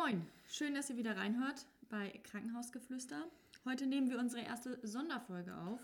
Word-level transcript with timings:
Moin, 0.00 0.24
schön, 0.46 0.74
dass 0.74 0.90
ihr 0.90 0.96
wieder 0.96 1.16
reinhört 1.16 1.66
bei 1.90 2.10
Krankenhausgeflüster. 2.22 3.26
Heute 3.64 3.84
nehmen 3.84 4.08
wir 4.08 4.20
unsere 4.20 4.42
erste 4.42 4.78
Sonderfolge 4.86 5.52
auf. 5.56 5.80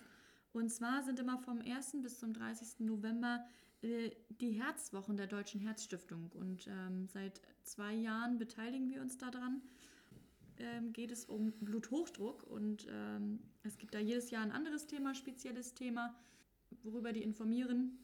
Und 0.53 0.69
zwar 0.69 1.03
sind 1.03 1.19
immer 1.19 1.37
vom 1.39 1.61
1. 1.61 1.97
bis 2.01 2.21
zum 2.21 2.33
30. 2.33 2.79
November 2.79 3.45
äh, 3.83 4.13
die 4.29 4.53
Herzwochen 4.53 5.17
der 5.17 5.27
Deutschen 5.27 5.61
Herzstiftung. 5.61 6.31
Und 6.35 6.69
ähm, 6.69 7.09
seit 7.09 7.41
zwei 7.65 7.93
Jahren 7.93 8.39
beteiligen 8.39 8.89
wir 8.89 9.01
uns 9.01 9.19
daran. 9.19 9.61
Ähm, 10.59 10.93
geht 10.93 11.11
es 11.11 11.25
um 11.25 11.51
Bluthochdruck 11.51 12.45
und 12.45 12.87
ähm, 12.89 13.41
es 13.65 13.79
gibt 13.79 13.95
da 13.95 13.99
jedes 13.99 14.31
Jahr 14.31 14.45
ein 14.45 14.53
anderes 14.53 14.87
Thema, 14.87 15.17
spezielles 15.17 15.75
Thema, 15.75 16.15
worüber 16.85 17.13
die 17.13 17.25
informieren. 17.25 17.99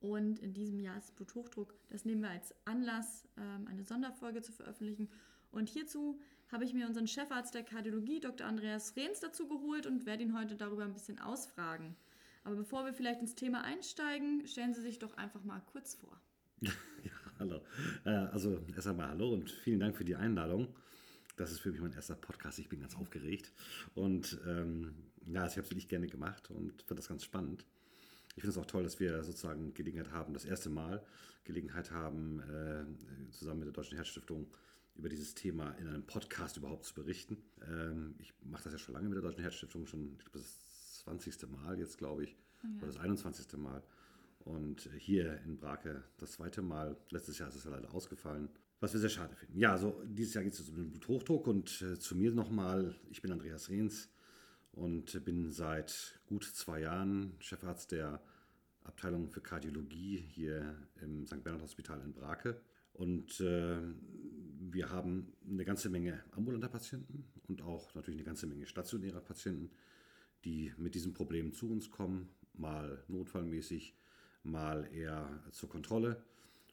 Und 0.00 0.38
in 0.40 0.52
diesem 0.52 0.78
Jahr 0.78 0.98
ist 0.98 1.16
Bluthochdruck. 1.16 1.74
Das 1.90 2.04
nehmen 2.04 2.22
wir 2.22 2.30
als 2.30 2.54
Anlass, 2.64 3.24
ähm, 3.38 3.66
eine 3.66 3.84
Sonderfolge 3.84 4.42
zu 4.42 4.52
veröffentlichen. 4.52 5.08
Und 5.52 5.68
hierzu 5.68 6.20
habe 6.48 6.64
ich 6.64 6.74
mir 6.74 6.86
unseren 6.86 7.06
Chefarzt 7.06 7.54
der 7.54 7.64
Kardiologie, 7.64 8.20
Dr. 8.20 8.46
Andreas 8.46 8.94
Rehns, 8.96 9.20
dazu 9.20 9.48
geholt 9.48 9.86
und 9.86 10.06
werde 10.06 10.22
ihn 10.22 10.38
heute 10.38 10.54
darüber 10.54 10.84
ein 10.84 10.92
bisschen 10.92 11.18
ausfragen. 11.18 11.96
Aber 12.44 12.56
bevor 12.56 12.84
wir 12.84 12.92
vielleicht 12.92 13.20
ins 13.20 13.34
Thema 13.34 13.64
einsteigen, 13.64 14.46
stellen 14.46 14.74
Sie 14.74 14.82
sich 14.82 14.98
doch 14.98 15.16
einfach 15.16 15.42
mal 15.44 15.60
kurz 15.72 15.94
vor. 15.94 16.20
Ja, 17.04 17.12
hallo. 17.38 17.60
Äh, 18.04 18.10
also 18.10 18.64
erst 18.74 18.88
einmal 18.88 19.08
hallo 19.08 19.32
und 19.32 19.50
vielen 19.50 19.78
Dank 19.78 19.96
für 19.96 20.04
die 20.04 20.16
Einladung. 20.16 20.74
Das 21.36 21.52
ist 21.52 21.60
für 21.60 21.70
mich 21.70 21.80
mein 21.80 21.92
erster 21.92 22.14
Podcast. 22.14 22.58
Ich 22.58 22.68
bin 22.68 22.80
ganz 22.80 22.96
aufgeregt. 22.96 23.52
Und 23.94 24.40
ähm, 24.46 24.94
ja, 25.26 25.46
ich 25.46 25.52
habe 25.52 25.62
es 25.62 25.70
wirklich 25.70 25.88
gerne 25.88 26.06
gemacht 26.06 26.50
und 26.50 26.82
finde 26.82 26.96
das 26.96 27.08
ganz 27.08 27.24
spannend. 27.24 27.64
Ich 28.36 28.42
finde 28.42 28.50
es 28.50 28.58
auch 28.58 28.66
toll, 28.66 28.82
dass 28.82 29.00
wir 29.00 29.24
sozusagen 29.24 29.72
Gelegenheit 29.74 30.12
haben, 30.12 30.34
das 30.34 30.44
erste 30.44 30.68
Mal 30.68 31.02
Gelegenheit 31.44 31.90
haben, 31.90 32.40
äh, 32.40 33.30
zusammen 33.30 33.60
mit 33.60 33.66
der 33.66 33.72
Deutschen 33.72 33.96
Herzstiftung 33.96 34.46
über 34.94 35.08
dieses 35.08 35.34
Thema 35.34 35.70
in 35.72 35.88
einem 35.88 36.02
Podcast 36.02 36.56
überhaupt 36.56 36.84
zu 36.84 36.94
berichten. 36.94 37.38
Ähm, 37.66 38.14
ich 38.18 38.34
mache 38.42 38.64
das 38.64 38.74
ja 38.74 38.78
schon 38.78 38.94
lange 38.94 39.08
mit 39.08 39.16
der 39.16 39.22
Deutschen 39.22 39.42
Herzstiftung, 39.42 39.86
schon 39.86 40.16
ich 40.18 40.24
glaube, 40.24 40.38
das 40.38 41.02
20. 41.04 41.48
Mal 41.48 41.78
jetzt, 41.78 41.98
glaube 41.98 42.24
ich, 42.24 42.36
ja. 42.62 42.68
oder 42.78 42.86
das 42.88 42.98
21. 42.98 43.56
Mal. 43.58 43.82
Und 44.40 44.88
hier 44.98 45.40
in 45.42 45.58
Brake 45.58 46.04
das 46.18 46.32
zweite 46.32 46.62
Mal. 46.62 46.96
Letztes 47.10 47.38
Jahr 47.38 47.48
ist 47.48 47.56
es 47.56 47.64
ja 47.64 47.70
leider 47.70 47.92
ausgefallen, 47.92 48.48
was 48.80 48.92
wir 48.92 49.00
sehr 49.00 49.08
schade 49.08 49.34
finden. 49.34 49.58
Ja, 49.58 49.72
also 49.72 50.02
dieses 50.04 50.34
Jahr 50.34 50.44
geht 50.44 50.52
es 50.52 50.68
um 50.68 50.76
den 50.76 50.90
Bluthochdruck 50.90 51.46
und 51.46 51.82
äh, 51.82 51.98
zu 51.98 52.14
mir 52.16 52.32
nochmal. 52.32 52.94
Ich 53.10 53.22
bin 53.22 53.32
Andreas 53.32 53.70
Rehns 53.70 54.08
und 54.76 55.24
bin 55.24 55.50
seit 55.50 56.20
gut 56.26 56.44
zwei 56.44 56.80
Jahren 56.82 57.32
Chefarzt 57.40 57.92
der 57.92 58.22
Abteilung 58.84 59.28
für 59.30 59.40
Kardiologie 59.40 60.18
hier 60.18 60.76
im 61.00 61.26
St. 61.26 61.42
Bernhard 61.42 61.62
Hospital 61.62 62.00
in 62.02 62.12
Brake. 62.12 62.60
Und 62.92 63.40
äh, 63.40 63.78
wir 64.60 64.90
haben 64.90 65.32
eine 65.48 65.64
ganze 65.64 65.88
Menge 65.88 66.22
ambulanter 66.30 66.68
Patienten 66.68 67.24
und 67.48 67.62
auch 67.62 67.94
natürlich 67.94 68.18
eine 68.18 68.26
ganze 68.26 68.46
Menge 68.46 68.66
stationärer 68.66 69.20
Patienten, 69.20 69.70
die 70.44 70.72
mit 70.76 70.94
diesem 70.94 71.14
Problem 71.14 71.52
zu 71.52 71.70
uns 71.70 71.90
kommen, 71.90 72.28
mal 72.52 73.02
notfallmäßig, 73.08 73.94
mal 74.42 74.88
eher 74.92 75.42
zur 75.52 75.68
Kontrolle. 75.68 76.22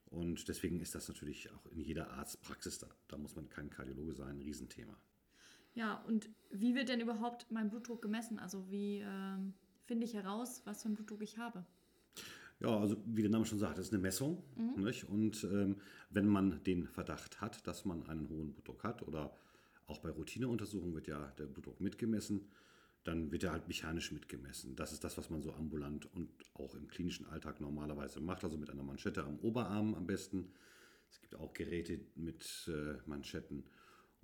Und 0.07 0.47
deswegen 0.47 0.79
ist 0.81 0.93
das 0.93 1.07
natürlich 1.07 1.51
auch 1.51 1.65
in 1.71 1.79
jeder 1.79 2.11
Arztpraxis 2.11 2.79
da. 2.79 2.87
Da 3.07 3.17
muss 3.17 3.35
man 3.35 3.49
kein 3.49 3.69
Kardiologe 3.69 4.13
sein, 4.13 4.37
ein 4.37 4.41
Riesenthema. 4.41 4.95
Ja, 5.75 6.03
und 6.07 6.29
wie 6.51 6.75
wird 6.75 6.89
denn 6.89 7.01
überhaupt 7.01 7.47
mein 7.49 7.69
Blutdruck 7.69 8.01
gemessen? 8.01 8.39
Also 8.39 8.69
wie 8.69 8.99
ähm, 8.99 9.53
finde 9.85 10.05
ich 10.05 10.13
heraus, 10.13 10.61
was 10.65 10.81
für 10.81 10.87
einen 10.87 10.95
Blutdruck 10.95 11.21
ich 11.21 11.37
habe? 11.37 11.65
Ja, 12.59 12.79
also 12.79 12.97
wie 13.05 13.21
der 13.21 13.31
Name 13.31 13.45
schon 13.45 13.59
sagt, 13.59 13.77
das 13.77 13.87
ist 13.87 13.93
eine 13.93 14.01
Messung. 14.01 14.43
Mhm. 14.55 14.93
Und 15.07 15.43
ähm, 15.43 15.77
wenn 16.11 16.27
man 16.27 16.63
den 16.63 16.87
Verdacht 16.87 17.41
hat, 17.41 17.65
dass 17.67 17.85
man 17.85 18.07
einen 18.07 18.29
hohen 18.29 18.53
Blutdruck 18.53 18.83
hat 18.83 19.01
oder 19.07 19.35
auch 19.87 19.99
bei 19.99 20.09
Routineuntersuchungen 20.09 20.93
wird 20.93 21.07
ja 21.07 21.33
der 21.37 21.45
Blutdruck 21.45 21.81
mitgemessen, 21.81 22.47
dann 23.03 23.31
wird 23.31 23.43
er 23.43 23.51
halt 23.51 23.67
mechanisch 23.67 24.11
mitgemessen. 24.11 24.75
Das 24.75 24.93
ist 24.93 25.03
das, 25.03 25.17
was 25.17 25.29
man 25.29 25.41
so 25.41 25.53
ambulant 25.53 26.05
und 26.13 26.29
auch 26.53 26.73
im 26.75 26.87
klinischen 26.87 27.25
Alltag 27.27 27.59
normalerweise 27.59 28.21
macht, 28.21 28.43
also 28.43 28.57
mit 28.57 28.69
einer 28.69 28.83
Manschette 28.83 29.23
am 29.25 29.39
Oberarm 29.39 29.93
am 29.95 30.07
besten. 30.07 30.53
Es 31.11 31.19
gibt 31.19 31.35
auch 31.35 31.53
Geräte 31.53 31.99
mit 32.15 32.69
äh, 32.69 32.97
Manschetten 33.05 33.65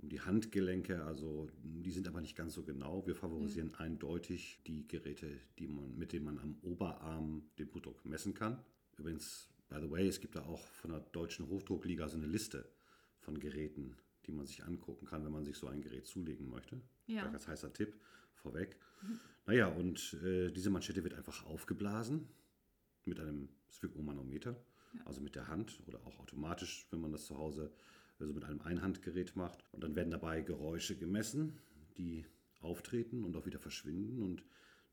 um 0.02 0.10
die 0.10 0.22
Handgelenke. 0.22 1.04
Also 1.04 1.50
die 1.64 1.92
sind 1.92 2.08
aber 2.08 2.22
nicht 2.22 2.36
ganz 2.36 2.54
so 2.54 2.64
genau. 2.64 3.06
Wir 3.06 3.16
favorisieren 3.16 3.70
mhm. 3.70 3.76
eindeutig 3.76 4.60
die 4.66 4.88
Geräte, 4.88 5.28
die 5.58 5.68
man, 5.68 5.98
mit 5.98 6.14
denen 6.14 6.26
man 6.26 6.40
am 6.40 6.58
Oberarm 6.62 7.44
den 7.58 7.68
Blutdruck 7.68 8.06
messen 8.06 8.34
kann. 8.34 8.60
Übrigens, 8.98 9.50
by 9.70 9.78
the 9.82 9.90
way, 9.90 10.08
es 10.08 10.20
gibt 10.20 10.36
da 10.36 10.44
auch 10.44 10.72
von 10.74 10.92
der 10.92 11.00
Deutschen 11.00 11.48
Hochdruckliga 11.50 12.08
so 12.08 12.18
eine 12.18 12.28
Liste 12.28 12.70
von 13.20 13.40
Geräten, 13.40 13.96
die 14.26 14.32
man 14.32 14.46
sich 14.46 14.64
angucken 14.64 15.06
kann, 15.06 15.24
wenn 15.26 15.32
man 15.32 15.46
sich 15.46 15.58
so 15.58 15.68
ein 15.68 15.82
Gerät 15.82 16.06
zulegen 16.08 16.50
möchte. 16.50 16.82
Ja. 17.08 17.30
Als 17.32 17.48
heißer 17.48 17.74
Tipp 17.74 17.96
vorweg. 18.34 18.78
Mhm. 19.02 19.20
Naja, 19.46 19.68
und 19.68 20.14
äh, 20.24 20.52
diese 20.52 20.70
Manschette 20.70 21.04
wird 21.04 21.16
einfach 21.16 21.46
aufgeblasen 21.46 22.28
mit 23.06 23.20
einem 23.20 23.50
Sphygmomanometer, 23.72 24.56
ja. 24.94 25.02
also 25.06 25.22
mit 25.22 25.36
der 25.36 25.48
Hand 25.48 25.80
oder 25.88 26.00
auch 26.06 26.20
automatisch, 26.20 26.88
wenn 26.92 27.02
man 27.02 27.12
das 27.12 27.26
zu 27.26 27.38
Hause 27.38 27.72
also 28.20 28.34
mit 28.34 28.44
einem 28.44 28.62
Einhandgerät 28.62 29.36
macht. 29.36 29.64
Und 29.72 29.84
dann 29.84 29.96
werden 29.96 30.12
dabei 30.12 30.42
Geräusche 30.42 30.98
gemessen, 30.98 31.58
die 31.98 32.26
auftreten 32.62 33.24
und 33.24 33.36
auch 33.36 33.46
wieder 33.46 33.60
verschwinden. 33.60 34.22
Und 34.22 34.44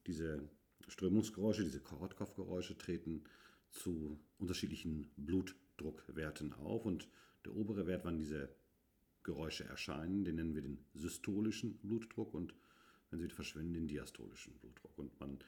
diese 0.06 0.48
Strömungsgeräusche, 0.88 1.64
diese 1.64 1.80
Korotkow-Geräusche 1.80 2.78
treten 2.78 3.24
zu 3.70 4.18
unterschiedlichen 4.38 5.10
Blutdruckwerten 5.16 6.52
auf. 6.54 6.86
Und 6.86 7.08
der 7.44 7.54
obere 7.54 7.86
Wert, 7.86 8.04
wann 8.04 8.18
diese 8.18 8.48
Geräusche 9.22 9.64
erscheinen, 9.64 10.24
den 10.24 10.36
nennen 10.36 10.54
wir 10.54 10.62
den 10.62 10.78
systolischen 10.94 11.78
Blutdruck 11.78 12.32
und 12.32 12.54
wenn 13.10 13.18
sie 13.18 13.24
wieder 13.24 13.34
verschwinden, 13.34 13.74
den 13.74 13.88
diastolischen 13.88 14.54
Blutdruck. 14.54 14.96
Und 14.98 15.18
man 15.18 15.38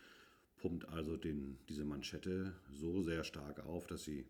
pumpt 0.56 0.88
also 0.88 1.16
den, 1.16 1.58
diese 1.68 1.84
Manschette 1.84 2.54
so 2.72 3.02
sehr 3.02 3.24
stark 3.24 3.60
auf, 3.60 3.86
dass 3.86 4.04
sie 4.04 4.26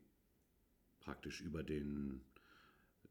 praktisch 1.00 1.40
über 1.40 1.62
den 1.62 2.20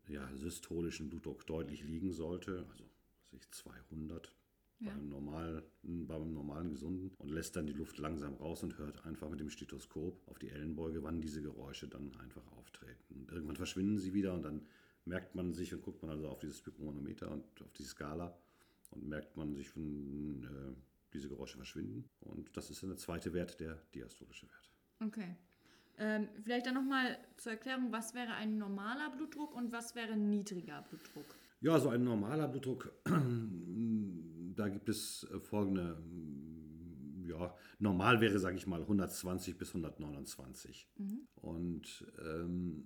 ja, 0.07 0.27
systolischen 0.35 1.09
Blutdruck 1.09 1.45
deutlich 1.45 1.83
liegen 1.83 2.11
sollte, 2.13 2.65
also 2.71 2.83
sich 3.31 3.49
200 3.51 4.31
ja. 4.79 4.91
beim, 4.91 5.09
normalen, 5.09 5.63
beim 5.83 6.33
normalen 6.33 6.69
Gesunden 6.69 7.11
und 7.17 7.29
lässt 7.29 7.55
dann 7.55 7.67
die 7.67 7.73
Luft 7.73 7.97
langsam 7.97 8.35
raus 8.35 8.63
und 8.63 8.77
hört 8.77 9.05
einfach 9.05 9.29
mit 9.29 9.39
dem 9.39 9.49
Stethoskop 9.49 10.21
auf 10.27 10.39
die 10.39 10.49
Ellenbeuge, 10.49 11.03
wann 11.03 11.21
diese 11.21 11.41
Geräusche 11.41 11.87
dann 11.87 12.15
einfach 12.17 12.45
auftreten. 12.53 13.15
Und 13.15 13.31
irgendwann 13.31 13.55
verschwinden 13.55 13.99
sie 13.99 14.13
wieder 14.13 14.33
und 14.33 14.43
dann 14.43 14.65
merkt 15.05 15.35
man 15.35 15.53
sich 15.53 15.73
und 15.73 15.81
guckt 15.81 16.01
man 16.01 16.11
also 16.11 16.27
auf 16.27 16.39
dieses 16.39 16.57
Spikronometer 16.57 17.31
und 17.31 17.45
auf 17.61 17.73
die 17.73 17.83
Skala 17.83 18.37
und 18.91 19.07
merkt 19.07 19.35
man 19.37 19.53
sich, 19.53 19.75
wenn 19.75 20.43
äh, 20.43 20.75
diese 21.13 21.29
Geräusche 21.29 21.57
verschwinden. 21.57 22.09
Und 22.21 22.55
das 22.55 22.69
ist 22.69 22.83
dann 22.83 22.89
der 22.89 22.97
zweite 22.97 23.33
Wert, 23.33 23.59
der 23.59 23.75
diastolische 23.93 24.47
Wert. 24.47 24.71
Okay. 24.99 25.35
Ähm, 25.99 26.27
vielleicht 26.43 26.67
dann 26.67 26.75
nochmal 26.75 27.17
zur 27.37 27.53
Erklärung, 27.53 27.91
was 27.91 28.13
wäre 28.13 28.33
ein 28.33 28.57
normaler 28.57 29.09
Blutdruck 29.15 29.55
und 29.55 29.71
was 29.71 29.95
wäre 29.95 30.13
ein 30.13 30.29
niedriger 30.29 30.83
Blutdruck? 30.89 31.25
Ja, 31.59 31.79
so 31.79 31.89
ein 31.89 32.03
normaler 32.03 32.47
Blutdruck, 32.47 32.93
da 34.55 34.69
gibt 34.69 34.89
es 34.89 35.27
folgende, 35.39 35.97
ja, 37.27 37.55
normal 37.79 38.21
wäre, 38.21 38.37
sage 38.37 38.57
ich 38.57 38.67
mal, 38.67 38.81
120 38.81 39.57
bis 39.57 39.69
129. 39.69 40.87
Mhm. 40.97 41.27
Und 41.35 42.05
ähm, 42.23 42.85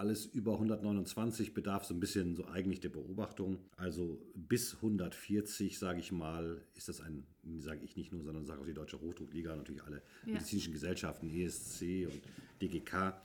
alles 0.00 0.24
über 0.24 0.54
129 0.54 1.52
bedarf 1.52 1.84
so 1.84 1.92
ein 1.92 2.00
bisschen 2.00 2.34
so 2.34 2.46
eigentlich 2.46 2.80
der 2.80 2.88
Beobachtung. 2.88 3.58
Also 3.76 4.18
bis 4.34 4.76
140, 4.76 5.78
sage 5.78 6.00
ich 6.00 6.10
mal, 6.10 6.62
ist 6.74 6.88
das 6.88 7.02
ein, 7.02 7.26
sage 7.58 7.84
ich 7.84 7.96
nicht 7.96 8.10
nur, 8.10 8.22
sondern 8.22 8.46
sage 8.46 8.62
auch 8.62 8.66
die 8.66 8.72
Deutsche 8.72 8.98
Hochdruckliga, 8.98 9.54
natürlich 9.54 9.82
alle 9.84 10.02
ja. 10.24 10.32
medizinischen 10.32 10.72
Gesellschaften, 10.72 11.28
ESC 11.28 12.08
und 12.10 12.22
DGK. 12.62 13.20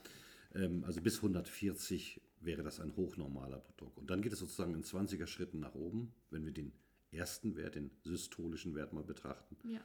Ähm, 0.54 0.84
also 0.84 1.00
bis 1.00 1.16
140 1.16 2.20
wäre 2.40 2.62
das 2.62 2.78
ein 2.78 2.94
hochnormaler 2.94 3.58
Blutdruck. 3.58 3.96
Und 3.96 4.10
dann 4.10 4.20
geht 4.20 4.34
es 4.34 4.38
sozusagen 4.38 4.74
in 4.74 4.84
20er 4.84 5.26
Schritten 5.26 5.60
nach 5.60 5.74
oben, 5.74 6.12
wenn 6.30 6.44
wir 6.44 6.52
den 6.52 6.72
ersten 7.10 7.56
Wert, 7.56 7.76
den 7.76 7.90
systolischen 8.04 8.74
Wert 8.74 8.92
mal 8.92 9.02
betrachten. 9.02 9.56
Ja. 9.66 9.80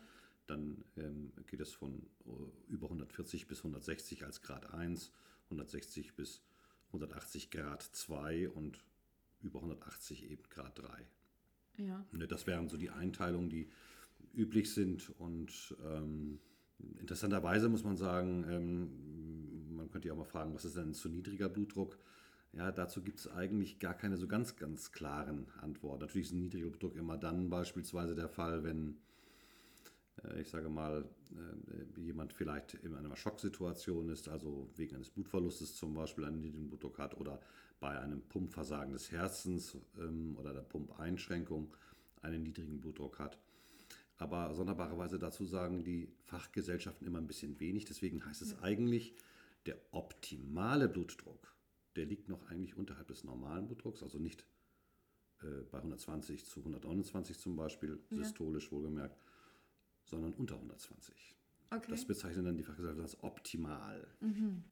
Dann 0.45 0.83
ähm, 0.97 1.31
geht 1.47 1.61
es 1.61 1.71
von 1.71 2.03
uh, 2.25 2.51
über 2.67 2.87
140 2.87 3.47
bis 3.47 3.59
160 3.59 4.25
als 4.25 4.41
Grad 4.41 4.73
1, 4.73 5.13
160 5.45 6.15
bis 6.15 6.41
180 6.93 7.51
Grad 7.51 7.81
2 7.81 8.49
und 8.49 8.83
über 9.41 9.59
180 9.59 10.29
eben 10.29 10.43
Grad 10.49 10.77
3. 10.79 10.87
Ja. 11.77 12.05
Ne, 12.11 12.27
das 12.27 12.47
wären 12.47 12.69
so 12.69 12.77
die 12.77 12.89
Einteilungen, 12.89 13.49
die 13.49 13.69
üblich 14.33 14.73
sind. 14.73 15.09
Und 15.19 15.75
ähm, 15.83 16.39
interessanterweise 16.99 17.69
muss 17.69 17.83
man 17.83 17.97
sagen, 17.97 18.45
ähm, 18.49 19.75
man 19.75 19.89
könnte 19.89 20.07
ja 20.07 20.13
auch 20.13 20.19
mal 20.19 20.25
fragen, 20.25 20.53
was 20.53 20.65
ist 20.65 20.77
denn 20.77 20.93
zu 20.93 21.09
niedriger 21.09 21.49
Blutdruck? 21.49 21.97
Ja, 22.53 22.71
dazu 22.71 23.01
gibt 23.01 23.19
es 23.19 23.29
eigentlich 23.29 23.79
gar 23.79 23.93
keine 23.93 24.17
so 24.17 24.27
ganz, 24.27 24.57
ganz 24.57 24.91
klaren 24.91 25.47
Antworten. 25.61 26.01
Natürlich 26.01 26.27
ist 26.27 26.33
ein 26.33 26.41
niedriger 26.41 26.67
Blutdruck 26.67 26.95
immer 26.97 27.17
dann 27.17 27.49
beispielsweise 27.49 28.13
der 28.13 28.27
Fall, 28.27 28.63
wenn 28.63 28.97
ich 30.39 30.49
sage 30.49 30.69
mal, 30.69 31.05
äh, 31.31 32.01
jemand 32.01 32.33
vielleicht 32.33 32.75
in 32.75 32.93
einer 32.95 33.15
Schocksituation 33.15 34.09
ist, 34.09 34.27
also 34.27 34.69
wegen 34.75 34.95
eines 34.95 35.09
Blutverlustes 35.09 35.75
zum 35.75 35.93
Beispiel 35.93 36.25
einen 36.25 36.41
niedrigen 36.41 36.67
Blutdruck 36.67 36.99
hat 36.99 37.17
oder 37.17 37.39
bei 37.79 37.99
einem 37.99 38.21
Pumpversagen 38.21 38.93
des 38.93 39.11
Herzens 39.11 39.77
ähm, 39.97 40.35
oder 40.37 40.53
der 40.53 40.61
Pumpeinschränkung 40.61 41.73
einen 42.21 42.43
niedrigen 42.43 42.79
Blutdruck 42.79 43.17
hat. 43.19 43.39
Aber 44.17 44.53
sonderbarerweise 44.53 45.17
dazu 45.17 45.45
sagen 45.45 45.83
die 45.83 46.07
Fachgesellschaften 46.25 47.07
immer 47.07 47.17
ein 47.17 47.25
bisschen 47.27 47.59
wenig. 47.59 47.85
Deswegen 47.85 48.23
heißt 48.23 48.43
es 48.43 48.61
eigentlich, 48.61 49.15
der 49.65 49.77
optimale 49.91 50.87
Blutdruck, 50.87 51.55
der 51.95 52.05
liegt 52.05 52.29
noch 52.29 52.47
eigentlich 52.49 52.75
unterhalb 52.77 53.07
des 53.07 53.23
normalen 53.23 53.65
Blutdrucks, 53.65 54.03
also 54.03 54.19
nicht 54.19 54.45
äh, 55.41 55.63
bei 55.71 55.79
120 55.79 56.45
zu 56.45 56.59
129 56.59 57.39
zum 57.39 57.55
Beispiel, 57.55 57.99
Ja. 58.11 58.17
systolisch 58.17 58.71
wohlgemerkt, 58.71 59.17
sondern 60.11 60.33
unter 60.33 60.55
120. 60.55 61.35
Okay. 61.73 61.89
Das 61.89 62.05
bezeichnen 62.05 62.43
dann 62.43 62.57
die 62.57 62.63
Fachgesellschaften 62.63 63.03
als 63.03 63.23
optimal. 63.23 64.05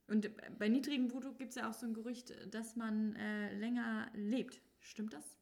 Und 0.07 0.29
bei 0.59 0.67
niedrigem 0.67 1.07
Blutdruck 1.07 1.37
gibt 1.37 1.51
es 1.51 1.55
ja 1.55 1.69
auch 1.69 1.73
so 1.73 1.85
ein 1.85 1.93
Gerücht, 1.93 2.33
dass 2.53 2.75
man 2.75 3.15
äh, 3.15 3.57
länger 3.57 4.11
lebt. 4.13 4.61
Stimmt 4.81 5.13
das? 5.13 5.38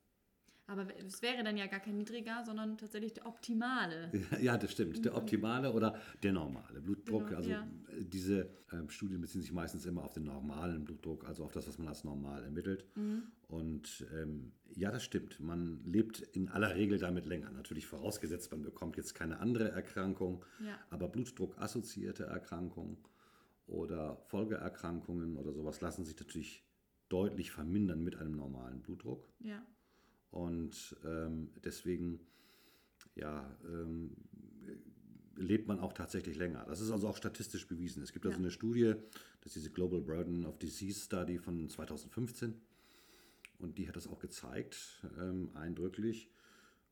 Aber 0.69 0.85
es 0.97 1.21
wäre 1.21 1.43
dann 1.45 1.55
ja 1.55 1.67
gar 1.67 1.79
kein 1.79 1.95
niedriger, 1.95 2.43
sondern 2.45 2.77
tatsächlich 2.77 3.13
der 3.13 3.25
optimale. 3.25 4.11
Ja, 4.41 4.57
das 4.57 4.73
stimmt. 4.73 5.03
Der 5.05 5.15
optimale 5.15 5.71
oder 5.71 5.99
der 6.23 6.33
normale 6.33 6.81
Blutdruck. 6.81 7.27
Genau, 7.27 7.37
also 7.37 7.49
ja. 7.49 7.67
äh, 7.97 8.03
diese 8.03 8.49
ähm, 8.73 8.89
Studien 8.89 9.21
beziehen 9.21 9.41
sich 9.41 9.53
meistens 9.53 9.85
immer 9.85 10.03
auf 10.03 10.13
den 10.13 10.25
normalen 10.25 10.83
Blutdruck, 10.83 11.25
also 11.25 11.45
auf 11.45 11.53
das, 11.53 11.67
was 11.67 11.77
man 11.77 11.87
als 11.87 12.03
normal 12.03 12.43
ermittelt. 12.43 12.85
Mhm. 12.95 13.23
Und 13.47 14.05
ähm, 14.13 14.51
ja, 14.75 14.91
das 14.91 15.03
stimmt. 15.05 15.39
Man 15.39 15.83
lebt 15.85 16.19
in 16.19 16.49
aller 16.49 16.75
Regel 16.75 16.99
damit 16.99 17.25
länger. 17.25 17.49
Natürlich 17.51 17.87
vorausgesetzt, 17.87 18.51
man 18.51 18.61
bekommt 18.61 18.97
jetzt 18.97 19.15
keine 19.15 19.39
andere 19.39 19.71
Erkrankung, 19.71 20.43
Ja. 20.59 20.77
aber 20.89 21.07
Blutdruckassoziierte 21.07 22.25
Erkrankungen 22.25 22.97
oder 23.67 24.17
Folgeerkrankungen 24.27 25.37
oder 25.37 25.53
sowas 25.53 25.79
lassen 25.79 26.03
sich 26.03 26.19
natürlich 26.19 26.65
deutlich 27.07 27.51
vermindern 27.51 28.03
mit 28.03 28.17
einem 28.17 28.35
normalen 28.35 28.81
Blutdruck. 28.81 29.29
Ja. 29.39 29.65
Und 30.31 30.95
ähm, 31.05 31.49
deswegen 31.63 32.19
ja, 33.15 33.49
ähm, 33.65 34.11
lebt 35.35 35.67
man 35.67 35.79
auch 35.79 35.93
tatsächlich 35.93 36.35
länger. 36.37 36.65
Das 36.67 36.81
ist 36.81 36.91
also 36.91 37.07
auch 37.07 37.17
statistisch 37.17 37.67
bewiesen. 37.67 38.03
Es 38.03 38.11
gibt 38.11 38.25
also 38.25 38.37
Ja. 38.37 38.43
eine 38.43 38.51
Studie, 38.51 38.93
das 39.41 39.55
ist 39.55 39.55
diese 39.57 39.71
Global 39.71 40.01
Burden 40.01 40.45
of 40.45 40.57
Disease 40.59 40.99
Study 40.99 41.37
von 41.39 41.69
2015. 41.69 42.55
Und 43.59 43.77
die 43.77 43.87
hat 43.87 43.95
das 43.95 44.07
auch 44.07 44.19
gezeigt, 44.19 45.03
ähm, 45.19 45.49
eindrücklich. 45.55 46.29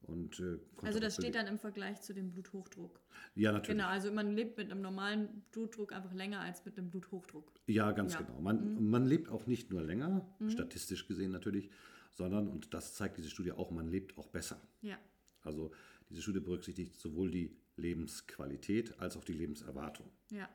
Und, 0.01 0.39
äh, 0.39 0.59
Also 0.83 0.99
das 0.99 1.15
steht 1.15 1.35
dann 1.35 1.47
im 1.47 1.57
Vergleich 1.59 2.01
zu 2.01 2.13
dem 2.13 2.31
Bluthochdruck. 2.31 2.99
Ja, 3.35 3.51
natürlich. 3.51 3.77
Genau, 3.77 3.89
also 3.89 4.11
man 4.11 4.33
lebt 4.33 4.57
mit 4.57 4.71
einem 4.71 4.81
normalen 4.81 5.43
Blutdruck 5.51 5.93
einfach 5.93 6.13
länger 6.13 6.41
als 6.41 6.63
mit 6.65 6.77
einem 6.77 6.89
Bluthochdruck. 6.89 7.51
Ja, 7.67 7.91
ganz 7.91 8.13
Ja. 8.13 8.21
Mhm. 8.21 8.25
genau. 8.27 8.41
Man, 8.41 8.89
man 8.89 9.05
lebt 9.05 9.29
auch 9.29 9.47
nicht 9.47 9.71
nur 9.71 9.81
länger, 9.81 10.27
statistisch 10.47 11.07
gesehen 11.07 11.31
natürlich, 11.31 11.69
sondern, 12.15 12.47
und 12.47 12.73
das 12.73 12.95
zeigt 12.95 13.17
diese 13.17 13.29
Studie 13.29 13.51
auch, 13.51 13.71
man 13.71 13.87
lebt 13.87 14.17
auch 14.17 14.27
besser. 14.27 14.59
Ja. 14.81 14.97
Also 15.41 15.71
diese 16.09 16.21
Studie 16.21 16.39
berücksichtigt 16.39 16.95
sowohl 16.95 17.29
die 17.29 17.55
Lebensqualität 17.77 18.99
als 18.99 19.17
auch 19.17 19.23
die 19.23 19.33
Lebenserwartung. 19.33 20.09
Ja. 20.31 20.49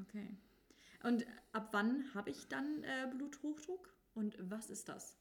Okay. 0.00 0.28
Und 1.02 1.26
ab 1.52 1.70
wann 1.72 2.14
habe 2.14 2.30
ich 2.30 2.46
dann 2.48 2.84
äh, 2.84 3.10
Bluthochdruck? 3.16 3.92
Und 4.14 4.36
was 4.40 4.70
ist 4.70 4.88
das? 4.88 5.16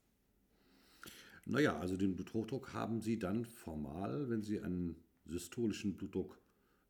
Naja, 1.46 1.80
also 1.80 1.98
den 1.98 2.16
Bluthochdruck 2.16 2.74
haben 2.74 3.02
Sie 3.02 3.18
dann 3.18 3.46
formal, 3.46 4.30
wenn 4.30 4.44
Sie 4.44 4.62
einen 4.62 4.96
systolischen 5.26 5.96
Blutdruck 5.96 6.40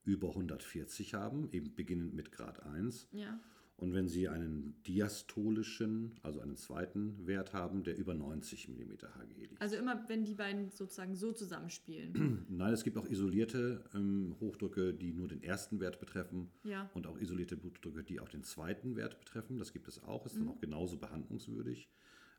über 0.04 0.30
140 0.30 1.14
haben, 1.14 1.50
eben 1.52 1.76
beginnend 1.76 2.14
mit 2.14 2.32
Grad 2.32 2.64
1. 2.64 3.08
Ja. 3.12 3.40
Und 3.80 3.94
wenn 3.94 4.10
Sie 4.10 4.28
einen 4.28 4.76
diastolischen, 4.86 6.20
also 6.22 6.42
einen 6.42 6.58
zweiten 6.58 7.26
Wert 7.26 7.54
haben, 7.54 7.84
der 7.84 7.98
über 7.98 8.14
90 8.14 8.68
mm 8.68 8.92
Hg 8.92 9.34
liegt. 9.38 9.62
Also 9.62 9.78
immer, 9.78 10.04
wenn 10.10 10.26
die 10.26 10.34
beiden 10.34 10.70
sozusagen 10.70 11.16
so 11.16 11.32
zusammenspielen. 11.32 12.46
Nein, 12.50 12.74
es 12.74 12.84
gibt 12.84 12.98
auch 12.98 13.08
isolierte 13.08 13.86
ähm, 13.94 14.36
Hochdrücke, 14.42 14.94
die 14.94 15.14
nur 15.14 15.30
den 15.30 15.42
ersten 15.42 15.80
Wert 15.80 16.00
betreffen. 16.02 16.50
Ja. 16.64 16.90
Und 16.94 17.08
auch 17.08 17.18
isolierte 17.18 17.56
Blutdrücke, 17.56 18.04
die 18.04 18.20
auch 18.20 18.28
den 18.28 18.44
zweiten 18.44 18.98
Wert 18.98 19.18
betreffen. 19.18 19.58
Das 19.58 19.72
gibt 19.72 19.88
es 19.88 20.04
auch, 20.04 20.26
ist 20.26 20.36
dann 20.36 20.50
auch 20.50 20.60
genauso 20.60 20.98
behandlungswürdig. 20.98 21.90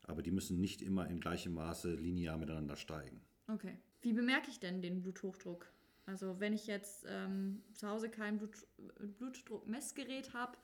Aber 0.03 0.21
die 0.21 0.31
müssen 0.31 0.59
nicht 0.59 0.83
immer 0.83 1.07
in 1.09 1.19
gleichem 1.19 1.53
Maße 1.53 1.95
linear 1.95 2.37
miteinander 2.37 2.75
steigen. 2.75 3.19
Okay. 3.47 3.77
Wie 4.01 4.13
bemerke 4.13 4.51
ich 4.51 4.59
denn 4.59 4.83
den 4.83 5.01
Bluthochdruck? 5.01 5.71
Also 6.05 6.39
wenn 6.39 6.53
ich 6.53 6.67
jetzt 6.67 7.05
ähm, 7.07 7.63
zu 7.73 7.87
Hause 7.87 8.09
kein 8.09 8.37
Blut, 8.37 8.67
Blutdruckmessgerät 9.17 10.33
habe, 10.33 10.57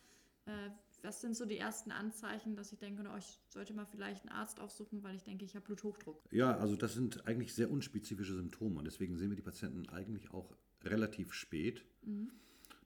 äh, 0.48 0.72
was 1.04 1.22
sind 1.22 1.36
so 1.36 1.46
die 1.46 1.58
ersten 1.58 1.92
Anzeichen, 1.92 2.56
dass 2.56 2.72
ich 2.74 2.80
denke, 2.80 3.04
oh, 3.08 3.18
ich 3.18 3.40
sollte 3.50 3.74
mal 3.74 3.86
vielleicht 3.86 4.24
einen 4.24 4.36
Arzt 4.36 4.60
aufsuchen, 4.60 5.04
weil 5.04 5.16
ich 5.16 5.24
denke, 5.24 5.46
ich 5.46 5.56
habe 5.56 5.66
Bluthochdruck? 5.66 6.22
Ja, 6.32 6.58
also 6.58 6.76
das 6.76 6.96
sind 6.96 7.28
eigentlich 7.28 7.54
sehr 7.54 7.70
unspezifische 7.70 8.36
Symptome 8.36 8.80
und 8.80 8.86
deswegen 8.86 9.16
sehen 9.16 9.30
wir 9.30 9.36
die 9.36 9.44
Patienten 9.44 9.88
eigentlich 9.90 10.32
auch 10.32 10.56
relativ 10.84 11.34
spät. 11.34 11.86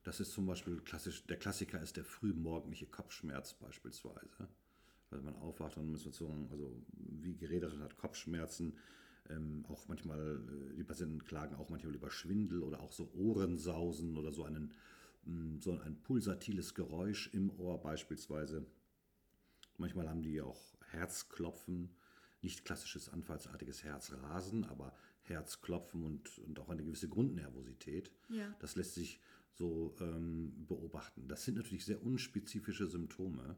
Das 0.02 0.20
ist 0.20 0.32
zum 0.32 0.46
Beispiel 0.46 0.80
klassisch, 0.80 1.24
der 1.26 1.38
Klassiker 1.38 1.80
ist 1.80 1.96
der 1.96 2.04
frühmorgendliche 2.04 2.86
Kopfschmerz 2.86 3.54
beispielsweise. 3.54 4.48
Weil 5.10 5.22
man 5.22 5.36
aufwacht 5.36 5.76
und 5.76 5.90
muss 5.90 6.04
sagen, 6.04 6.48
also 6.50 6.82
wie 6.94 7.36
geredet 7.36 7.72
und 7.72 7.82
hat 7.82 7.96
Kopfschmerzen. 7.96 8.78
Ähm, 9.30 9.64
auch 9.68 9.86
manchmal, 9.86 10.40
äh, 10.72 10.76
die 10.76 10.82
Patienten 10.82 11.24
klagen 11.24 11.54
auch 11.54 11.68
manchmal 11.68 11.94
über 11.94 12.10
Schwindel 12.10 12.62
oder 12.62 12.80
auch 12.80 12.92
so 12.92 13.12
Ohrensausen 13.14 14.16
oder 14.16 14.32
so, 14.32 14.44
einen, 14.44 14.74
so 15.60 15.78
ein 15.78 16.02
pulsatiles 16.02 16.74
Geräusch 16.74 17.28
im 17.32 17.50
Ohr 17.58 17.80
beispielsweise. 17.80 18.66
Manchmal 19.78 20.08
haben 20.08 20.22
die 20.22 20.40
auch 20.40 20.60
Herzklopfen, 20.90 21.90
nicht 22.40 22.64
klassisches 22.64 23.08
anfallsartiges 23.08 23.84
Herzrasen, 23.84 24.64
aber 24.64 24.94
Herzklopfen 25.22 26.02
und, 26.02 26.38
und 26.38 26.58
auch 26.58 26.68
eine 26.68 26.84
gewisse 26.84 27.08
Grundnervosität. 27.08 28.10
Ja. 28.28 28.54
Das 28.58 28.74
lässt 28.74 28.94
sich 28.94 29.20
so 29.52 29.94
ähm, 30.00 30.66
beobachten. 30.66 31.28
Das 31.28 31.44
sind 31.44 31.56
natürlich 31.56 31.84
sehr 31.84 32.02
unspezifische 32.02 32.86
Symptome 32.86 33.56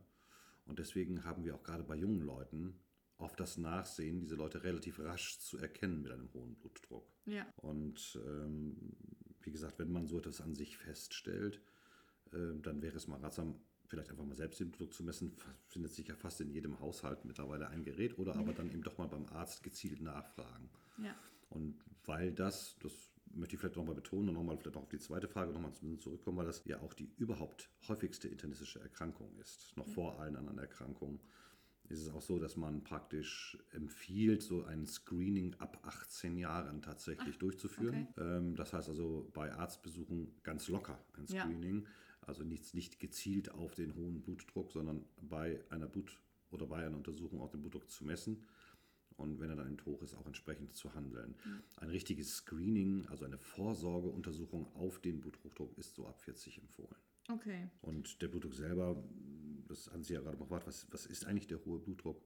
und 0.67 0.79
deswegen 0.79 1.25
haben 1.25 1.45
wir 1.45 1.55
auch 1.55 1.63
gerade 1.63 1.85
bei 1.85 1.97
jungen 1.97 2.21
Leuten 2.21 2.79
auf 3.17 3.37
das 3.37 3.57
Nachsehen, 3.59 4.21
diese 4.21 4.35
Leute 4.35 4.65
relativ 4.65 4.99
rasch 4.99 5.39
zu 5.39 5.59
erkennen 5.59 6.03
mit 6.03 6.13
einem 6.13 6.33
hohen 6.35 6.57
Blutdruck. 6.57 7.07
Ja. 7.27 7.47
Und 7.57 8.19
ähm, 8.27 8.77
wie 9.47 9.51
gesagt, 9.51 9.79
wenn 9.79 9.93
man 9.93 10.07
so 10.07 10.19
etwas 10.19 10.41
an 10.41 10.55
sich 10.55 10.77
feststellt, 10.77 11.61
äh, 12.33 12.61
dann 12.61 12.83
wäre 12.83 12.97
es 12.97 13.07
mal 13.07 13.21
ratsam, 13.21 13.55
vielleicht 13.87 14.11
einfach 14.11 14.25
mal 14.25 14.37
selbst 14.37 14.61
den 14.61 14.71
Blutdruck 14.71 14.95
zu 14.95 15.05
messen. 15.05 15.33
Findet 15.69 15.93
sich 15.93 16.09
ja 16.09 16.15
fast 16.15 16.41
in 16.41 16.51
jedem 16.51 16.81
Haushalt 16.81 17.25
mittlerweile 17.25 17.69
ein 17.69 17.85
Gerät 17.85 18.19
oder 18.19 18.35
aber 18.37 18.53
dann 18.53 18.71
eben 18.71 18.83
doch 18.83 18.99
mal 18.99 19.09
beim 19.09 19.27
Arzt 19.27 19.63
gezielt 19.63 20.01
nachfragen. 20.01 20.71
Ja. 20.99 21.15
Und 21.51 21.77
weil 22.05 22.33
das, 22.33 22.77
das 22.81 22.93
möchte 23.37 23.55
ich 23.55 23.61
vielleicht 23.61 23.77
nochmal 23.77 23.95
betonen 23.95 24.29
und 24.31 24.35
nochmal 24.35 24.57
vielleicht 24.57 24.77
auch 24.77 24.83
auf 24.83 24.89
die 24.89 24.99
zweite 24.99 25.29
Frage 25.29 25.53
nochmal 25.53 25.73
zurückkommen, 25.99 26.37
weil 26.37 26.47
das 26.47 26.65
ja 26.65 26.81
auch 26.81 26.95
die 26.95 27.11
überhaupt 27.17 27.69
häufigste 27.89 28.29
internistische 28.29 28.81
Erkrankung 28.81 29.37
ist, 29.41 29.77
noch 29.77 29.87
vor 29.87 30.21
allen 30.21 30.37
anderen 30.37 30.59
Erkrankungen, 30.59 31.21
ist 31.89 32.01
es 32.01 32.09
auch 32.09 32.23
so, 32.23 32.39
dass 32.39 32.57
man 32.57 32.83
praktisch 32.83 33.59
empfiehlt, 33.73 34.43
so 34.43 34.65
ein 34.65 34.87
Screening 34.87 35.55
ab 35.59 35.79
18 35.83 36.37
Jahren 36.37 36.81
tatsächlich 36.83 37.39
durchzuführen. 37.39 38.09
Ähm, 38.19 38.57
das 38.57 38.73
heißt 38.73 38.89
also 38.89 39.31
bei 39.35 39.53
Arztbesuchen 39.53 40.35
ganz 40.43 40.69
locker 40.69 40.99
ein 41.17 41.27
Ja. 41.27 41.43
Screening, 41.45 41.87
also 42.23 42.43
nicht, 42.43 42.75
nicht 42.75 42.99
gezielt 43.01 43.51
auf 43.53 43.75
den 43.75 43.95
hohen 43.95 44.23
Blutdruck, 44.23 44.73
sondern 44.73 45.05
bei 45.21 45.63
einer 45.71 45.87
Blut- 45.87 46.19
oder 46.51 46.67
bei 46.67 46.87
einer 46.87 46.97
Untersuchung 46.97 47.41
auch 47.41 47.51
den 47.51 47.61
Blutdruck 47.61 47.91
zu 47.91 48.05
messen 48.05 48.45
und 49.17 49.39
wenn 49.41 49.51
er 49.51 49.57
dann 49.57 49.71
eben 49.71 49.85
hoch 49.85 50.03
ist, 50.03 50.17
auch 50.17 50.27
entsprechend 50.27 50.75
zu 50.75 50.95
handeln. 50.95 51.35
Ein 51.77 51.91
richtiges 51.91 52.37
Screening, 52.37 53.07
also 53.07 53.25
eine 53.25 53.39
Vorsorgeuntersuchung 53.39 54.75
auf 54.75 55.01
den 55.01 55.21
Bluthochdruck 55.21 55.77
ist 55.79 55.95
so 55.95 56.07
ab 56.07 56.21
40 56.23 56.59
empfohlen. 56.59 56.97
Okay. 57.31 57.69
Und 57.81 58.21
der 58.23 58.29
Blutdruck 58.29 58.55
selber, 58.55 59.03
das 59.69 59.91
haben 59.91 60.03
Sie 60.03 60.15
ja 60.15 60.21
gerade 60.21 60.37
noch 60.37 60.47
gefragt, 60.47 60.67
was, 60.67 60.87
was 60.91 61.07
ist 61.07 61.27
eigentlich 61.27 61.47
der 61.47 61.65
hohe 61.65 61.79
Blutdruck? 61.79 62.23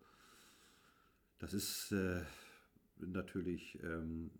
Das 1.38 1.54
ist 1.54 1.92
äh, 1.92 2.22
natürlich, 2.96 3.78
ähm, 3.82 4.30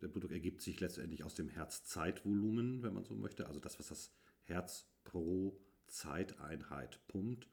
der 0.00 0.08
Blutdruck 0.08 0.32
ergibt 0.32 0.62
sich 0.62 0.80
letztendlich 0.80 1.24
aus 1.24 1.34
dem 1.34 1.48
Herzzeitvolumen, 1.48 2.82
wenn 2.82 2.94
man 2.94 3.04
so 3.04 3.14
möchte, 3.14 3.46
also 3.46 3.60
das, 3.60 3.78
was 3.78 3.88
das 3.88 4.12
Herz 4.44 4.86
pro 5.04 5.58
Zeiteinheit 5.86 7.00
pumpt 7.08 7.48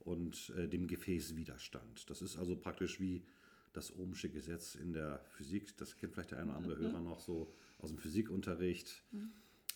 und 0.00 0.50
äh, 0.56 0.68
dem 0.68 0.86
Gefäßwiderstand. 0.86 2.08
Das 2.10 2.22
ist 2.22 2.36
also 2.36 2.56
praktisch 2.56 3.00
wie 3.00 3.24
das 3.72 3.94
Ohmsche 3.96 4.28
Gesetz 4.30 4.74
in 4.74 4.92
der 4.92 5.24
Physik. 5.30 5.76
Das 5.78 5.96
kennt 5.96 6.12
vielleicht 6.12 6.32
der 6.32 6.38
eine 6.38 6.50
oder 6.50 6.58
andere 6.58 6.78
Hörer 6.78 7.00
noch 7.00 7.20
so 7.20 7.54
aus 7.78 7.90
dem 7.90 7.98
Physikunterricht. 7.98 9.02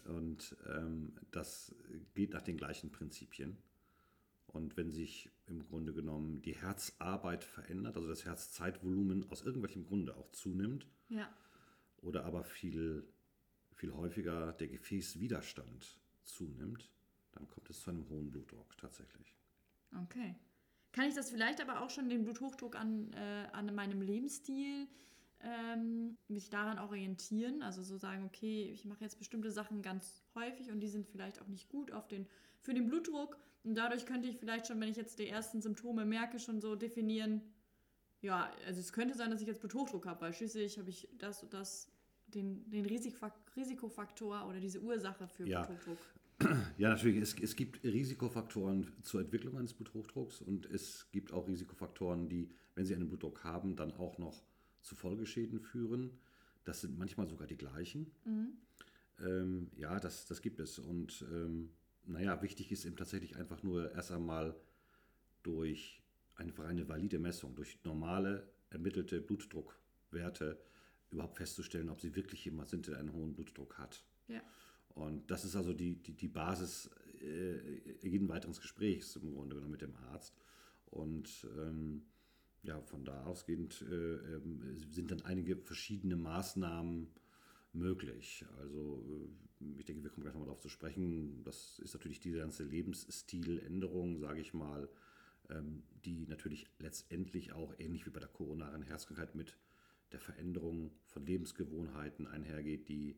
Und 0.05 0.57
ähm, 0.69 1.15
das 1.31 1.75
geht 2.15 2.33
nach 2.33 2.43
den 2.43 2.57
gleichen 2.57 2.93
Prinzipien. 2.93 3.57
Und 4.57 4.77
wenn 4.79 4.91
sich 4.91 5.31
im 5.47 5.63
Grunde 5.67 5.93
genommen 5.93 6.41
die 6.43 6.55
Herzarbeit 6.57 7.45
verändert, 7.45 7.97
also 7.97 8.09
das 8.09 8.25
Herzzeitvolumen 8.25 9.31
aus 9.31 9.43
irgendwelchem 9.43 9.85
Grunde 9.85 10.17
auch 10.17 10.31
zunimmt, 10.33 10.87
Ja. 11.09 11.29
oder 11.99 12.25
aber 12.25 12.43
viel, 12.43 13.07
viel 13.75 13.93
häufiger 13.93 14.53
der 14.55 14.69
Gefäßwiderstand 14.69 15.99
zunimmt, 16.25 16.91
dann 17.33 17.47
kommt 17.49 17.69
es 17.69 17.81
zu 17.81 17.91
einem 17.91 18.09
hohen 18.09 18.31
Blutdruck 18.31 18.77
tatsächlich. 18.79 19.37
Okay. 20.03 20.35
kann 20.93 21.07
ich 21.09 21.15
das 21.15 21.31
vielleicht 21.31 21.61
aber 21.61 21.83
auch 21.83 21.91
schon 21.91 22.09
den 22.09 22.25
Bluthochdruck 22.25 22.75
an, 22.75 23.13
äh, 23.13 23.47
an 23.53 23.75
meinem 23.75 24.01
Lebensstil 24.01 24.89
ähm, 25.41 26.17
mich 26.29 26.49
daran 26.49 26.79
orientieren. 26.79 27.63
Also 27.63 27.83
so 27.83 27.99
sagen, 27.99 28.25
okay, 28.25 28.71
ich 28.73 28.87
mache 28.87 29.05
jetzt 29.05 29.19
bestimmte 29.19 29.51
Sachen 29.51 29.83
ganz 29.83 30.23
häufig 30.35 30.71
und 30.71 30.81
die 30.81 30.89
sind 30.89 31.07
vielleicht 31.07 31.43
auch 31.43 31.49
nicht 31.49 31.69
gut 31.69 31.93
auf 31.93 32.09
den, 32.09 32.27
für 32.67 32.75
den 32.75 32.87
Blutdruck. 32.87 33.39
Und 33.65 33.75
dadurch 33.77 34.05
könnte 34.07 34.29
ich 34.29 34.37
vielleicht 34.37 34.67
schon, 34.67 34.81
wenn 34.81 34.89
ich 34.89 34.97
jetzt 34.97 35.19
die 35.19 35.29
ersten 35.29 35.63
Symptome 35.63 36.05
merke, 36.05 36.39
schon 36.39 36.61
so 36.61 36.77
definieren, 36.77 37.41
ja, 38.21 38.51
also 38.67 38.81
es 38.81 38.93
könnte 38.93 39.15
sein, 39.17 39.31
dass 39.31 39.41
ich 39.41 39.47
jetzt 39.47 39.61
Bluthochdruck 39.61 40.07
habe, 40.07 40.21
weil 40.21 40.33
schließlich 40.33 40.79
habe 40.79 40.91
ich 40.91 41.09
das 41.19 41.43
und 41.43 41.55
das, 41.55 41.89
den, 42.27 42.69
den 42.71 42.87
Risikofaktor 42.87 44.47
oder 44.49 44.61
diese 44.61 44.81
Ursache 44.81 45.29
für 45.29 45.47
Ja. 45.47 45.63
Bluthochdruck. 45.65 45.99
Ja, 46.77 46.91
natürlich. 46.91 47.23
Es, 47.23 47.35
es 47.41 47.57
gibt 47.57 47.83
Risikofaktoren 47.83 48.93
zur 49.03 49.23
Entwicklung 49.23 49.57
eines 49.57 49.73
Bluthochdrucks 49.73 50.43
und 50.43 50.67
es 50.67 51.11
gibt 51.11 51.33
auch 51.33 51.49
Risikofaktoren, 51.49 52.29
die, 52.29 52.51
wenn 52.75 52.85
Sie 52.85 52.95
einen 52.95 53.09
Blutdruck 53.09 53.43
haben, 53.43 53.75
dann 53.75 53.91
auch 53.95 54.19
noch 54.19 54.43
zu 54.83 54.95
Folgeschäden 54.97 55.61
führen. 55.61 56.11
Das 56.65 56.83
sind 56.83 56.99
manchmal 56.99 57.27
sogar 57.27 57.47
die 57.47 57.57
gleichen. 57.57 58.11
Ähm, 59.19 59.71
ja, 59.77 59.99
das, 59.99 60.27
das 60.27 60.43
gibt 60.43 60.61
es. 60.61 60.79
Und 60.79 61.25
ähm, 61.33 61.71
naja, 62.07 62.41
wichtig 62.43 62.73
ist 62.73 62.85
eben 62.85 62.97
tatsächlich 62.97 63.37
einfach 63.37 63.63
nur 63.63 63.93
erst 63.93 64.13
einmal 64.13 64.57
durch 65.43 66.03
einfach 66.37 66.65
eine 66.65 66.89
valide 66.89 67.19
Messung, 67.19 67.55
durch 67.55 67.83
normale 67.85 68.49
ermittelte 68.71 69.21
Blutdruckwerte 69.21 70.61
überhaupt 71.11 71.37
festzustellen, 71.37 71.89
ob 71.89 72.01
Sie 72.01 72.15
wirklich 72.15 72.45
jemand 72.45 72.69
sind, 72.69 72.87
der 72.87 72.99
einen 72.99 73.13
hohen 73.13 73.33
Blutdruck 73.33 73.79
hat. 73.79 74.05
Ja. 74.29 74.43
Und 74.95 75.31
das 75.31 75.45
ist 75.45 75.57
also 75.57 75.73
die, 75.73 76.03
die, 76.03 76.15
die 76.15 76.29
Basis 76.29 76.91
äh, 77.21 78.07
jeden 78.07 78.29
weiteren 78.29 78.55
Gesprächs 78.55 79.17
im 79.17 79.35
Grunde 79.35 79.55
genommen 79.57 79.73
mit 79.73 79.83
dem 79.83 79.95
Arzt. 79.97 80.35
Und 80.87 81.47
ähm, 81.59 82.03
ja, 82.63 82.81
von 82.83 83.05
da 83.05 83.25
ausgehend 83.25 83.83
äh, 83.83 83.95
ähm, 83.95 84.79
sind 84.91 85.11
dann 85.11 85.23
einige 85.23 85.57
verschiedene 85.57 86.17
Maßnahmen 86.17 87.09
möglich. 87.77 88.45
Also 88.59 89.05
äh, 89.61 89.79
ich 89.79 89.85
denke, 89.85 90.03
wir 90.03 90.11
kommen 90.11 90.23
gleich 90.23 90.35
nochmal 90.35 90.47
darauf 90.47 90.61
zu 90.61 90.69
sprechen. 90.69 91.43
Das 91.45 91.79
ist 91.79 91.95
natürlich 91.95 92.21
diese 92.21 92.39
ganze 92.39 92.65
Lebensstiländerung, 92.65 94.19
sage 94.19 94.41
ich 94.41 94.55
mal, 94.55 94.89
ähm, 95.51 95.83
die 96.05 96.27
natürlich 96.27 96.67
letztendlich 96.79 97.53
auch 97.53 97.75
ähnlich 97.79 98.07
wie 98.07 98.11
bei 98.11 98.21
der 98.21 98.29
koronaren 98.29 98.83
Herzkrankheit 98.83 99.35
mit 99.35 99.57
der 100.13 100.21
Veränderung 100.21 100.93
von 101.07 101.27
Lebensgewohnheiten 101.27 102.27
einhergeht, 102.27 102.89
die 102.89 103.17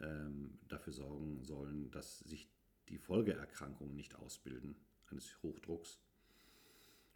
ähm, 0.00 0.58
dafür 0.68 0.92
sorgen 0.92 1.42
sollen, 1.44 1.90
dass 1.90 2.20
sich 2.20 2.48
die 2.88 2.98
Folgeerkrankungen 2.98 3.94
nicht 3.94 4.16
ausbilden 4.16 4.76
eines 5.10 5.42
Hochdrucks 5.42 6.00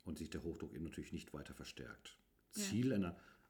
und 0.05 0.19
sich 0.19 0.31
der 0.31 0.43
Hochdruck 0.43 0.73
eben 0.73 0.85
natürlich 0.85 1.13
nicht 1.13 1.35
weiter 1.35 1.55
verstärkt. 1.55 2.17
Ja. 2.55 2.63
Ziel 2.63 2.93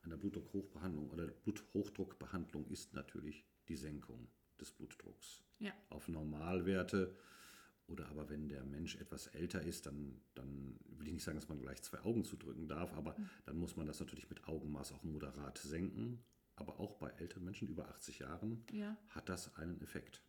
einer, 0.02 0.14
einer 0.14 0.16
Blutdruckhochbehandlung 0.20 1.10
oder 1.10 1.26
Bluthochdruckbehandlung 1.26 2.66
ist 2.68 2.94
natürlich 2.94 3.44
die 3.68 3.76
Senkung 3.76 4.28
des 4.60 4.72
Blutdrucks 4.72 5.42
Ja. 5.58 5.72
auf 5.90 6.08
Normalwerte. 6.08 7.16
Oder 7.86 8.08
aber 8.08 8.28
wenn 8.28 8.48
der 8.48 8.64
Mensch 8.64 8.96
etwas 8.96 9.28
älter 9.28 9.62
ist, 9.62 9.86
dann, 9.86 10.20
dann 10.34 10.78
will 10.98 11.06
ich 11.06 11.14
nicht 11.14 11.24
sagen, 11.24 11.38
dass 11.38 11.48
man 11.48 11.60
gleich 11.60 11.80
zwei 11.82 12.00
Augen 12.00 12.22
zudrücken 12.24 12.68
darf, 12.68 12.92
aber 12.92 13.16
dann 13.46 13.56
muss 13.56 13.76
man 13.76 13.86
das 13.86 13.98
natürlich 13.98 14.28
mit 14.28 14.46
Augenmaß 14.46 14.92
auch 14.92 15.02
moderat 15.04 15.56
senken. 15.58 16.22
Aber 16.56 16.80
auch 16.80 16.96
bei 16.96 17.08
älteren 17.10 17.44
Menschen 17.44 17.68
über 17.68 17.88
80 17.88 18.18
Jahren 18.18 18.64
Ja. 18.72 18.96
hat 19.10 19.28
das 19.28 19.54
einen 19.56 19.80
Effekt. 19.80 20.22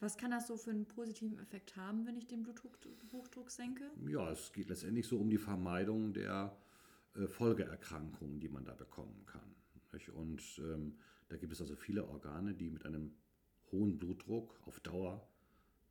Was 0.00 0.16
kann 0.16 0.30
das 0.30 0.46
so 0.46 0.56
für 0.56 0.70
einen 0.70 0.86
positiven 0.86 1.38
Effekt 1.38 1.76
haben, 1.76 2.06
wenn 2.06 2.16
ich 2.16 2.26
den 2.26 2.42
Bluthochdruck 2.42 3.50
senke? 3.50 3.90
Ja, 4.06 4.30
es 4.30 4.52
geht 4.52 4.68
letztendlich 4.68 5.06
so 5.08 5.18
um 5.18 5.28
die 5.28 5.38
Vermeidung 5.38 6.12
der 6.12 6.56
Folgeerkrankungen, 7.28 8.40
die 8.40 8.48
man 8.48 8.64
da 8.64 8.74
bekommen 8.74 9.24
kann. 9.26 9.54
Und 10.14 10.42
ähm, 10.58 10.98
da 11.28 11.36
gibt 11.36 11.52
es 11.52 11.60
also 11.60 11.74
viele 11.74 12.06
Organe, 12.06 12.54
die 12.54 12.70
mit 12.70 12.86
einem 12.86 13.12
hohen 13.72 13.98
Blutdruck 13.98 14.60
auf 14.66 14.78
Dauer 14.80 15.28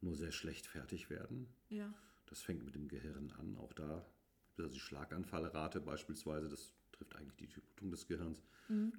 nur 0.02 0.16
sehr 0.16 0.32
schlecht 0.32 0.66
fertig 0.66 1.10
werden. 1.10 1.48
Ja. 1.70 1.94
Das 2.28 2.42
fängt 2.42 2.64
mit 2.64 2.76
dem 2.76 2.88
Gehirn 2.88 3.32
an. 3.32 3.58
Auch 3.58 3.74
da 3.74 4.06
gibt 4.48 4.60
es 4.60 4.66
also 4.66 4.74
die 4.74 4.80
Schlaganfallrate 4.80 5.82
beispielsweise. 5.82 6.48
Das 6.48 6.74
trifft 6.94 7.16
eigentlich 7.16 7.36
die 7.36 7.48
Durchblutung 7.48 7.92
des 7.92 8.08
Gehirns. 8.08 8.42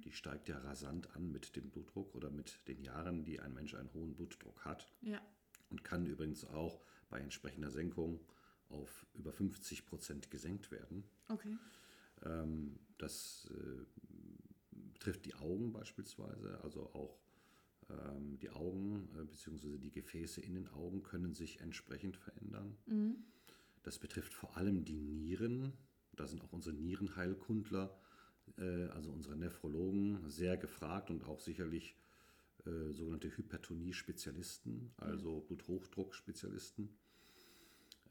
Die 0.03 0.11
steigt 0.11 0.49
ja 0.49 0.57
rasant 0.59 1.15
an 1.15 1.31
mit 1.31 1.55
dem 1.55 1.69
Blutdruck 1.69 2.13
oder 2.13 2.29
mit 2.29 2.67
den 2.67 2.83
Jahren, 2.83 3.23
die 3.23 3.39
ein 3.39 3.53
Mensch 3.53 3.73
einen 3.73 3.91
hohen 3.93 4.13
Blutdruck 4.13 4.65
hat. 4.65 4.91
Ja. 5.01 5.21
Und 5.69 5.83
kann 5.85 6.05
übrigens 6.05 6.43
auch 6.43 6.81
bei 7.09 7.19
entsprechender 7.19 7.71
Senkung 7.71 8.19
auf 8.67 9.05
über 9.13 9.31
50 9.31 9.85
Prozent 9.85 10.29
gesenkt 10.29 10.71
werden. 10.71 11.05
Okay. 11.29 11.55
Ähm, 12.25 12.79
das 12.97 13.49
äh, 13.51 13.85
betrifft 14.93 15.25
die 15.25 15.35
Augen 15.35 15.71
beispielsweise, 15.71 16.59
also 16.63 16.83
auch 16.93 17.19
ähm, 17.89 18.37
die 18.37 18.49
Augen 18.49 19.09
äh, 19.19 19.23
bzw. 19.23 19.77
die 19.77 19.91
Gefäße 19.91 20.41
in 20.41 20.53
den 20.53 20.67
Augen 20.69 21.03
können 21.03 21.33
sich 21.33 21.61
entsprechend 21.61 22.17
verändern. 22.17 22.77
Das 23.83 23.97
betrifft 23.99 24.33
vor 24.33 24.57
allem 24.57 24.85
die 24.85 24.97
Nieren. 24.97 25.73
Da 26.13 26.27
sind 26.27 26.43
auch 26.43 26.53
unsere 26.53 26.75
Nierenheilkundler, 26.75 27.97
äh, 28.57 28.85
also 28.87 29.11
unsere 29.11 29.35
Nephrologen, 29.35 30.29
sehr 30.29 30.57
gefragt 30.57 31.09
und 31.09 31.23
auch 31.23 31.39
sicherlich 31.39 31.95
äh, 32.65 32.91
sogenannte 32.91 33.35
Hypertonie-Spezialisten, 33.35 34.93
also 34.97 35.41
Bluthochdruck-Spezialisten. 35.41 36.95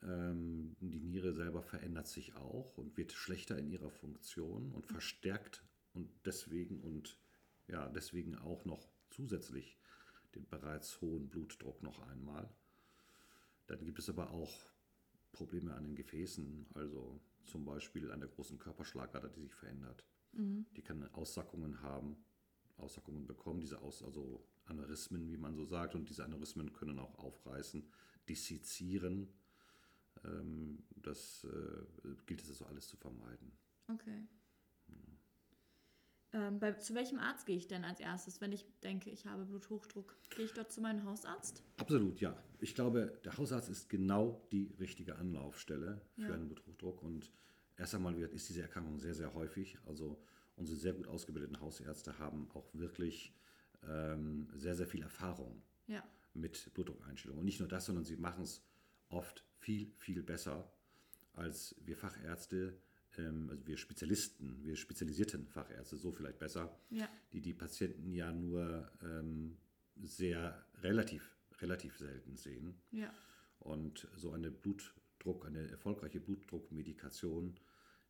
Ähm, 0.03 0.77
die 0.81 1.01
Niere 1.01 1.33
selber 1.33 1.63
verändert 1.63 2.09
sich 2.09 2.35
auch 2.37 2.79
und 2.79 2.97
wird 2.97 3.13
schlechter 3.13 3.59
in 3.59 3.69
ihrer 3.69 3.91
Funktion 3.91 4.73
und 4.73 4.87
verstärkt 4.87 5.65
und 5.93 6.09
deswegen 6.25 6.81
und 6.81 7.19
ja, 7.69 7.89
deswegen 7.89 8.37
auch 8.39 8.65
noch 8.65 8.89
zusätzlich 9.11 9.79
den 10.35 10.47
bereits 10.49 11.01
hohen 11.01 11.29
Blutdruck 11.29 11.83
noch 11.83 11.99
einmal. 12.09 12.49
Dann 13.67 13.85
gibt 13.85 13.99
es 13.99 14.09
aber 14.09 14.31
auch 14.31 14.53
Probleme 15.33 15.75
an 15.75 15.85
den 15.85 15.95
Gefäßen, 15.95 16.67
also 16.75 17.21
zum 17.45 17.65
Beispiel 17.65 18.11
an 18.11 18.21
der 18.21 18.29
großen 18.29 18.59
Körperschlagader, 18.59 19.29
die 19.29 19.43
sich 19.43 19.55
verändert. 19.55 20.05
Die 20.77 20.83
kann 20.83 21.07
Aussackungen 21.13 21.83
haben, 21.83 22.17
Aussackungen 22.77 23.27
bekommen, 23.27 23.61
diese 23.61 23.81
Aus, 23.83 24.03
also 24.03 24.45
Aneurysmen, 24.67 25.31
wie 25.31 25.37
man 25.37 25.55
so 25.55 25.65
sagt, 25.65 25.95
und 25.95 26.09
diese 26.09 26.25
Aneurysmen 26.25 26.73
können 26.73 26.99
auch 26.99 27.19
aufreißen, 27.19 27.85
dissezieren. 28.29 29.29
Ähm, 30.25 30.83
das 30.97 31.45
äh, 31.45 32.09
gilt 32.27 32.43
es 32.43 32.49
also 32.51 32.67
alles 32.67 32.89
zu 32.89 32.97
vermeiden. 32.97 33.53
Okay. 33.89 34.27
Ähm, 36.33 36.61
bei, 36.61 36.73
zu 36.75 36.95
welchem 36.95 37.19
Arzt 37.19 37.45
gehe 37.47 37.57
ich 37.57 37.67
denn 37.67 37.85
als 37.85 37.99
erstes, 37.99 38.41
wenn 38.41 38.53
ich 38.53 38.65
denke, 38.85 39.11
ich 39.11 39.27
habe 39.27 39.45
Bluthochdruck? 39.45 40.17
Gehe 40.31 40.45
ich 40.45 40.53
dort 40.53 40.71
zu 40.71 40.81
meinem 40.81 41.05
Hausarzt? 41.05 41.65
Absolut, 41.77 42.21
ja. 42.21 42.41
Ich 42.61 42.75
glaube, 42.77 43.19
der 43.25 43.37
Hausarzt 43.37 43.69
ist 43.69 43.89
genau 43.89 44.47
die 44.53 44.73
richtige 44.79 45.17
Anlaufstelle 45.17 46.01
für 46.15 46.23
Ja. 46.29 46.35
einen 46.35 46.47
Bluthochdruck. 46.49 47.03
Und 47.03 47.33
erst 47.77 47.97
einmal 47.97 48.17
wird- 48.17 48.33
ist 48.33 48.49
diese 48.49 48.63
Erkrankung 48.63 49.01
sehr, 49.01 49.15
sehr 49.15 49.35
häufig. 49.35 49.77
Also 49.87 50.23
unsere 50.55 50.79
sehr 50.79 50.93
gut 50.93 51.09
ausgebildeten 51.09 51.59
Hausärzte 51.61 52.17
haben 52.19 52.49
auch 52.55 52.73
wirklich 52.75 53.35
ähm, 53.83 54.47
sehr, 54.55 54.77
sehr 54.77 54.87
viel 54.87 55.03
Erfahrung 55.03 55.63
Ja. 55.89 56.05
mit 56.35 56.73
Blutdruckeinstellungen. 56.75 57.41
Und 57.41 57.47
nicht 57.47 57.59
nur 57.61 57.69
das, 57.69 57.87
sondern 57.87 58.05
sie 58.05 58.17
machen 58.19 58.45
es 58.45 58.63
oft 59.11 59.45
viel, 59.59 59.93
viel 59.99 60.23
besser 60.23 60.71
als 61.35 61.75
wir 61.85 61.97
Fachärzte, 61.97 62.77
ähm, 63.19 63.49
also 63.51 63.67
wir 63.67 63.77
Spezialisten, 63.77 64.63
wir 64.65 64.77
spezialisierten 64.77 65.47
Fachärzte, 65.47 65.97
so 65.97 66.13
vielleicht 66.13 66.39
besser, 66.39 66.77
Ja. 66.91 67.09
die 67.33 67.41
die 67.41 67.55
Patienten 67.55 68.13
ja 68.13 68.33
nur 68.33 68.91
ähm, 69.03 69.57
sehr 70.03 70.65
relativ, 70.83 71.37
relativ 71.61 71.97
selten 71.99 72.37
sehen. 72.37 72.75
Ja. 72.91 73.13
Und 73.59 74.09
so 74.17 74.33
eine 74.33 74.51
Blutdruck, 74.51 75.45
eine 75.47 75.69
erfolgreiche 75.71 76.21
Blutdruckmedikation, 76.21 77.55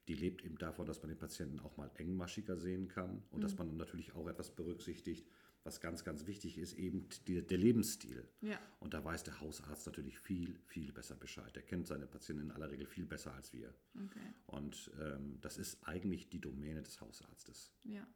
die 0.09 0.15
lebt 0.15 0.45
eben 0.45 0.57
davon, 0.59 0.87
dass 0.87 1.03
man 1.03 1.09
den 1.09 1.19
Patienten 1.19 1.61
auch 1.61 1.77
mal 1.77 1.91
engmaschiger 1.97 2.57
sehen 2.57 2.89
kann 2.89 3.23
und 3.31 3.43
dass 3.45 3.57
man 3.59 3.69
dann 3.69 3.77
natürlich 3.77 4.15
auch 4.15 4.29
etwas 4.29 4.55
berücksichtigt, 4.55 5.27
was 5.63 5.81
ganz, 5.81 6.05
ganz 6.05 6.27
wichtig 6.27 6.57
ist, 6.57 6.75
eben 6.75 7.09
die, 7.27 7.43
der 7.43 7.59
Lebensstil. 7.59 8.27
Ja. 8.41 8.59
Und 8.79 8.95
da 8.95 9.05
weiß 9.05 9.25
der 9.25 9.41
Hausarzt 9.41 9.87
natürlich 9.87 10.19
viel, 10.19 10.59
viel 10.67 10.93
besser 10.93 11.17
Bescheid. 11.17 11.55
Er 11.55 11.63
kennt 11.63 11.87
seine 11.87 12.07
Patienten 12.07 12.45
in 12.45 12.51
aller 12.51 12.71
Regel 12.71 12.87
viel 12.87 13.05
besser 13.05 13.35
als 13.35 13.53
wir. 13.53 13.75
Okay. 13.95 14.35
Und 14.47 14.91
ähm, 15.01 15.39
das 15.41 15.59
ist 15.59 15.87
eigentlich 15.87 16.31
die 16.31 16.41
Domäne 16.41 16.83
des 16.83 17.01
Hausarztes. 17.01 17.73
Ja. 17.85 18.07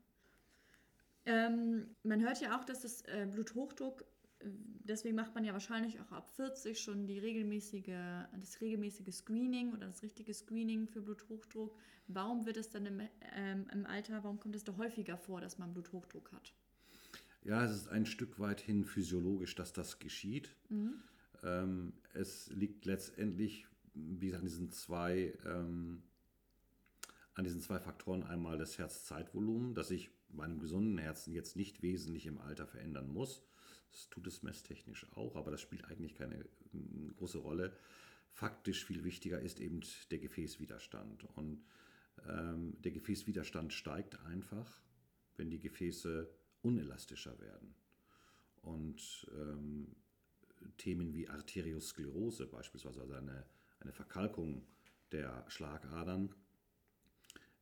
Ähm, 1.26 1.94
man 2.02 2.22
hört 2.22 2.40
ja 2.40 2.58
auch, 2.58 2.64
dass 2.64 2.80
das 2.80 3.02
äh, 3.02 3.26
Bluthochdruck, 3.30 4.02
äh, 4.40 4.46
deswegen 4.84 5.16
macht 5.16 5.34
man 5.34 5.44
ja 5.44 5.52
wahrscheinlich 5.52 6.00
auch 6.00 6.12
ab 6.12 6.28
40 6.36 6.78
schon 6.80 7.06
die 7.06 7.18
regelmäßige, 7.18 8.26
das 8.38 8.60
regelmäßige 8.60 9.14
Screening 9.14 9.72
oder 9.72 9.86
das 9.86 10.02
richtige 10.02 10.32
Screening 10.32 10.86
für 10.86 11.02
Bluthochdruck. 11.02 11.78
Warum 12.08 12.44
wird 12.46 12.56
es 12.58 12.70
dann 12.70 12.86
im, 12.86 13.00
ähm, 13.34 13.66
im 13.72 13.86
Alter, 13.86 14.22
warum 14.22 14.38
kommt 14.38 14.56
es 14.56 14.64
da 14.64 14.76
häufiger 14.76 15.16
vor, 15.16 15.40
dass 15.40 15.58
man 15.58 15.72
Bluthochdruck 15.72 16.32
hat? 16.32 16.54
Ja, 17.44 17.64
es 17.64 17.72
ist 17.72 17.88
ein 17.88 18.06
Stück 18.06 18.38
weit 18.40 18.60
hin 18.60 18.84
physiologisch, 18.84 19.54
dass 19.54 19.72
das 19.72 19.98
geschieht. 19.98 20.56
Ähm, 21.42 21.92
es 22.14 22.50
liegt 22.50 22.86
letztendlich 22.86 23.66
wie 23.94 24.26
gesagt, 24.26 24.42
an 24.42 24.48
diesen 24.48 24.70
zwei, 24.70 25.34
ähm, 25.44 26.02
an 27.34 27.44
diesen 27.44 27.60
zwei 27.60 27.78
Faktoren 27.78 28.22
einmal 28.22 28.58
das 28.58 28.78
Herz-Zeitvolumen, 28.78 29.74
das 29.74 29.88
sich 29.88 30.10
bei 30.28 30.44
einem 30.44 30.58
gesunden 30.58 30.98
Herzen 30.98 31.32
jetzt 31.32 31.56
nicht 31.56 31.82
wesentlich 31.82 32.26
im 32.26 32.38
Alter 32.38 32.66
verändern 32.66 33.08
muss. 33.08 33.42
Das 33.92 34.08
tut 34.08 34.26
es 34.26 34.42
messtechnisch 34.42 35.06
auch, 35.12 35.36
aber 35.36 35.52
das 35.52 35.60
spielt 35.60 35.84
eigentlich 35.84 36.14
keine 36.14 36.40
äh, 36.40 36.46
große 37.16 37.38
Rolle. 37.38 37.76
Faktisch 38.32 38.84
viel 38.84 39.04
wichtiger 39.04 39.40
ist 39.40 39.60
eben 39.60 39.80
der 40.10 40.18
Gefäßwiderstand. 40.18 41.24
Und 41.36 41.64
ähm, 42.28 42.74
der 42.82 42.90
Gefäßwiderstand 42.90 43.72
steigt 43.72 44.18
einfach, 44.24 44.80
wenn 45.36 45.50
die 45.50 45.60
Gefäße 45.60 46.28
unelastischer 46.64 47.38
werden. 47.40 47.74
Und 48.62 49.26
ähm, 49.32 49.94
Themen 50.78 51.12
wie 51.12 51.28
Arteriosklerose 51.28 52.46
beispielsweise, 52.46 53.02
also 53.02 53.14
eine, 53.14 53.44
eine 53.80 53.92
Verkalkung 53.92 54.66
der 55.12 55.44
Schlagadern, 55.48 56.34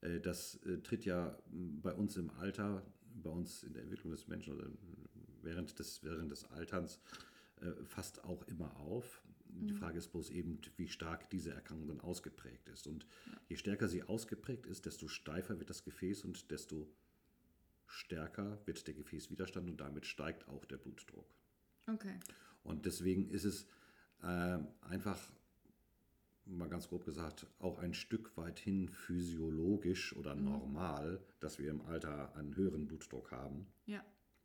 äh, 0.03 0.21
das 0.21 0.57
äh, 0.65 0.79
tritt 0.79 1.05
ja 1.05 1.37
bei 1.51 1.93
uns 1.93 2.17
im 2.17 2.31
Alter, 2.31 2.87
bei 3.23 3.31
uns 3.31 3.63
in 3.63 3.73
der 3.73 3.83
Entwicklung 3.83 4.13
des 4.13 4.29
Menschen 4.29 4.55
oder 4.55 4.69
während 5.43 5.79
des, 5.79 6.05
während 6.05 6.31
des 6.31 6.45
Alterns 6.51 7.01
äh, 7.61 7.73
fast 7.85 8.25
auch 8.25 8.47
immer 8.49 8.77
auf. 8.77 9.23
Mhm. 9.49 9.69
Die 9.69 9.75
Frage 9.75 9.99
ist 9.99 10.09
bloß 10.09 10.31
eben, 10.31 10.61
wie 10.77 10.89
stark 10.89 11.31
diese 11.31 11.53
Erkrankung 11.53 11.89
dann 11.89 12.01
ausgeprägt 12.01 12.69
ist. 12.69 12.87
Und 12.87 13.07
ja. 13.27 13.33
je 13.49 13.57
stärker 13.57 13.89
sie 13.89 14.03
ausgeprägt 14.05 14.67
ist, 14.67 14.87
desto 14.87 15.09
steifer 15.09 15.59
wird 15.59 15.71
das 15.71 15.85
Gefäß 15.85 16.25
und 16.25 16.51
desto 16.51 16.89
stärker 17.93 18.59
wird 18.67 18.87
der 18.87 18.95
Gefäßwiderstand 18.95 19.69
und 19.69 19.81
damit 19.81 20.07
steigt 20.07 20.49
auch 20.49 20.65
der 20.65 20.79
Blutdruck. 20.79 21.27
Okay. 21.87 22.19
Und 22.65 22.87
deswegen 22.87 23.29
ist 23.29 23.45
es 23.45 23.67
äh, 24.23 24.59
einfach, 24.83 25.19
mal 26.47 26.69
ganz 26.69 26.89
grob 26.89 27.05
gesagt, 27.05 27.47
auch 27.59 27.79
ein 27.79 27.95
Stück 27.95 28.37
weit 28.37 28.59
hin 28.59 28.89
physiologisch 28.89 30.17
oder 30.17 30.35
mhm. 30.35 30.45
normal, 30.45 31.21
dass 31.41 31.59
wir 31.59 31.71
im 31.71 31.83
Alter 31.83 32.35
einen 32.37 32.57
höheren 32.57 32.87
Blutdruck 32.87 33.31
haben. 33.31 33.67
Ja. 33.87 34.05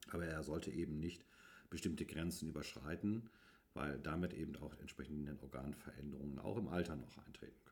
Aber 0.09 0.25
er 0.25 0.43
sollte 0.43 0.71
eben 0.71 0.99
nicht 0.99 1.25
bestimmte 1.69 2.05
Grenzen 2.05 2.49
überschreiten, 2.49 3.29
weil 3.73 3.99
damit 3.99 4.33
eben 4.33 4.55
auch 4.57 4.73
entsprechende 4.79 5.37
Organveränderungen 5.41 6.39
auch 6.39 6.57
im 6.57 6.67
Alter 6.67 6.95
noch 6.95 7.17
eintreten. 7.25 7.66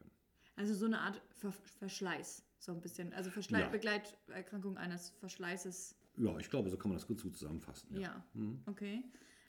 Also 0.56 0.74
so 0.74 0.86
eine 0.86 1.00
Art 1.00 1.22
Ver 1.30 1.52
Verschleiß, 1.52 2.44
so 2.60 2.72
ein 2.72 2.82
bisschen. 2.82 3.14
Also 3.14 3.30
Verschle 3.30 3.60
ja. 3.60 3.68
Begleiterkrankung 3.68 4.78
eines 4.78 5.10
Verschleißes. 5.10 5.96
Ja, 6.18 6.38
ich 6.40 6.50
glaube, 6.50 6.70
so 6.70 6.78
kann 6.78 6.90
man 6.90 6.98
das 6.98 7.08
gut 7.08 7.20
zusammenfassen. 7.20 7.94
Ja, 7.94 8.02
ja. 8.02 8.26
Mhm. 8.34 8.62
okay. 8.66 9.04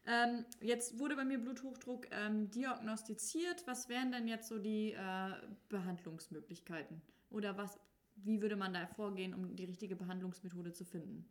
Ähm, 0.07 0.45
jetzt 0.61 0.99
wurde 0.99 1.17
bei 1.17 1.25
mir 1.25 1.39
Bluthochdruck 1.39 2.07
ähm, 2.13 2.51
diagnostiziert. 2.51 3.67
Was 3.67 3.89
wären 3.89 4.13
denn 4.13 4.29
jetzt 4.29 4.49
so 4.49 4.59
die 4.59 4.93
äh, 4.93 5.31
Behandlungsmöglichkeiten? 5.69 7.03
Oder 7.31 7.57
was, 7.57 7.79
wie 8.17 8.41
würde 8.41 8.57
man 8.57 8.73
da 8.73 8.87
vorgehen, 8.87 9.35
um 9.35 9.57
die 9.57 9.65
richtige 9.65 9.97
Behandlungsmethode 9.97 10.73
zu 10.73 10.85
finden? 10.85 11.27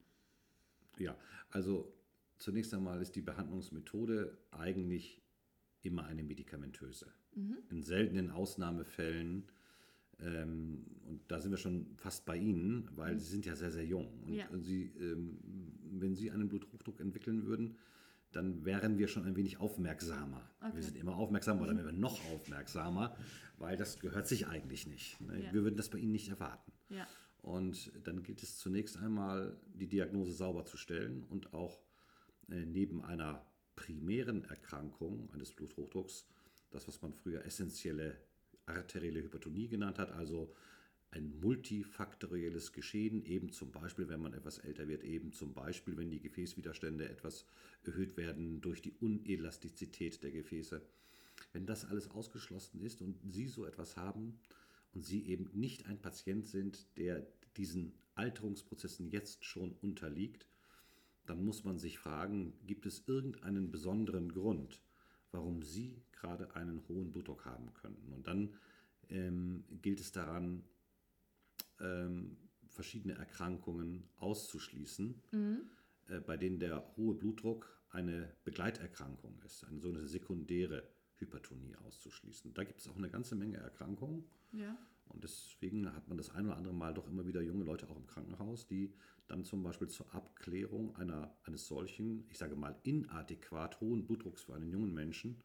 Ja, 0.97 1.17
also 1.49 1.93
zunächst 2.37 2.73
einmal 2.73 3.01
ist 3.01 3.15
die 3.15 3.21
Behandlungsmethode 3.21 4.37
eigentlich 4.51 5.21
immer 5.81 6.05
eine 6.05 6.23
medikamentöse. 6.23 7.13
Mhm. 7.33 7.57
In 7.69 7.81
seltenen 7.81 8.29
Ausnahmefällen, 8.29 9.49
ähm, 10.21 10.85
und 11.07 11.21
da 11.27 11.39
sind 11.39 11.51
wir 11.51 11.57
schon 11.57 11.87
fast 11.97 12.25
bei 12.25 12.37
Ihnen, 12.37 12.89
weil 12.95 13.15
mhm. 13.15 13.19
Sie 13.19 13.29
sind 13.29 13.45
ja 13.45 13.55
sehr, 13.55 13.71
sehr 13.71 13.85
jung. 13.85 14.07
Und 14.23 14.33
ja. 14.33 14.47
Sie, 14.57 14.91
ähm, 14.99 15.37
wenn 15.91 16.15
Sie 16.15 16.31
einen 16.31 16.47
Bluthochdruck 16.47 16.99
entwickeln 16.99 17.45
würden, 17.45 17.77
dann 18.31 18.65
wären 18.65 18.97
wir 18.97 19.07
schon 19.07 19.23
ein 19.23 19.35
wenig 19.35 19.59
aufmerksamer. 19.59 20.49
Okay. 20.59 20.75
Wir 20.75 20.83
sind 20.83 20.97
immer 20.97 21.15
aufmerksam, 21.15 21.57
aber 21.57 21.67
dann 21.67 21.77
wären 21.77 21.87
wir 21.87 21.93
noch 21.93 22.19
aufmerksamer, 22.31 23.15
weil 23.57 23.77
das 23.77 23.99
gehört 23.99 24.27
sich 24.27 24.47
eigentlich 24.47 24.87
nicht. 24.87 25.21
Ne? 25.21 25.41
Ja. 25.41 25.53
Wir 25.53 25.63
würden 25.63 25.77
das 25.77 25.89
bei 25.89 25.99
Ihnen 25.99 26.11
nicht 26.11 26.29
erwarten. 26.29 26.73
Ja. 26.89 27.07
Und 27.41 27.91
dann 28.03 28.23
gilt 28.23 28.41
es 28.43 28.57
zunächst 28.57 28.97
einmal, 28.97 29.55
die 29.67 29.87
Diagnose 29.87 30.33
sauber 30.33 30.65
zu 30.65 30.77
stellen 30.77 31.23
und 31.23 31.53
auch 31.53 31.79
äh, 32.49 32.65
neben 32.65 33.03
einer 33.03 33.45
primären 33.75 34.43
Erkrankung 34.45 35.29
eines 35.31 35.53
Bluthochdrucks, 35.53 36.27
das, 36.71 36.87
was 36.87 37.01
man 37.01 37.13
früher 37.13 37.45
essentielle 37.45 38.17
arterielle 38.65 39.21
Hypertonie 39.21 39.67
genannt 39.67 39.99
hat, 39.99 40.11
also 40.11 40.53
ein 41.11 41.39
multifaktorielles 41.39 42.73
Geschehen, 42.73 43.23
eben 43.25 43.51
zum 43.51 43.71
Beispiel, 43.71 44.09
wenn 44.09 44.21
man 44.21 44.33
etwas 44.33 44.57
älter 44.59 44.87
wird, 44.87 45.03
eben 45.03 45.31
zum 45.31 45.53
Beispiel, 45.53 45.95
wenn 45.97 46.09
die 46.09 46.19
Gefäßwiderstände 46.19 47.07
etwas 47.07 47.45
erhöht 47.83 48.17
werden 48.17 48.59
durch 48.61 48.81
die 48.81 48.91
Unelastizität 48.99 50.21
der 50.23 50.31
Gefäße. 50.31 50.81
Wenn 51.53 51.65
das 51.65 51.85
alles 51.85 52.11
ausgeschlossen 52.11 52.81
ist 52.81 53.01
und 53.01 53.17
Sie 53.31 53.47
so 53.47 53.65
etwas 53.65 53.95
haben 53.95 54.39
und 54.93 55.05
Sie 55.05 55.25
eben 55.27 55.49
nicht 55.53 55.85
ein 55.85 56.01
Patient 56.01 56.45
sind, 56.45 56.85
der 56.97 57.25
diesen 57.55 57.93
Alterungsprozessen 58.15 59.09
jetzt 59.09 59.45
schon 59.45 59.71
unterliegt, 59.81 60.47
dann 61.25 61.43
muss 61.43 61.63
man 61.63 61.79
sich 61.79 61.97
fragen, 61.97 62.53
gibt 62.67 62.85
es 62.85 63.07
irgendeinen 63.07 63.71
besonderen 63.71 64.31
Grund, 64.31 64.81
warum 65.35 65.61
Sie 65.61 66.01
gerade 66.13 66.55
einen 66.55 66.87
hohen 66.87 67.11
Blutdruck 67.11 67.45
haben 67.45 67.73
könnten? 67.73 68.13
Und 68.13 68.27
dann 68.27 68.55
ähm, 69.09 69.65
gilt 69.81 69.99
es 69.99 70.11
daran, 70.11 70.63
ähm, 71.79 72.37
verschiedene 72.69 73.15
Erkrankungen 73.15 74.03
auszuschließen, 74.17 75.21
mhm. 75.31 75.61
äh, 76.07 76.19
bei 76.19 76.37
denen 76.37 76.59
der 76.59 76.95
hohe 76.95 77.15
Blutdruck 77.15 77.69
eine 77.89 78.33
Begleiterkrankung 78.43 79.39
ist, 79.45 79.63
eine 79.65 79.79
sogenannte 79.79 80.09
sekundäre 80.09 80.83
Hypertonie 81.17 81.75
auszuschließen. 81.77 82.53
Da 82.53 82.63
gibt 82.63 82.81
es 82.81 82.87
auch 82.87 82.97
eine 82.97 83.09
ganze 83.09 83.35
Menge 83.35 83.57
Erkrankungen. 83.57 84.25
Ja. 84.51 84.77
Und 85.07 85.23
deswegen 85.23 85.93
hat 85.93 86.07
man 86.07 86.17
das 86.17 86.29
ein 86.31 86.45
oder 86.45 86.57
andere 86.57 86.73
Mal 86.73 86.93
doch 86.93 87.07
immer 87.07 87.25
wieder 87.25 87.41
junge 87.41 87.63
Leute 87.63 87.89
auch 87.89 87.95
im 87.95 88.07
Krankenhaus, 88.07 88.67
die 88.67 88.93
dann 89.27 89.43
zum 89.43 89.63
Beispiel 89.63 89.87
zur 89.87 90.13
Abklärung 90.13 90.95
einer, 90.95 91.35
eines 91.43 91.67
solchen, 91.67 92.25
ich 92.29 92.37
sage 92.37 92.55
mal, 92.55 92.75
inadäquat 92.83 93.79
hohen 93.81 94.05
Blutdrucks 94.05 94.43
für 94.43 94.55
einen 94.55 94.69
jungen 94.69 94.93
Menschen 94.93 95.41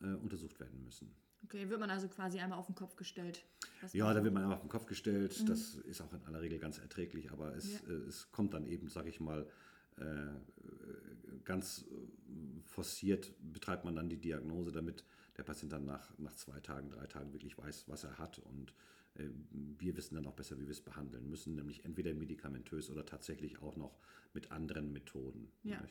äh, 0.00 0.06
untersucht 0.14 0.60
werden 0.60 0.82
müssen. 0.84 1.14
Okay, 1.44 1.68
wird 1.68 1.80
man 1.80 1.90
also 1.90 2.08
quasi 2.08 2.40
einmal 2.40 2.58
auf 2.58 2.66
den 2.66 2.74
Kopf 2.74 2.96
gestellt? 2.96 3.44
Ja, 3.92 4.12
da 4.12 4.22
wird 4.22 4.34
man 4.34 4.42
einmal 4.42 4.56
auf 4.56 4.62
den 4.62 4.70
Kopf 4.70 4.86
gestellt. 4.86 5.40
Mhm. 5.40 5.46
Das 5.46 5.76
ist 5.76 6.00
auch 6.00 6.12
in 6.12 6.22
aller 6.24 6.42
Regel 6.42 6.58
ganz 6.58 6.78
erträglich, 6.78 7.30
aber 7.30 7.54
es, 7.54 7.80
ja. 7.80 7.88
äh, 7.88 8.08
es 8.08 8.30
kommt 8.32 8.54
dann 8.54 8.66
eben, 8.66 8.88
sage 8.88 9.08
ich 9.08 9.20
mal, 9.20 9.48
äh, 9.96 10.26
ganz 11.44 11.86
forciert 12.66 13.32
betreibt 13.40 13.84
man 13.84 13.96
dann 13.96 14.08
die 14.08 14.18
Diagnose, 14.18 14.70
damit 14.70 15.04
der 15.36 15.44
Patient 15.44 15.72
dann 15.72 15.84
nach, 15.84 16.16
nach 16.18 16.34
zwei 16.34 16.60
Tagen, 16.60 16.90
drei 16.90 17.06
Tagen 17.06 17.32
wirklich 17.32 17.56
weiß, 17.56 17.88
was 17.88 18.04
er 18.04 18.18
hat. 18.18 18.38
Und 18.38 18.70
äh, 18.70 18.74
wir 19.78 19.96
wissen 19.96 20.14
dann 20.14 20.26
auch 20.26 20.34
besser, 20.34 20.58
wie 20.58 20.66
wir 20.66 20.72
es 20.72 20.80
behandeln 20.80 21.28
müssen, 21.28 21.54
nämlich 21.54 21.84
entweder 21.84 22.14
medikamentös 22.14 22.90
oder 22.90 23.04
tatsächlich 23.04 23.60
auch 23.60 23.76
noch 23.76 23.98
mit 24.32 24.52
anderen 24.52 24.92
Methoden. 24.92 25.50
Ja. 25.62 25.82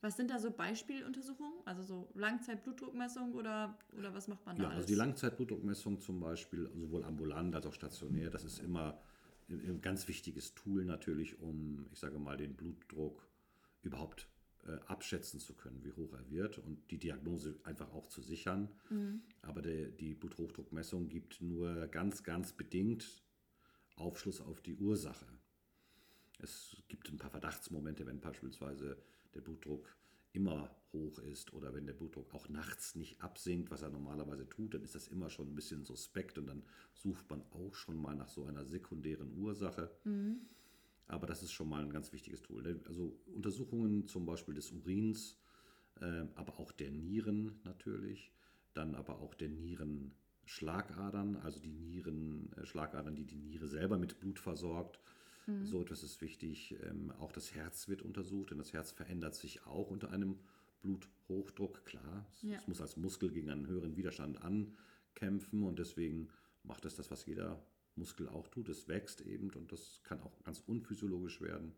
Was 0.00 0.16
sind 0.16 0.30
da 0.30 0.40
so 0.40 0.50
Beispieluntersuchungen? 0.50 1.52
Also 1.64 1.82
so 1.82 2.10
Langzeitblutdruckmessung 2.14 3.34
oder, 3.34 3.78
oder 3.96 4.12
was 4.12 4.26
macht 4.26 4.44
man 4.44 4.56
da? 4.56 4.64
Ja, 4.64 4.70
also 4.70 4.86
die 4.86 4.96
Langzeitblutdruckmessung 4.96 6.00
zum 6.00 6.18
Beispiel, 6.18 6.68
sowohl 6.74 7.04
ambulant 7.04 7.54
als 7.54 7.66
auch 7.66 7.72
stationär, 7.72 8.28
das 8.30 8.44
ist 8.44 8.58
immer 8.58 9.00
ein 9.48 9.80
ganz 9.80 10.08
wichtiges 10.08 10.54
Tool 10.54 10.84
natürlich, 10.84 11.40
um, 11.40 11.86
ich 11.92 12.00
sage 12.00 12.18
mal, 12.18 12.36
den 12.36 12.54
Blutdruck 12.54 13.28
überhaupt 13.82 14.22
äh, 14.22 14.31
abschätzen 14.86 15.40
zu 15.40 15.54
können, 15.54 15.82
wie 15.84 15.92
hoch 15.92 16.12
er 16.14 16.30
wird 16.30 16.58
und 16.58 16.90
die 16.90 16.98
Diagnose 16.98 17.58
einfach 17.64 17.92
auch 17.92 18.06
zu 18.08 18.22
sichern. 18.22 18.68
Mhm. 18.90 19.22
Aber 19.42 19.62
der, 19.62 19.88
die 19.88 20.14
Bluthochdruckmessung 20.14 21.08
gibt 21.08 21.40
nur 21.40 21.88
ganz, 21.88 22.22
ganz 22.22 22.52
bedingt 22.52 23.22
Aufschluss 23.96 24.40
auf 24.40 24.60
die 24.60 24.76
Ursache. 24.76 25.26
Es 26.38 26.76
gibt 26.88 27.08
ein 27.10 27.18
paar 27.18 27.30
Verdachtsmomente, 27.30 28.06
wenn 28.06 28.20
beispielsweise 28.20 29.02
der 29.34 29.40
Blutdruck 29.40 29.96
immer 30.32 30.74
hoch 30.92 31.18
ist 31.18 31.52
oder 31.52 31.74
wenn 31.74 31.86
der 31.86 31.92
Blutdruck 31.92 32.32
auch 32.34 32.48
nachts 32.48 32.94
nicht 32.94 33.20
absinkt, 33.20 33.70
was 33.70 33.82
er 33.82 33.90
normalerweise 33.90 34.48
tut, 34.48 34.74
dann 34.74 34.82
ist 34.82 34.94
das 34.94 35.08
immer 35.08 35.30
schon 35.30 35.48
ein 35.48 35.54
bisschen 35.54 35.84
suspekt 35.84 36.38
und 36.38 36.46
dann 36.46 36.62
sucht 36.94 37.28
man 37.30 37.42
auch 37.52 37.74
schon 37.74 38.00
mal 38.00 38.14
nach 38.14 38.28
so 38.28 38.44
einer 38.44 38.64
sekundären 38.64 39.36
Ursache. 39.36 39.90
Mhm. 40.04 40.40
Aber 41.12 41.26
das 41.26 41.42
ist 41.42 41.52
schon 41.52 41.68
mal 41.68 41.82
ein 41.82 41.90
ganz 41.90 42.12
wichtiges 42.12 42.40
Tool. 42.40 42.62
Ne? 42.62 42.80
Also 42.86 43.14
Untersuchungen 43.34 44.08
zum 44.08 44.24
Beispiel 44.24 44.54
des 44.54 44.72
Urins, 44.72 45.36
äh, 46.00 46.24
aber 46.36 46.58
auch 46.58 46.72
der 46.72 46.90
Nieren 46.90 47.60
natürlich, 47.64 48.32
dann 48.72 48.94
aber 48.94 49.20
auch 49.20 49.34
der 49.34 49.50
Nierenschlagadern, 49.50 51.36
also 51.36 51.60
die 51.60 51.74
Nierenschlagadern, 51.74 53.14
die 53.14 53.26
die 53.26 53.36
Niere 53.36 53.68
selber 53.68 53.98
mit 53.98 54.20
Blut 54.20 54.38
versorgt. 54.38 55.00
Mhm. 55.46 55.66
So 55.66 55.82
etwas 55.82 56.02
ist 56.02 56.22
wichtig. 56.22 56.76
Ähm, 56.82 57.12
auch 57.18 57.32
das 57.32 57.54
Herz 57.54 57.88
wird 57.88 58.00
untersucht, 58.00 58.50
denn 58.50 58.58
das 58.58 58.72
Herz 58.72 58.90
verändert 58.90 59.34
sich 59.34 59.66
auch 59.66 59.90
unter 59.90 60.10
einem 60.10 60.38
Bluthochdruck. 60.80 61.84
Klar, 61.84 62.26
es, 62.32 62.42
ja. 62.42 62.56
es 62.56 62.66
muss 62.66 62.80
als 62.80 62.96
Muskel 62.96 63.30
gegen 63.30 63.50
einen 63.50 63.66
höheren 63.66 63.96
Widerstand 63.96 64.40
ankämpfen 64.40 65.62
und 65.62 65.78
deswegen 65.78 66.30
macht 66.62 66.86
es 66.86 66.94
das, 66.94 67.10
was 67.10 67.26
jeder 67.26 67.62
Muskel 67.96 68.28
auch 68.28 68.48
tut. 68.48 68.68
Es 68.68 68.88
wächst 68.88 69.20
eben 69.22 69.50
und 69.50 69.72
das 69.72 70.00
kann 70.02 70.20
auch 70.20 70.42
ganz 70.42 70.60
unphysiologisch 70.66 71.40
werden. 71.40 71.72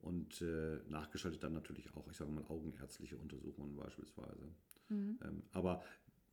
Und 0.00 0.42
äh, 0.42 0.80
nachgeschaltet 0.88 1.44
dann 1.44 1.52
natürlich 1.52 1.94
auch, 1.94 2.08
ich 2.10 2.16
sage 2.16 2.30
mal, 2.30 2.44
augenärztliche 2.48 3.16
Untersuchungen 3.16 3.76
beispielsweise. 3.76 4.48
Mhm. 4.88 5.18
Ähm, 5.22 5.42
aber 5.52 5.84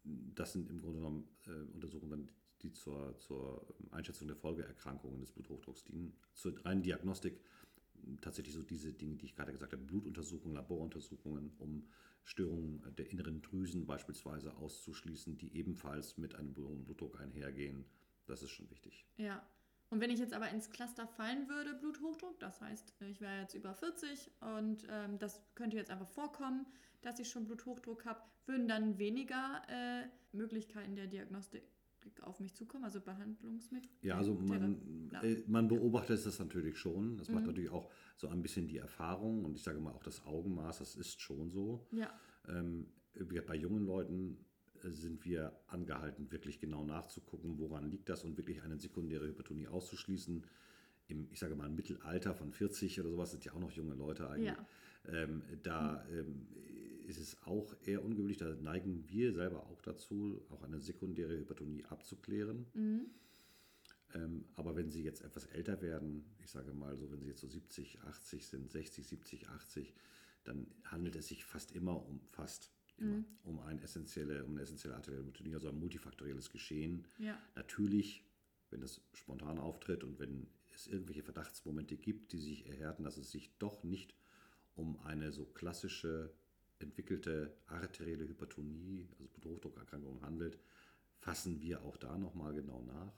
das 0.04 0.54
sind 0.54 0.70
im 0.70 0.82
Grunde 0.82 0.98
genommen 0.98 1.28
äh, 1.46 1.72
Untersuchungen, 1.74 2.32
die 2.62 2.74
zur, 2.74 3.18
zur 3.20 3.66
Einschätzung 3.92 4.28
der 4.28 4.38
Folgeerkrankungen 4.38 5.22
des 5.22 5.32
Bluthochdrucks 5.32 5.84
dienen. 5.84 6.14
Zur 6.34 6.54
reinen 6.66 6.82
Diagnostik 6.82 7.40
tatsächlich 8.22 8.56
so 8.56 8.64
diese 8.64 8.94
Dinge, 8.94 9.16
die 9.16 9.26
ich 9.26 9.36
gerade 9.36 9.52
gesagt 9.52 9.74
habe, 9.74 9.84
Blutuntersuchungen, 9.84 10.56
Laboruntersuchungen, 10.56 11.52
um 11.60 11.88
Störungen 12.24 12.82
der 12.98 13.10
inneren 13.12 13.42
Drüsen 13.42 13.86
beispielsweise 13.86 14.56
auszuschließen, 14.58 15.38
die 15.38 15.56
ebenfalls 15.56 16.18
mit 16.18 16.36
einem 16.36 16.56
hohen 16.56 16.84
Blutdruck 16.84 17.20
einhergehen. 17.20 17.86
Das 18.30 18.44
ist 18.44 18.52
schon 18.52 18.70
wichtig. 18.70 19.06
Ja. 19.18 19.44
Und 19.90 20.02
wenn 20.02 20.12
ich 20.12 20.20
jetzt 20.20 20.34
aber 20.34 20.50
ins 20.50 20.70
Cluster 20.70 21.08
fallen 21.08 21.50
würde, 21.50 21.74
Bluthochdruck, 21.74 22.40
das 22.40 22.62
heißt, 22.62 22.94
ich 23.10 23.22
wäre 23.22 23.42
jetzt 23.42 23.56
über 23.56 23.74
40 23.74 24.30
und 24.58 24.86
ähm, 24.90 25.18
das 25.18 25.42
könnte 25.56 25.78
jetzt 25.78 25.90
einfach 25.90 26.08
vorkommen, 26.08 26.68
dass 27.02 27.20
ich 27.20 27.28
schon 27.28 27.46
Bluthochdruck 27.46 28.06
habe, 28.06 28.22
würden 28.46 28.68
dann 28.68 29.00
weniger 29.00 29.62
äh, 29.68 30.08
Möglichkeiten 30.32 30.96
der 30.96 31.08
Diagnostik 31.08 31.64
auf 32.22 32.40
mich 32.40 32.54
zukommen, 32.54 32.84
also 32.84 33.02
Behandlungsmittel? 33.02 33.90
Ja, 34.02 34.18
also 34.18 34.34
man, 34.34 35.12
äh, 35.24 35.44
man 35.48 35.68
beobachtet 35.68 36.24
das 36.26 36.40
natürlich 36.40 36.78
schon. 36.78 37.18
Das 37.18 37.28
mhm. 37.28 37.36
macht 37.36 37.48
natürlich 37.48 37.72
auch 37.72 37.90
so 38.16 38.28
ein 38.28 38.42
bisschen 38.42 38.68
die 38.68 38.78
Erfahrung 38.78 39.44
und 39.44 39.56
ich 39.56 39.64
sage 39.64 39.80
mal 39.80 39.92
auch 39.92 40.04
das 40.04 40.26
Augenmaß, 40.26 40.80
das 40.80 40.96
ist 40.96 41.20
schon 41.20 41.50
so. 41.50 41.88
Ja. 41.92 42.14
Ähm, 42.48 42.88
bei 43.48 43.56
jungen 43.56 43.86
Leuten 43.86 44.38
äh, 44.38 44.49
sind 44.84 45.26
wir 45.26 45.54
angehalten, 45.68 46.32
wirklich 46.32 46.60
genau 46.60 46.84
nachzugucken, 46.84 47.60
woran 47.60 47.90
liegt 47.90 48.10
das 48.10 48.24
und 48.24 48.38
wirklich 48.38 48.62
eine 48.64 48.78
sekundäre 48.78 49.28
Hypertonie 49.28 49.68
auszuschließen. 49.68 50.44
Im, 51.08 51.28
ich 51.32 51.40
sage 51.40 51.56
mal, 51.56 51.70
Mittelalter 51.70 52.34
von 52.36 52.52
40 52.52 53.00
oder 53.00 53.10
sowas 53.10 53.32
sind 53.32 53.44
ja 53.46 53.54
auch 53.54 53.60
noch 53.60 53.72
junge 53.72 53.96
Leute 53.96 54.30
eigentlich. 54.30 54.54
Ja. 54.54 54.68
Ähm, 55.12 55.44
da 55.64 56.06
ähm, 56.12 56.48
ist 57.08 57.20
es 57.20 57.42
auch 57.44 57.76
eher 57.86 58.04
ungewöhnlich, 58.04 58.38
da 58.38 58.54
neigen 58.56 59.04
wir 59.10 59.34
selber 59.34 59.66
auch 59.68 59.82
dazu, 59.82 60.46
auch 60.50 60.62
eine 60.64 60.80
sekundäre 60.80 61.38
Hypertonie 61.38 61.84
abzuklären. 61.86 62.68
Mhm. 62.74 63.08
Ähm, 64.14 64.46
aber 64.56 64.76
wenn 64.76 64.90
sie 64.90 65.04
jetzt 65.04 65.24
etwas 65.24 65.46
älter 65.46 65.82
werden, 65.82 66.26
ich 66.44 66.50
sage 66.50 66.74
mal 66.74 66.96
so, 66.96 67.12
wenn 67.12 67.22
sie 67.22 67.30
jetzt 67.30 67.42
so 67.42 67.48
70, 67.48 68.02
80 68.02 68.48
sind, 68.48 68.72
60, 68.72 69.08
70, 69.08 69.50
80, 69.50 69.94
dann 70.44 70.68
handelt 70.84 71.16
es 71.16 71.28
sich 71.28 71.46
fast 71.46 71.72
immer 71.74 72.06
um 72.08 72.22
fast 72.22 72.72
immer 73.00 73.18
mhm. 73.18 73.26
um, 73.44 73.60
ein 73.60 73.80
essentielle, 73.80 74.44
um 74.46 74.52
eine 74.52 74.62
essentielle 74.62 74.96
arterielle 74.96 75.24
Hypertonie, 75.24 75.54
also 75.54 75.70
ein 75.70 75.80
multifaktorielles 75.80 76.52
Geschehen. 76.52 77.06
Ja. 77.18 77.38
Natürlich, 77.56 78.24
wenn 78.70 78.82
das 78.82 79.02
spontan 79.14 79.58
auftritt 79.60 80.04
und 80.04 80.20
wenn 80.20 80.48
es 80.74 80.88
irgendwelche 80.88 81.24
Verdachtsmomente 81.24 81.98
gibt, 81.98 82.32
die 82.32 82.40
sich 82.40 82.68
erhärten, 82.68 83.04
dass 83.04 83.18
es 83.18 83.32
sich 83.32 83.52
doch 83.58 83.84
nicht 83.84 84.16
um 84.76 85.00
eine 85.02 85.32
so 85.32 85.46
klassische 85.46 86.32
entwickelte 86.80 87.54
arterielle 87.68 88.28
Hypertonie, 88.28 89.08
also 89.12 89.26
Bluthochdruckerkrankung 89.26 90.22
handelt, 90.22 90.58
fassen 91.20 91.62
wir 91.62 91.84
auch 91.84 91.98
da 91.98 92.18
nochmal 92.18 92.54
genau 92.54 92.82
nach. 92.84 93.14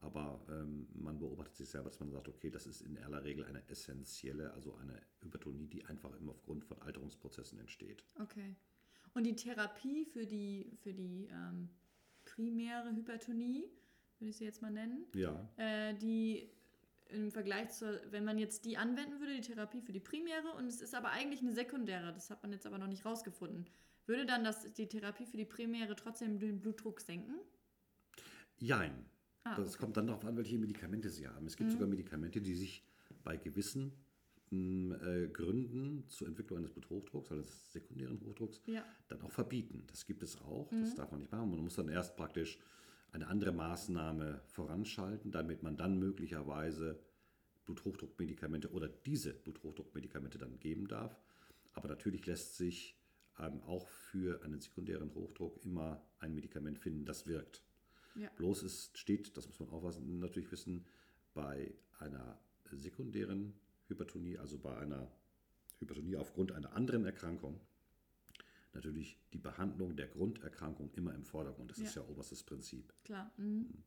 Aber 0.00 0.40
ähm, 0.48 0.86
man 0.94 1.18
beobachtet 1.18 1.56
sich 1.56 1.68
selber, 1.68 1.90
dass 1.90 1.98
man 1.98 2.10
sagt, 2.10 2.28
okay, 2.28 2.50
das 2.50 2.66
ist 2.66 2.82
in 2.82 2.98
aller 2.98 3.24
Regel 3.24 3.44
eine 3.44 3.68
essentielle, 3.68 4.52
also 4.52 4.76
eine 4.76 5.00
Hypertonie, 5.22 5.66
die 5.66 5.84
einfach 5.86 6.14
immer 6.20 6.32
aufgrund 6.32 6.64
von 6.64 6.80
Alterungsprozessen 6.82 7.58
entsteht. 7.58 8.04
Okay. 8.20 8.54
Und 9.14 9.24
die 9.24 9.36
Therapie 9.36 10.04
für 10.04 10.26
die, 10.26 10.72
für 10.82 10.92
die 10.92 11.28
ähm, 11.30 11.68
primäre 12.24 12.94
Hypertonie, 12.94 13.64
würde 14.18 14.30
ich 14.30 14.36
sie 14.36 14.44
jetzt 14.44 14.62
mal 14.62 14.70
nennen, 14.70 15.06
ja. 15.14 15.48
äh, 15.56 15.94
die 15.94 16.50
im 17.10 17.30
Vergleich 17.30 17.70
zur, 17.70 18.00
wenn 18.10 18.24
man 18.24 18.38
jetzt 18.38 18.64
die 18.64 18.76
anwenden 18.76 19.18
würde, 19.20 19.34
die 19.34 19.40
Therapie 19.40 19.80
für 19.80 19.92
die 19.92 20.00
primäre, 20.00 20.52
und 20.56 20.66
es 20.66 20.80
ist 20.80 20.94
aber 20.94 21.10
eigentlich 21.10 21.40
eine 21.40 21.52
sekundäre, 21.52 22.12
das 22.12 22.30
hat 22.30 22.42
man 22.42 22.52
jetzt 22.52 22.66
aber 22.66 22.78
noch 22.78 22.86
nicht 22.86 23.04
rausgefunden, 23.04 23.66
würde 24.06 24.26
dann 24.26 24.44
das, 24.44 24.72
die 24.74 24.86
Therapie 24.86 25.26
für 25.26 25.36
die 25.36 25.44
primäre 25.44 25.94
trotzdem 25.96 26.38
den 26.38 26.60
Blutdruck 26.60 27.00
senken? 27.00 27.36
Jein. 28.58 29.04
Ah, 29.44 29.54
das 29.54 29.74
okay. 29.74 29.78
kommt 29.78 29.96
dann 29.96 30.06
darauf 30.06 30.24
an, 30.24 30.36
welche 30.36 30.58
Medikamente 30.58 31.10
sie 31.10 31.28
haben. 31.28 31.46
Es 31.46 31.56
gibt 31.56 31.68
mhm. 31.68 31.72
sogar 31.74 31.88
Medikamente, 31.88 32.40
die 32.40 32.54
sich 32.54 32.84
bei 33.22 33.36
gewissen 33.36 33.92
äh, 34.52 35.28
Gründen 35.28 36.08
zur 36.08 36.28
Entwicklung 36.28 36.58
eines 36.58 36.70
Bluthochdrucks, 36.70 37.30
also 37.30 37.42
des 37.42 37.72
sekundären 37.72 38.20
Hochdrucks, 38.20 38.60
ja. 38.66 38.84
dann 39.08 39.20
auch 39.22 39.30
verbieten. 39.30 39.84
Das 39.88 40.06
gibt 40.06 40.22
es 40.22 40.40
auch. 40.42 40.70
Mhm. 40.70 40.82
Das 40.82 40.94
darf 40.94 41.10
man 41.10 41.20
nicht 41.20 41.32
machen. 41.32 41.50
Man 41.50 41.60
muss 41.60 41.76
dann 41.76 41.88
erst 41.88 42.16
praktisch 42.16 42.58
eine 43.12 43.28
andere 43.28 43.52
Maßnahme 43.52 44.40
voranschalten, 44.46 45.30
damit 45.30 45.62
man 45.62 45.76
dann 45.76 45.98
möglicherweise 45.98 46.98
Bluthochdruckmedikamente 47.64 48.70
oder 48.70 48.88
diese 48.88 49.32
Bluthochdruckmedikamente 49.34 50.38
dann 50.38 50.58
geben 50.58 50.88
darf. 50.88 51.18
Aber 51.72 51.88
natürlich 51.88 52.26
lässt 52.26 52.56
sich 52.56 52.98
ähm, 53.38 53.60
auch 53.62 53.88
für 53.88 54.42
einen 54.42 54.60
sekundären 54.60 55.14
Hochdruck 55.14 55.64
immer 55.64 56.02
ein 56.18 56.34
Medikament 56.34 56.78
finden, 56.78 57.04
das 57.04 57.26
wirkt. 57.26 57.62
Ja. 58.14 58.30
Bloß 58.36 58.62
es 58.62 58.90
steht, 58.94 59.36
das 59.36 59.46
muss 59.46 59.60
man 59.60 59.68
auch 59.70 59.82
natürlich 60.00 60.50
wissen, 60.50 60.84
bei 61.34 61.72
einer 61.98 62.38
sekundären 62.72 63.54
Hypertonie, 63.88 64.38
also 64.38 64.58
bei 64.58 64.76
einer 64.76 65.10
Hypertonie 65.80 66.16
aufgrund 66.16 66.52
einer 66.52 66.72
anderen 66.74 67.04
Erkrankung, 67.04 67.60
natürlich 68.72 69.18
die 69.32 69.38
Behandlung 69.38 69.96
der 69.96 70.08
Grunderkrankung 70.08 70.90
immer 70.94 71.14
im 71.14 71.24
Vordergrund. 71.24 71.70
Das 71.70 71.78
ja. 71.78 71.84
ist 71.84 71.94
ja 71.96 72.02
oberstes 72.02 72.42
Prinzip. 72.42 72.92
Klar. 73.04 73.30
Mhm. 73.36 73.84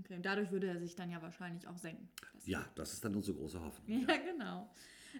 Okay, 0.00 0.18
dadurch 0.20 0.50
würde 0.50 0.66
er 0.66 0.78
sich 0.78 0.96
dann 0.96 1.10
ja 1.10 1.22
wahrscheinlich 1.22 1.66
auch 1.68 1.78
senken. 1.78 2.08
Das 2.34 2.46
ja, 2.46 2.68
das 2.74 2.92
ist 2.92 3.04
dann 3.04 3.14
unsere 3.14 3.36
große 3.36 3.60
Hoffnung. 3.60 4.00
Ja, 4.00 4.16
genau. 4.32 4.70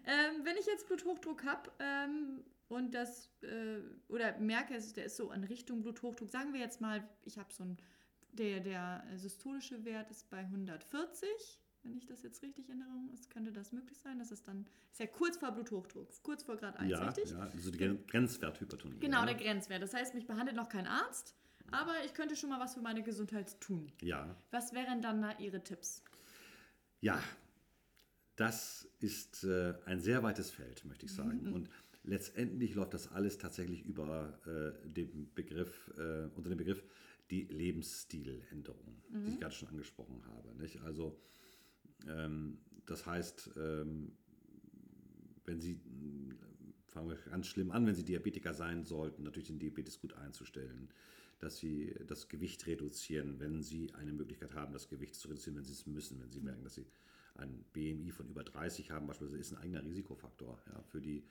Ähm, 0.04 0.44
wenn 0.44 0.56
ich 0.56 0.66
jetzt 0.66 0.86
Bluthochdruck 0.88 1.44
habe 1.44 1.70
ähm, 1.78 2.44
und 2.68 2.92
das 2.92 3.30
äh, 3.42 3.78
oder 4.08 4.36
merke, 4.38 4.78
der 4.94 5.04
ist 5.04 5.16
so 5.16 5.30
in 5.30 5.44
Richtung 5.44 5.82
Bluthochdruck, 5.82 6.30
sagen 6.30 6.52
wir 6.52 6.60
jetzt 6.60 6.80
mal, 6.80 7.08
ich 7.24 7.38
habe 7.38 7.52
so 7.52 7.64
ein, 7.64 7.78
der, 8.32 8.60
der 8.60 9.04
systolische 9.14 9.84
Wert 9.84 10.10
ist 10.10 10.28
bei 10.28 10.40
140 10.40 11.60
wenn 11.86 11.96
ich 11.96 12.06
das 12.06 12.22
jetzt 12.22 12.42
richtig 12.42 12.68
in 12.68 12.80
Erinnerung 12.80 13.10
ist, 13.12 13.30
könnte 13.30 13.52
das 13.52 13.72
möglich 13.72 13.98
sein, 13.98 14.18
dass 14.18 14.30
es 14.30 14.42
dann, 14.42 14.66
ist 14.90 15.00
ja 15.00 15.06
kurz 15.06 15.36
vor 15.36 15.52
Bluthochdruck, 15.52 16.08
kurz 16.22 16.42
vor 16.42 16.56
Grad 16.56 16.76
1, 16.76 16.90
ja, 16.90 17.04
richtig? 17.06 17.30
Ja, 17.30 17.38
also 17.38 17.70
die 17.70 17.98
Grenzwerthypertonie. 18.06 18.98
Genau, 18.98 19.20
ja. 19.20 19.26
der 19.26 19.34
Grenzwert. 19.36 19.82
Das 19.82 19.94
heißt, 19.94 20.14
mich 20.14 20.26
behandelt 20.26 20.56
noch 20.56 20.68
kein 20.68 20.86
Arzt, 20.86 21.34
aber 21.70 21.92
ich 22.04 22.14
könnte 22.14 22.36
schon 22.36 22.50
mal 22.50 22.60
was 22.60 22.74
für 22.74 22.80
meine 22.80 23.02
Gesundheit 23.02 23.60
tun. 23.60 23.92
Ja. 24.02 24.36
Was 24.50 24.72
wären 24.72 25.00
dann 25.02 25.22
da 25.22 25.38
Ihre 25.38 25.62
Tipps? 25.62 26.02
Ja, 27.00 27.22
das 28.36 28.88
ist 29.00 29.44
äh, 29.44 29.74
ein 29.86 30.00
sehr 30.00 30.22
weites 30.22 30.50
Feld, 30.50 30.84
möchte 30.84 31.06
ich 31.06 31.12
sagen. 31.12 31.44
Mhm. 31.44 31.52
Und 31.52 31.70
letztendlich 32.04 32.74
läuft 32.74 32.94
das 32.94 33.10
alles 33.12 33.38
tatsächlich 33.38 33.84
über 33.84 34.38
äh, 34.46 34.88
den 34.88 35.32
Begriff, 35.34 35.90
äh, 35.96 36.28
unter 36.34 36.48
dem 36.48 36.58
Begriff 36.58 36.82
die 37.30 37.44
Lebensstiländerung, 37.44 39.02
mhm. 39.08 39.24
die 39.24 39.32
ich 39.32 39.40
gerade 39.40 39.54
schon 39.54 39.68
angesprochen 39.68 40.22
habe. 40.28 40.54
Nicht? 40.56 40.80
Also 40.82 41.18
das 42.86 43.06
heißt, 43.06 43.50
ähm, 43.56 44.12
wenn 45.44 45.60
Sie, 45.60 45.80
fangen 46.86 47.10
wir 47.10 47.16
ganz 47.16 47.46
schlimm 47.46 47.70
an, 47.70 47.86
wenn 47.86 47.94
Sie 47.94 48.04
Diabetiker 48.04 48.54
sein 48.54 48.84
sollten, 48.84 49.22
natürlich 49.22 49.48
den 49.48 49.58
Diabetes 49.58 50.00
gut 50.00 50.14
einzustellen, 50.14 50.88
dass 51.38 51.58
Sie 51.58 51.94
das 52.06 52.28
Gewicht 52.28 52.66
reduzieren, 52.66 53.38
wenn 53.40 53.62
Sie 53.62 53.92
eine 53.94 54.12
Möglichkeit 54.12 54.54
haben, 54.54 54.72
das 54.72 54.88
Gewicht 54.88 55.14
zu 55.14 55.28
reduzieren, 55.28 55.56
wenn 55.56 55.64
Sie 55.64 55.72
es 55.72 55.86
müssen, 55.86 56.20
wenn 56.20 56.30
Sie 56.30 56.40
merken, 56.40 56.64
dass 56.64 56.74
Sie 56.74 56.86
ein 57.34 57.64
BMI 57.72 58.10
von 58.10 58.28
über 58.28 58.42
30 58.42 58.90
haben, 58.90 59.06
beispielsweise 59.06 59.40
ist 59.40 59.52
ein 59.52 59.58
eigener 59.58 59.84
Risikofaktor 59.84 60.58
ja, 60.66 60.82
für 60.84 61.00
die 61.00 61.24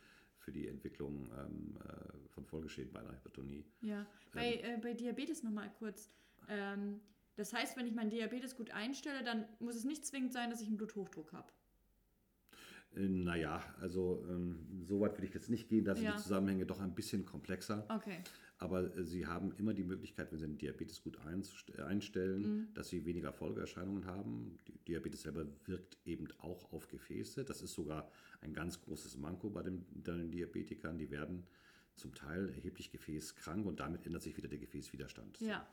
für 0.46 0.52
die 0.52 0.68
Entwicklung 0.68 1.28
ähm, 1.40 1.76
äh, 1.84 2.30
von 2.30 2.46
Folgeschäden 2.46 2.94
bei 2.94 3.00
einer 3.00 3.14
Hypertonie. 3.14 3.66
Ja, 3.82 4.06
bei, 4.32 4.58
ähm, 4.58 4.76
äh, 4.76 4.78
bei 4.78 4.94
Diabetes 4.94 5.42
nochmal 5.42 5.72
kurz. 5.80 6.12
Ähm, 6.48 7.02
das 7.36 7.54
heißt, 7.54 7.78
wenn 7.78 7.86
ich 7.86 7.94
meinen 7.94 8.10
Diabetes 8.10 8.56
gut 8.56 8.72
einstelle, 8.72 9.24
dann 9.24 9.46
muss 9.60 9.76
es 9.76 9.84
nicht 9.84 10.06
zwingend 10.06 10.34
sein, 10.34 10.50
dass 10.50 10.62
ich 10.62 10.68
einen 10.68 10.78
Bluthochdruck 10.78 11.34
habe. 11.34 11.52
Äh, 12.96 13.08
naja, 13.08 13.62
also 13.80 14.26
ähm, 14.30 14.84
so 14.84 15.00
weit 15.02 15.14
würde 15.14 15.28
ich 15.28 15.34
jetzt 15.34 15.50
nicht 15.50 15.68
gehen, 15.68 15.86
da 15.86 15.96
sind 15.96 16.06
ja. 16.06 16.16
die 16.16 16.22
Zusammenhänge 16.22 16.66
doch 16.66 16.80
ein 16.80 16.96
bisschen 16.96 17.26
komplexer. 17.26 17.86
Okay. 17.90 18.20
Aber 18.58 18.96
äh, 18.96 19.04
Sie 19.04 19.28
haben 19.28 19.54
immer 19.58 19.74
die 19.74 19.84
Möglichkeit, 19.84 20.32
wenn 20.32 20.40
Sie 20.40 20.48
den 20.48 20.58
Diabetes 20.58 21.04
gut 21.04 21.20
einstellen, 21.20 22.42
mhm. 22.42 22.74
dass 22.74 22.90
Sie 22.90 23.06
weniger 23.06 23.34
Folgeerscheinungen 23.34 24.06
haben. 24.06 24.60
Die 24.68 24.78
Diabetes 24.86 25.24
selber 25.24 25.46
wirkt 25.66 25.98
eben 26.06 26.28
auch 26.40 26.72
auf 26.72 26.88
Gefäße. 26.88 27.44
Das 27.44 27.62
ist 27.62 27.74
sogar 27.74 28.10
ein 28.42 28.54
ganz 28.54 28.82
großes 28.82 29.18
Manko 29.18 29.50
bei 29.50 29.64
den, 29.64 29.86
den 29.90 30.32
Diabetikern. 30.32 30.98
Die 30.98 31.12
werden 31.12 31.46
zum 31.96 32.14
Teil 32.14 32.50
erheblich 32.50 32.92
gefäßkrank 32.92 33.66
und 33.66 33.80
damit 33.80 34.06
ändert 34.06 34.22
sich 34.22 34.36
wieder 34.36 34.50
der 34.50 34.60
Gefäßwiderstand. 34.60 35.40
Ja. 35.40 35.66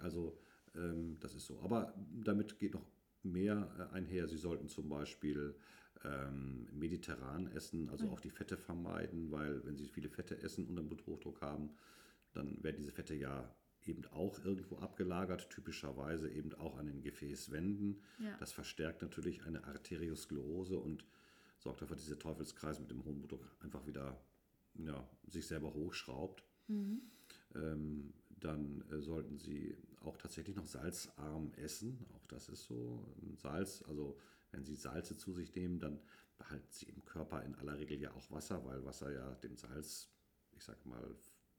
Also 0.00 0.38
ähm, 0.74 1.18
das 1.20 1.34
ist 1.34 1.46
so. 1.46 1.60
Aber 1.60 1.94
damit 2.12 2.58
geht 2.58 2.74
noch 2.74 2.86
mehr 3.22 3.70
äh, 3.78 3.94
einher. 3.94 4.28
Sie 4.28 4.36
sollten 4.36 4.68
zum 4.68 4.88
Beispiel 4.88 5.54
ähm, 6.04 6.68
mediterran 6.72 7.46
essen, 7.52 7.88
also 7.88 8.06
mhm. 8.06 8.12
auch 8.12 8.20
die 8.20 8.30
Fette 8.30 8.56
vermeiden, 8.56 9.30
weil 9.30 9.64
wenn 9.64 9.76
Sie 9.76 9.88
viele 9.88 10.08
Fette 10.08 10.42
essen 10.42 10.66
und 10.66 10.78
einen 10.78 10.88
Bluthochdruck 10.88 11.40
haben, 11.40 11.70
dann 12.32 12.62
werden 12.62 12.76
diese 12.76 12.92
Fette 12.92 13.14
ja 13.14 13.54
eben 13.86 14.04
auch 14.06 14.44
irgendwo 14.44 14.78
abgelagert, 14.78 15.50
typischerweise 15.50 16.30
eben 16.30 16.54
auch 16.54 16.76
an 16.78 16.86
den 16.86 17.02
Gefäßwänden. 17.02 18.00
Ja. 18.18 18.36
Das 18.38 18.52
verstärkt 18.52 19.02
natürlich 19.02 19.44
eine 19.44 19.64
Arteriosklerose 19.64 20.78
und 20.78 21.04
sorgt 21.58 21.82
dafür, 21.82 21.96
dass 21.96 22.04
dieser 22.04 22.18
Teufelskreis 22.18 22.80
mit 22.80 22.90
dem 22.90 23.04
hohen 23.04 23.18
Blutdruck 23.18 23.46
einfach 23.60 23.86
wieder 23.86 24.20
ja, 24.74 25.08
sich 25.26 25.46
selber 25.46 25.72
hochschraubt. 25.72 26.44
Mhm. 26.68 27.02
Ähm, 27.54 28.12
dann 28.40 28.82
äh, 28.90 29.00
sollten 29.00 29.38
Sie 29.38 29.76
auch 30.00 30.16
tatsächlich 30.16 30.56
noch 30.56 30.66
salzarm 30.66 31.52
essen. 31.54 32.06
Auch 32.14 32.26
das 32.26 32.48
ist 32.48 32.64
so. 32.64 33.02
Salz, 33.36 33.82
also 33.88 34.18
wenn 34.50 34.64
Sie 34.64 34.76
Salze 34.76 35.16
zu 35.16 35.32
sich 35.32 35.54
nehmen, 35.54 35.78
dann 35.78 36.00
behalten 36.38 36.68
Sie 36.70 36.86
im 36.86 37.04
Körper 37.04 37.42
in 37.42 37.54
aller 37.54 37.78
Regel 37.78 38.00
ja 38.00 38.12
auch 38.12 38.30
Wasser, 38.30 38.64
weil 38.64 38.84
Wasser 38.84 39.12
ja 39.12 39.34
dem 39.36 39.56
Salz, 39.56 40.10
ich 40.52 40.62
sag 40.62 40.84
mal, 40.84 41.16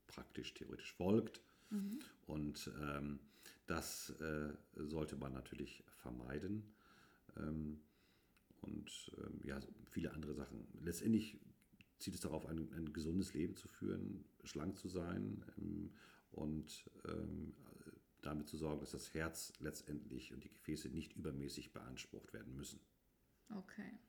praktisch 0.08 0.54
theoretisch 0.54 0.94
folgt. 0.94 1.42
Mhm. 1.72 2.00
Und 2.28 2.72
ähm, 2.80 3.20
das 3.66 4.12
äh, 4.22 4.54
sollte 4.76 5.16
man 5.16 5.34
natürlich 5.34 5.84
vermeiden. 5.98 6.76
Ähm, 7.38 7.82
und 8.62 9.12
ähm, 9.18 9.40
ja, 9.44 9.60
viele 9.90 10.12
andere 10.14 10.34
Sachen. 10.34 10.68
Letztendlich 10.82 11.40
zieht 12.00 12.16
es 12.16 12.22
darauf, 12.22 12.46
ein, 12.46 12.72
ein 12.74 12.94
gesundes 12.94 13.34
Leben 13.34 13.56
zu 13.56 13.68
führen, 13.68 14.26
schlank 14.44 14.78
zu 14.78 14.90
sein 14.90 15.44
ähm, 15.58 15.92
und 16.32 16.90
ähm, 17.08 17.54
damit 18.22 18.48
zu 18.48 18.58
sorgen, 18.58 18.80
dass 18.80 18.92
das 18.92 19.14
Herz 19.14 19.54
letztendlich 19.60 20.34
und 20.34 20.44
die 20.44 20.50
Gefäße 20.50 20.90
nicht 20.90 21.16
übermäßig 21.16 21.74
beansprucht 21.74 22.34
werden 22.34 22.56
müssen. 22.56 22.80
Okay. 23.56 24.00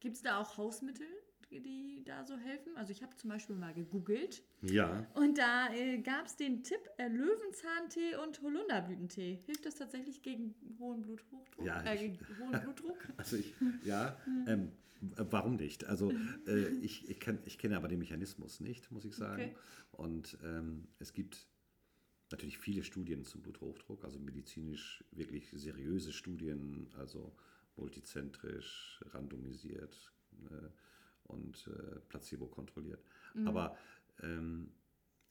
Gibt 0.00 0.16
es 0.16 0.22
da 0.22 0.40
auch 0.40 0.56
Hausmittel, 0.56 1.06
die 1.50 2.02
da 2.04 2.24
so 2.24 2.36
helfen? 2.36 2.76
Also 2.76 2.92
ich 2.92 3.02
habe 3.02 3.16
zum 3.16 3.30
Beispiel 3.30 3.56
mal 3.56 3.72
gegoogelt. 3.74 4.42
Ja. 4.62 5.06
Und 5.14 5.38
da 5.38 5.72
äh, 5.72 5.98
gab 5.98 6.26
es 6.26 6.36
den 6.36 6.62
Tipp 6.62 6.80
äh, 6.98 7.08
Löwenzahntee 7.08 8.16
und 8.16 8.40
Holunderblütentee. 8.42 9.40
Hilft 9.46 9.66
das 9.66 9.76
tatsächlich 9.76 10.22
gegen 10.22 10.54
hohen 10.78 11.02
Bluthochdruck? 11.02 11.64
Ja. 11.64 11.82
Äh, 11.84 11.96
gegen 11.96 12.18
hohen 12.38 12.60
Blutdruck? 12.62 12.98
Also 13.16 13.36
ich, 13.36 13.54
ja, 13.84 14.16
ähm, 14.46 14.72
warum 15.00 15.56
nicht? 15.56 15.84
Also 15.86 16.12
äh, 16.46 16.68
ich, 16.82 17.08
ich, 17.08 17.20
kenn, 17.20 17.38
ich 17.44 17.58
kenne 17.58 17.76
aber 17.76 17.88
den 17.88 17.98
Mechanismus 17.98 18.60
nicht, 18.60 18.90
muss 18.90 19.04
ich 19.04 19.14
sagen. 19.14 19.42
Okay. 19.42 19.56
Und 19.92 20.38
ähm, 20.44 20.88
es 20.98 21.12
gibt 21.12 21.46
natürlich 22.30 22.58
viele 22.58 22.84
Studien 22.84 23.24
zum 23.24 23.42
Bluthochdruck, 23.42 24.04
also 24.04 24.18
medizinisch 24.18 25.02
wirklich 25.12 25.50
seriöse 25.50 26.12
Studien, 26.12 26.88
also 26.98 27.34
multizentrisch, 27.76 29.02
randomisiert 29.12 30.12
äh, 30.50 30.68
und 31.28 31.68
äh, 31.68 32.00
placebo 32.08 32.46
kontrolliert. 32.46 33.02
Mhm. 33.34 33.48
Aber 33.48 33.76
ähm, 34.22 34.70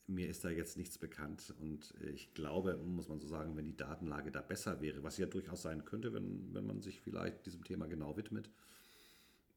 mir 0.07 0.29
ist 0.29 0.45
da 0.45 0.49
jetzt 0.49 0.77
nichts 0.77 0.97
bekannt 0.97 1.53
und 1.59 1.93
ich 2.13 2.33
glaube, 2.33 2.77
muss 2.77 3.09
man 3.09 3.19
so 3.19 3.27
sagen, 3.27 3.57
wenn 3.57 3.65
die 3.65 3.75
Datenlage 3.75 4.31
da 4.31 4.41
besser 4.41 4.79
wäre, 4.79 5.03
was 5.03 5.17
ja 5.17 5.25
durchaus 5.25 5.61
sein 5.61 5.83
könnte, 5.83 6.13
wenn, 6.13 6.53
wenn 6.53 6.65
man 6.65 6.81
sich 6.81 7.01
vielleicht 7.01 7.45
diesem 7.45 7.63
Thema 7.65 7.87
genau 7.87 8.15
widmet, 8.15 8.49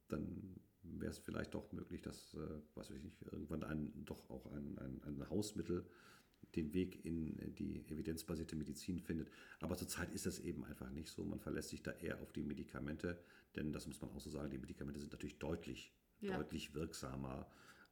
dann 0.08 0.60
wäre 0.82 1.12
es 1.12 1.18
vielleicht 1.18 1.54
doch 1.54 1.70
möglich, 1.72 2.02
dass, 2.02 2.34
äh, 2.34 2.60
was 2.74 2.90
weiß 2.90 2.96
ich, 3.04 3.32
irgendwann 3.32 3.62
ein, 3.62 3.92
doch 4.04 4.28
auch 4.28 4.46
ein, 4.46 4.76
ein, 4.78 5.00
ein 5.04 5.30
Hausmittel 5.30 5.86
den 6.56 6.72
Weg 6.74 7.04
in 7.04 7.36
die 7.54 7.86
evidenzbasierte 7.88 8.56
Medizin 8.56 8.98
findet. 8.98 9.30
Aber 9.60 9.76
zurzeit 9.76 10.10
ist 10.12 10.26
das 10.26 10.40
eben 10.40 10.64
einfach 10.64 10.90
nicht 10.90 11.08
so. 11.08 11.24
Man 11.24 11.38
verlässt 11.38 11.68
sich 11.68 11.82
da 11.82 11.92
eher 11.92 12.20
auf 12.20 12.32
die 12.32 12.42
Medikamente, 12.42 13.18
denn 13.54 13.72
das 13.72 13.86
muss 13.86 14.00
man 14.00 14.10
auch 14.10 14.20
so 14.20 14.30
sagen, 14.30 14.50
die 14.50 14.58
Medikamente 14.58 14.98
sind 14.98 15.12
natürlich 15.12 15.38
deutlich, 15.38 15.92
ja. 16.20 16.36
deutlich 16.36 16.74
wirksamer, 16.74 17.46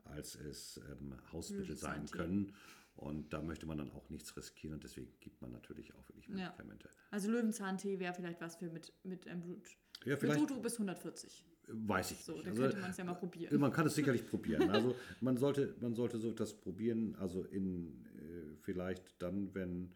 als 0.04 0.34
es 0.34 0.80
ähm, 0.90 1.14
Hausmittel 1.32 1.76
sein 1.76 2.06
können. 2.06 2.52
Und 2.96 3.32
da 3.32 3.40
möchte 3.40 3.64
man 3.64 3.78
dann 3.78 3.92
auch 3.92 4.10
nichts 4.10 4.36
riskieren 4.36 4.74
und 4.74 4.82
deswegen 4.82 5.08
gibt 5.20 5.40
man 5.40 5.52
natürlich 5.52 5.94
auch 5.94 6.08
wirklich 6.08 6.28
Medikamente. 6.28 6.88
Ja. 6.88 6.94
Also 7.12 7.30
Löwenzahntee 7.30 8.00
wäre 8.00 8.12
vielleicht 8.12 8.40
was 8.40 8.56
für 8.56 8.70
mit, 8.70 8.92
mit 9.04 9.28
einem 9.28 9.40
Blut. 9.40 9.68
Ja, 10.04 10.16
vielleicht. 10.16 10.38
Blutdruck 10.38 10.62
bis 10.62 10.74
140. 10.74 11.44
Weiß 11.68 12.10
ich 12.10 12.24
so, 12.24 12.32
nicht. 12.32 12.46
Dann 12.46 12.52
also, 12.52 12.62
könnte 12.62 12.80
man 12.80 12.90
es 12.90 12.96
ja 12.96 13.04
mal 13.04 13.14
probieren. 13.14 13.60
Man 13.60 13.72
kann 13.72 13.86
es 13.86 13.94
sicherlich 13.94 14.26
probieren. 14.30 14.68
Also 14.70 14.96
man 15.20 15.36
sollte, 15.36 15.76
man 15.80 15.94
sollte 15.94 16.18
so 16.18 16.32
das 16.32 16.54
probieren, 16.54 17.14
also 17.16 17.44
in 17.44 18.04
äh, 18.16 18.56
vielleicht 18.62 19.22
dann, 19.22 19.54
wenn, 19.54 19.92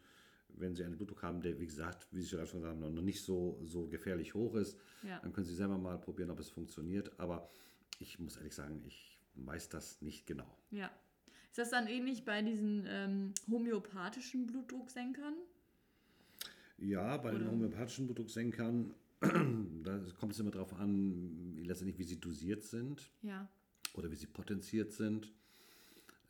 wenn 0.49 0.75
Sie 0.75 0.85
einen 0.85 0.95
Blutdruck 0.95 1.23
haben, 1.23 1.41
der, 1.41 1.59
wie 1.59 1.65
gesagt, 1.65 2.07
wie 2.11 2.21
Sie 2.21 2.27
schon 2.29 2.39
gesagt 2.39 2.63
haben, 2.63 2.79
noch 2.79 3.01
nicht 3.01 3.21
so, 3.21 3.59
so 3.65 3.87
gefährlich 3.87 4.33
hoch 4.33 4.55
ist, 4.55 4.77
ja. 5.01 5.19
dann 5.19 5.33
können 5.33 5.45
Sie 5.45 5.55
selber 5.55 5.77
mal 5.77 5.99
probieren, 5.99 6.29
ob 6.29 6.39
es 6.39 6.49
funktioniert. 6.49 7.11
Aber 7.19 7.49
ich 7.99 8.19
muss 8.19 8.37
ehrlich 8.37 8.55
sagen, 8.55 8.83
ich 8.85 9.19
weiß 9.35 9.69
das 9.69 10.01
nicht 10.01 10.25
genau. 10.25 10.57
Ja. 10.71 10.91
Ist 11.49 11.57
das 11.57 11.69
dann 11.69 11.87
ähnlich 11.87 12.25
bei 12.25 12.41
diesen 12.41 12.85
ähm, 12.87 13.33
homöopathischen 13.49 14.47
Blutdrucksenkern? 14.47 15.35
Ja, 16.77 17.17
bei 17.17 17.29
Oder? 17.29 17.39
den 17.39 17.51
homöopathischen 17.51 18.05
Blutdrucksenkern 18.05 18.93
da 19.83 19.99
kommt 20.19 20.33
es 20.33 20.39
immer 20.39 20.51
darauf 20.51 20.73
an, 20.73 21.57
letztendlich, 21.63 21.97
wie 21.97 22.03
sie 22.03 22.19
dosiert 22.19 22.63
sind 22.63 23.09
ja. 23.21 23.47
oder 23.93 24.11
wie 24.11 24.15
sie 24.15 24.27
potenziert 24.27 24.91
sind. 24.91 25.31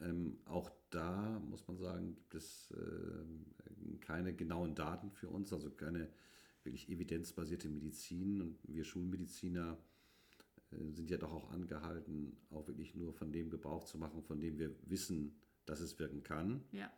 Ähm, 0.02 0.38
auch 0.46 0.70
da 0.90 1.40
muss 1.50 1.68
man 1.68 1.78
sagen, 1.78 2.16
gibt 2.16 2.36
es 2.36 2.72
äh, 2.72 3.98
keine 4.02 4.34
genauen 4.34 4.76
Daten 4.76 5.12
für 5.12 5.30
uns, 5.30 5.52
also 5.54 5.72
keine 5.72 6.10
wirklich 6.64 6.90
evidenzbasierte 6.90 7.70
Medizin. 7.70 8.42
Und 8.42 8.60
wir 8.64 8.84
Schulmediziner 8.84 9.78
sind 10.92 11.10
ja 11.10 11.18
doch 11.18 11.32
auch 11.32 11.52
angehalten, 11.52 12.38
auch 12.52 12.68
wirklich 12.68 12.96
nur 12.96 13.14
von 13.14 13.32
dem 13.32 13.50
Gebrauch 13.50 13.84
zu 13.84 13.98
machen, 13.98 14.24
von 14.24 14.40
dem 14.40 14.58
wir 14.58 14.76
wissen, 14.84 15.36
dass 15.66 15.80
es 15.80 15.98
wirken 16.00 16.24
kann. 16.24 16.64
Ja. 16.72 16.92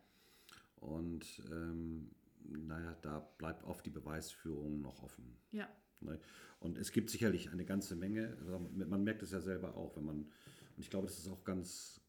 Und 0.76 1.42
ähm, 1.50 2.10
naja, 2.44 2.96
da 3.02 3.20
bleibt 3.38 3.64
oft 3.64 3.84
die 3.86 3.90
Beweisführung 3.90 4.80
noch 4.80 5.02
offen. 5.02 5.36
Ja. 5.52 5.68
Ne? 6.00 6.18
Und 6.60 6.78
es 6.78 6.92
gibt 6.92 7.10
sicherlich 7.10 7.50
eine 7.50 7.64
ganze 7.64 7.96
Menge, 7.96 8.36
man 8.72 9.04
merkt 9.04 9.22
es 9.22 9.30
ja 9.30 9.40
selber 9.40 9.76
auch, 9.76 9.96
wenn 9.96 10.04
man, 10.04 10.16
und 10.16 10.78
ich 10.78 10.90
glaube, 10.90 11.06
dass 11.06 11.18
es 11.18 11.28
auch 11.28 11.44
ganz, 11.44 12.00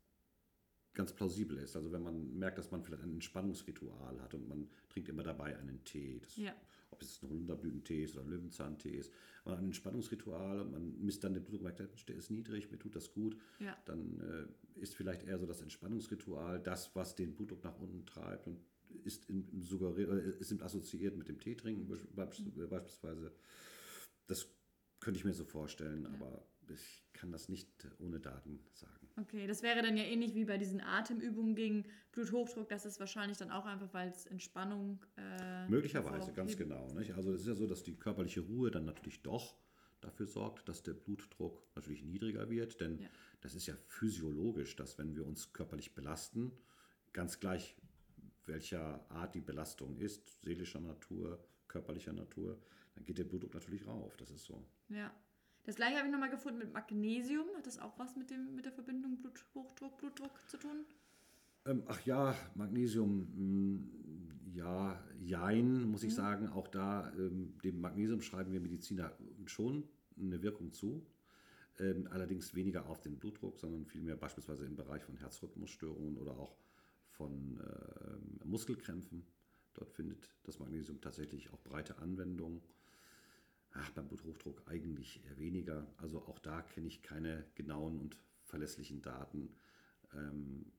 ganz 0.93 1.13
plausibel 1.13 1.57
ist. 1.57 1.75
Also 1.75 1.91
wenn 1.91 2.01
man 2.01 2.37
merkt, 2.37 2.57
dass 2.57 2.71
man 2.71 2.83
vielleicht 2.83 3.03
ein 3.03 3.13
Entspannungsritual 3.13 4.21
hat 4.21 4.33
und 4.33 4.47
man 4.47 4.69
trinkt 4.89 5.09
immer 5.09 5.23
dabei 5.23 5.57
einen 5.57 5.83
Tee, 5.83 6.19
das, 6.19 6.35
ja. 6.37 6.55
Ob 6.97 7.03
es 7.03 7.21
ein 7.21 7.29
Holunderblütentee 7.29 8.03
ist 8.03 8.15
oder 8.17 8.25
Löwenzahntee 8.25 8.97
ist, 8.97 9.11
man 9.45 9.53
hat 9.53 9.61
ein 9.61 9.65
Entspannungsritual 9.65 10.61
und 10.61 10.71
man 10.71 10.99
misst 10.99 11.23
dann 11.23 11.33
den 11.33 11.43
Blutdruck, 11.43 11.77
merkt, 11.77 12.09
der 12.09 12.15
ist 12.15 12.31
niedrig, 12.31 12.71
mir 12.71 12.79
tut 12.79 12.95
das 12.95 13.13
gut, 13.13 13.37
ja. 13.59 13.77
dann 13.85 14.19
äh, 14.19 14.81
ist 14.81 14.95
vielleicht 14.95 15.23
eher 15.23 15.37
so 15.37 15.45
das 15.45 15.61
Entspannungsritual 15.61 16.59
das, 16.59 16.95
was 16.95 17.15
den 17.15 17.35
Blutdruck 17.35 17.63
nach 17.63 17.77
unten 17.79 18.05
treibt 18.05 18.47
und 18.47 18.59
ist, 19.03 19.29
in, 19.29 19.47
suggeriert, 19.61 20.09
ist 20.39 20.61
assoziiert 20.61 21.15
mit 21.15 21.27
dem 21.27 21.39
Teetrinken 21.39 21.87
beispielsweise. 21.87 23.31
Das 24.27 24.47
könnte 24.99 25.19
ich 25.19 25.25
mir 25.25 25.33
so 25.33 25.45
vorstellen, 25.45 26.03
ja. 26.03 26.09
aber 26.09 26.43
ich 26.69 27.03
kann 27.13 27.31
das 27.31 27.47
nicht 27.47 27.87
ohne 27.99 28.19
Daten 28.19 28.59
sagen. 28.73 29.06
Okay, 29.19 29.47
das 29.47 29.63
wäre 29.63 29.81
dann 29.81 29.97
ja 29.97 30.03
ähnlich 30.03 30.35
wie 30.35 30.45
bei 30.45 30.57
diesen 30.57 30.79
Atemübungen 30.79 31.55
gegen 31.55 31.85
Bluthochdruck. 32.11 32.69
Das 32.69 32.85
ist 32.85 32.99
wahrscheinlich 32.99 33.37
dann 33.39 33.49
auch 33.49 33.65
einfach, 33.65 33.91
weil 33.91 34.09
es 34.09 34.27
Entspannung. 34.27 35.03
Äh, 35.17 35.67
Möglicherweise, 35.67 36.31
ganz 36.33 36.55
genau. 36.55 36.87
Nicht? 36.93 37.15
Also 37.15 37.33
es 37.33 37.41
ist 37.41 37.47
ja 37.47 37.55
so, 37.55 37.65
dass 37.65 37.83
die 37.83 37.95
körperliche 37.95 38.41
Ruhe 38.41 38.69
dann 38.69 38.85
natürlich 38.85 39.23
doch 39.23 39.55
dafür 40.01 40.27
sorgt, 40.27 40.69
dass 40.69 40.83
der 40.83 40.93
Blutdruck 40.93 41.63
natürlich 41.75 42.03
niedriger 42.03 42.49
wird. 42.51 42.79
Denn 42.79 42.99
ja. 42.99 43.09
das 43.41 43.55
ist 43.55 43.65
ja 43.65 43.75
physiologisch, 43.87 44.75
dass 44.75 44.99
wenn 44.99 45.15
wir 45.15 45.25
uns 45.25 45.51
körperlich 45.51 45.95
belasten, 45.95 46.51
ganz 47.11 47.39
gleich 47.39 47.75
welcher 48.45 49.03
Art 49.09 49.33
die 49.33 49.41
Belastung 49.41 49.97
ist, 49.97 50.41
seelischer 50.43 50.79
Natur, 50.79 51.43
körperlicher 51.67 52.13
Natur, 52.13 52.61
dann 52.93 53.03
geht 53.03 53.17
der 53.17 53.23
Blutdruck 53.23 53.55
natürlich 53.55 53.87
rauf. 53.87 54.15
Das 54.17 54.29
ist 54.29 54.45
so. 54.45 54.63
Ja. 54.89 55.11
Das 55.67 55.75
gleiche 55.75 55.97
habe 55.97 56.07
ich 56.07 56.13
nochmal 56.13 56.29
gefunden 56.29 56.59
mit 56.59 56.71
Magnesium. 56.71 57.45
Hat 57.57 57.67
das 57.67 57.77
auch 57.77 57.99
was 57.99 58.15
mit, 58.15 58.29
dem, 58.29 58.55
mit 58.55 58.63
der 58.63 58.71
Verbindung 58.71 59.17
Bluthochdruck, 59.17 59.97
Blutdruck 59.97 60.39
zu 60.47 60.55
tun? 60.55 60.85
Ähm, 61.65 61.83
ach 61.87 61.99
ja, 62.05 62.33
Magnesium, 62.55 63.27
mh, 63.35 63.43
mm, 63.43 64.53
ja, 64.53 64.97
jein, 65.19 65.83
muss 65.83 66.03
ich 66.03 66.11
mhm. 66.11 66.15
sagen. 66.15 66.47
Auch 66.47 66.69
da, 66.69 67.11
ähm, 67.17 67.57
dem 67.65 67.81
Magnesium 67.81 68.21
schreiben 68.21 68.53
wir 68.53 68.61
Mediziner 68.61 69.11
schon 69.45 69.83
eine 70.17 70.41
Wirkung 70.41 70.71
zu. 70.71 71.05
Ähm, 71.79 72.07
allerdings 72.11 72.55
weniger 72.55 72.87
auf 72.87 73.01
den 73.01 73.19
Blutdruck, 73.19 73.59
sondern 73.59 73.85
vielmehr 73.85 74.15
beispielsweise 74.15 74.65
im 74.65 74.77
Bereich 74.77 75.03
von 75.03 75.17
Herzrhythmusstörungen 75.17 76.15
oder 76.17 76.39
auch 76.39 76.55
von 77.09 77.59
äh, 77.59 78.45
Muskelkrämpfen. 78.45 79.27
Dort 79.73 79.91
findet 79.91 80.29
das 80.43 80.59
Magnesium 80.59 81.01
tatsächlich 81.01 81.51
auch 81.51 81.59
breite 81.59 81.97
Anwendung. 81.97 82.61
Ach, 83.73 83.89
beim 83.91 84.07
Bluthochdruck 84.07 84.63
eigentlich 84.67 85.23
eher 85.25 85.37
weniger. 85.37 85.87
Also 85.97 86.19
auch 86.23 86.39
da 86.39 86.61
kenne 86.61 86.87
ich 86.87 87.01
keine 87.01 87.45
genauen 87.55 87.99
und 87.99 88.17
verlässlichen 88.43 89.01
Daten. 89.01 89.53
Ähm, 90.13 90.71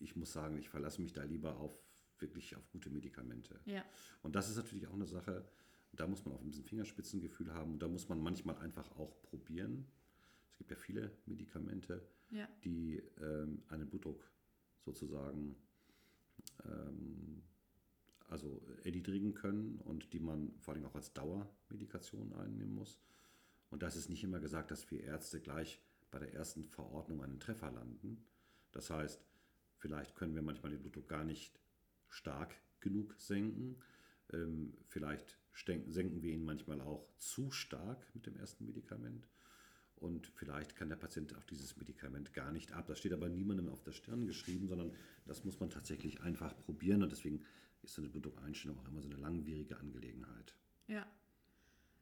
ich 0.00 0.16
muss 0.16 0.32
sagen, 0.32 0.58
ich 0.58 0.68
verlasse 0.68 1.00
mich 1.02 1.12
da 1.12 1.22
lieber 1.22 1.56
auf 1.56 1.78
wirklich 2.18 2.56
auf 2.56 2.70
gute 2.70 2.90
Medikamente. 2.90 3.58
Ja. 3.64 3.84
Und 4.22 4.36
das 4.36 4.50
ist 4.50 4.56
natürlich 4.56 4.86
auch 4.86 4.94
eine 4.94 5.06
Sache, 5.06 5.44
da 5.92 6.06
muss 6.06 6.24
man 6.24 6.34
auch 6.34 6.40
ein 6.40 6.48
bisschen 6.48 6.64
Fingerspitzengefühl 6.64 7.52
haben. 7.52 7.72
Und 7.72 7.82
da 7.82 7.88
muss 7.88 8.08
man 8.08 8.20
manchmal 8.20 8.56
einfach 8.58 8.90
auch 8.96 9.22
probieren. 9.22 9.86
Es 10.50 10.58
gibt 10.58 10.70
ja 10.70 10.76
viele 10.76 11.10
Medikamente, 11.26 12.06
ja. 12.30 12.48
die 12.64 13.02
ähm, 13.20 13.62
einen 13.68 13.88
Blutdruck 13.88 14.30
sozusagen 14.84 15.56
ähm, 16.64 17.42
also 18.30 18.62
erniedrigen 18.84 19.34
können 19.34 19.80
und 19.80 20.12
die 20.12 20.20
man 20.20 20.52
vor 20.60 20.74
allem 20.74 20.86
auch 20.86 20.94
als 20.94 21.12
Dauermedikation 21.12 22.32
einnehmen 22.34 22.74
muss. 22.74 23.00
Und 23.70 23.82
das 23.82 23.96
ist 23.96 24.08
nicht 24.08 24.24
immer 24.24 24.40
gesagt, 24.40 24.70
dass 24.70 24.90
wir 24.90 25.02
Ärzte 25.02 25.40
gleich 25.40 25.80
bei 26.10 26.18
der 26.18 26.32
ersten 26.34 26.64
Verordnung 26.68 27.22
einen 27.22 27.40
Treffer 27.40 27.70
landen. 27.70 28.24
Das 28.72 28.90
heißt, 28.90 29.24
vielleicht 29.78 30.14
können 30.16 30.34
wir 30.34 30.42
manchmal 30.42 30.72
den 30.72 30.80
Blutdruck 30.80 31.08
gar 31.08 31.24
nicht 31.24 31.60
stark 32.08 32.54
genug 32.80 33.14
senken. 33.18 33.76
Ähm, 34.32 34.74
vielleicht 34.86 35.38
senken 35.54 36.22
wir 36.22 36.32
ihn 36.32 36.44
manchmal 36.44 36.80
auch 36.80 37.06
zu 37.18 37.50
stark 37.50 38.06
mit 38.14 38.26
dem 38.26 38.36
ersten 38.36 38.64
Medikament. 38.64 39.28
Und 40.00 40.26
vielleicht 40.26 40.76
kann 40.76 40.88
der 40.88 40.96
Patient 40.96 41.36
auch 41.36 41.44
dieses 41.44 41.76
Medikament 41.76 42.32
gar 42.32 42.50
nicht 42.52 42.72
ab. 42.72 42.86
Das 42.86 42.98
steht 42.98 43.12
aber 43.12 43.28
niemandem 43.28 43.68
auf 43.68 43.82
der 43.82 43.92
Stirn 43.92 44.26
geschrieben, 44.26 44.66
sondern 44.66 44.92
das 45.26 45.44
muss 45.44 45.60
man 45.60 45.68
tatsächlich 45.68 46.22
einfach 46.22 46.58
probieren. 46.58 47.02
Und 47.02 47.12
deswegen 47.12 47.44
ist 47.82 47.94
so 47.94 48.02
eine 48.02 48.10
Blutdruckeinstellung 48.10 48.78
auch 48.78 48.88
immer 48.88 49.02
so 49.02 49.08
eine 49.08 49.18
langwierige 49.18 49.78
Angelegenheit. 49.78 50.54
Ja. 50.86 51.06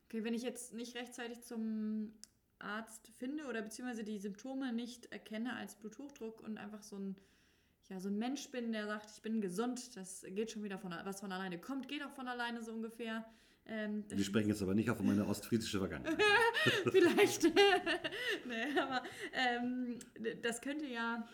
Okay, 0.07 0.25
wenn 0.25 0.33
ich 0.33 0.43
jetzt 0.43 0.75
nicht 0.75 0.95
rechtzeitig 0.95 1.43
zum 1.43 2.13
Arzt 2.61 3.09
finde 3.19 3.47
oder 3.47 3.63
beziehungsweise 3.63 4.05
die 4.05 4.19
Symptome 4.19 4.73
nicht 4.73 5.07
erkenne 5.13 5.55
als 5.55 5.75
Bluthochdruck 5.75 6.41
und 6.41 6.57
einfach 6.57 6.83
so 6.83 6.97
ein, 6.97 7.17
ja, 7.89 8.01
so 8.01 8.09
ein 8.09 8.19
Mensch 8.19 8.51
bin, 8.51 8.73
der 8.73 8.87
sagt, 8.87 9.11
ich 9.11 9.23
bin 9.23 9.41
gesund, 9.41 9.97
das 9.97 10.25
geht 10.29 10.51
schon 10.51 10.63
wieder 10.63 10.79
von 10.79 10.93
was 11.05 11.21
von 11.21 11.33
alleine 11.33 11.61
kommt, 11.61 11.89
geht 11.89 12.03
auch 12.03 12.13
von 12.13 12.29
alleine 12.29 12.63
so 12.63 12.73
ungefähr. 12.73 13.25
Ähm, 13.69 14.05
Wir 14.09 14.25
sprechen 14.25 14.49
jetzt 14.49 14.63
aber 14.63 14.75
nicht 14.75 14.89
auf 14.91 15.01
meine 15.01 15.27
ostfriesische 15.27 15.79
Vergangenheit. 15.79 16.21
Vielleicht. 16.91 17.45
nee, 18.47 18.79
aber 18.81 19.03
ähm, 19.33 19.99
das 20.43 20.61
könnte 20.61 20.87
ja. 20.87 21.27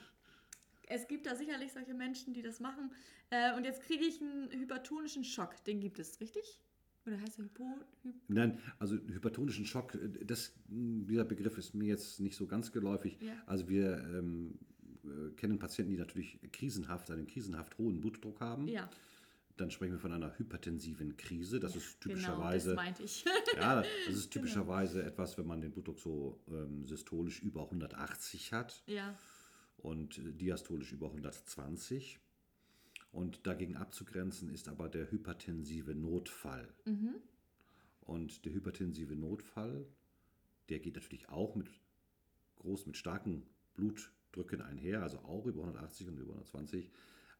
Es 0.86 1.06
gibt 1.08 1.26
da 1.26 1.34
sicherlich 1.34 1.72
solche 1.72 1.94
Menschen, 1.94 2.34
die 2.34 2.42
das 2.42 2.60
machen. 2.60 2.90
Äh, 3.30 3.54
und 3.56 3.64
jetzt 3.64 3.82
kriege 3.82 4.04
ich 4.04 4.20
einen 4.20 4.50
hypertonischen 4.50 5.24
Schock. 5.24 5.64
Den 5.64 5.80
gibt 5.80 5.98
es, 5.98 6.20
richtig? 6.20 6.60
Oder 7.06 7.20
heißt 7.20 7.38
er 7.38 7.44
Hypo? 7.44 7.64
Hyp 8.02 8.14
Nein, 8.28 8.58
also 8.78 8.96
hypertonischen 8.96 9.66
Schock, 9.66 9.94
äh, 9.94 10.24
das, 10.24 10.52
dieser 10.66 11.24
Begriff 11.24 11.56
ist 11.56 11.74
mir 11.74 11.88
jetzt 11.88 12.20
nicht 12.20 12.36
so 12.36 12.46
ganz 12.46 12.72
geläufig. 12.72 13.18
Ja. 13.20 13.32
Also 13.46 13.68
wir 13.68 13.98
ähm, 13.98 14.58
äh, 15.04 15.30
kennen 15.36 15.58
Patienten, 15.58 15.92
die 15.92 15.98
natürlich 15.98 16.38
krisenhaft, 16.52 17.10
einen 17.10 17.26
krisenhaft 17.26 17.78
hohen 17.78 18.00
Blutdruck 18.00 18.40
haben. 18.40 18.68
Ja. 18.68 18.88
Dann 19.56 19.70
sprechen 19.70 19.92
wir 19.92 20.00
von 20.00 20.12
einer 20.12 20.36
hypertensiven 20.36 21.16
Krise. 21.16 21.60
Das 21.60 21.76
ist 21.76 22.00
typischerweise. 22.00 22.70
Genau, 22.70 22.82
das 22.82 22.84
meinte 22.84 23.02
ich. 23.04 23.24
ja, 23.56 23.76
das 23.76 23.86
ist 24.08 24.30
genau. 24.30 24.46
typischerweise 24.46 24.98
genau. 24.98 25.08
etwas, 25.08 25.38
wenn 25.38 25.46
man 25.46 25.60
den 25.60 25.70
Blutdruck 25.70 26.00
so 26.00 26.40
ähm, 26.48 26.86
systolisch 26.86 27.40
über 27.40 27.64
180 27.64 28.52
hat. 28.52 28.82
Ja. 28.86 29.16
Und 29.78 30.20
diastolisch 30.40 30.92
über 30.92 31.06
120. 31.06 32.18
Und 33.12 33.46
dagegen 33.46 33.76
abzugrenzen 33.76 34.48
ist 34.48 34.66
aber 34.68 34.88
der 34.88 35.10
hypertensive 35.12 35.94
Notfall. 35.94 36.68
Mhm. 36.84 37.14
Und 38.00 38.44
der 38.44 38.52
hypertensive 38.52 39.14
Notfall, 39.14 39.86
der 40.68 40.80
geht 40.80 40.96
natürlich 40.96 41.28
auch 41.28 41.54
mit 41.54 41.70
groß, 42.56 42.86
mit 42.86 42.96
starken 42.96 43.46
Blutdrücken 43.74 44.60
einher, 44.62 45.02
also 45.02 45.18
auch 45.18 45.46
über 45.46 45.60
180 45.60 46.08
und 46.08 46.18
über 46.18 46.32
120, 46.32 46.90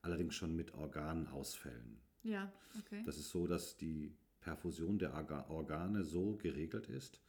allerdings 0.04 0.34
schon 0.34 0.54
mit 0.54 0.74
Organausfällen. 0.74 2.00
Ja, 2.22 2.52
okay. 2.78 3.02
Das 3.04 3.18
ist 3.18 3.30
so, 3.30 3.46
dass 3.46 3.76
die 3.76 4.14
Perfusion 4.40 4.98
der 4.98 5.14
Organe 5.50 6.04
so 6.04 6.36
geregelt 6.36 6.88
ist, 6.88 7.20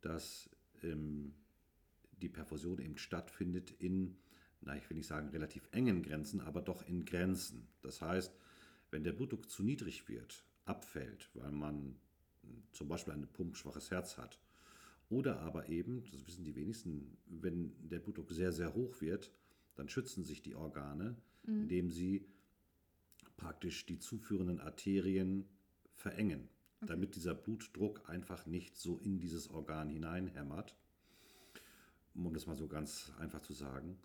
dass 0.00 0.50
ähm, 0.82 1.34
die 2.20 2.28
Perfusion 2.28 2.78
eben 2.78 2.96
stattfindet 2.96 3.70
in 3.70 4.16
na, 4.64 4.76
ich 4.76 4.88
will 4.88 4.96
nicht 4.96 5.06
sagen 5.06 5.28
relativ 5.28 5.68
engen 5.72 6.02
Grenzen, 6.02 6.40
aber 6.40 6.62
doch 6.62 6.86
in 6.86 7.04
Grenzen. 7.04 7.68
Das 7.82 8.00
heißt, 8.00 8.34
wenn 8.90 9.04
der 9.04 9.12
Blutdruck 9.12 9.50
zu 9.50 9.62
niedrig 9.62 10.08
wird, 10.08 10.44
abfällt, 10.64 11.28
weil 11.34 11.52
man 11.52 11.96
hm, 12.42 12.62
zum 12.72 12.88
Beispiel 12.88 13.12
ein 13.12 13.26
pumpschwaches 13.26 13.90
Herz 13.90 14.16
hat, 14.16 14.38
oder 15.10 15.40
aber 15.40 15.68
eben, 15.68 16.04
das 16.10 16.26
wissen 16.26 16.44
die 16.44 16.56
wenigsten, 16.56 17.18
wenn 17.26 17.74
der 17.88 17.98
Blutdruck 17.98 18.30
sehr, 18.30 18.52
sehr 18.52 18.74
hoch 18.74 19.00
wird, 19.00 19.30
dann 19.74 19.88
schützen 19.88 20.24
sich 20.24 20.40
die 20.40 20.54
Organe, 20.54 21.16
mhm. 21.46 21.62
indem 21.62 21.90
sie 21.90 22.26
praktisch 23.36 23.86
die 23.86 23.98
zuführenden 23.98 24.60
Arterien 24.60 25.44
verengen, 25.94 26.48
okay. 26.80 26.86
damit 26.86 27.16
dieser 27.16 27.34
Blutdruck 27.34 28.08
einfach 28.08 28.46
nicht 28.46 28.76
so 28.76 28.98
in 28.98 29.18
dieses 29.18 29.50
Organ 29.50 29.88
hineinhämmert, 29.88 30.76
um 32.14 32.32
das 32.32 32.46
mal 32.46 32.56
so 32.56 32.68
ganz 32.68 33.12
einfach 33.18 33.40
zu 33.40 33.52
sagen. 33.52 33.98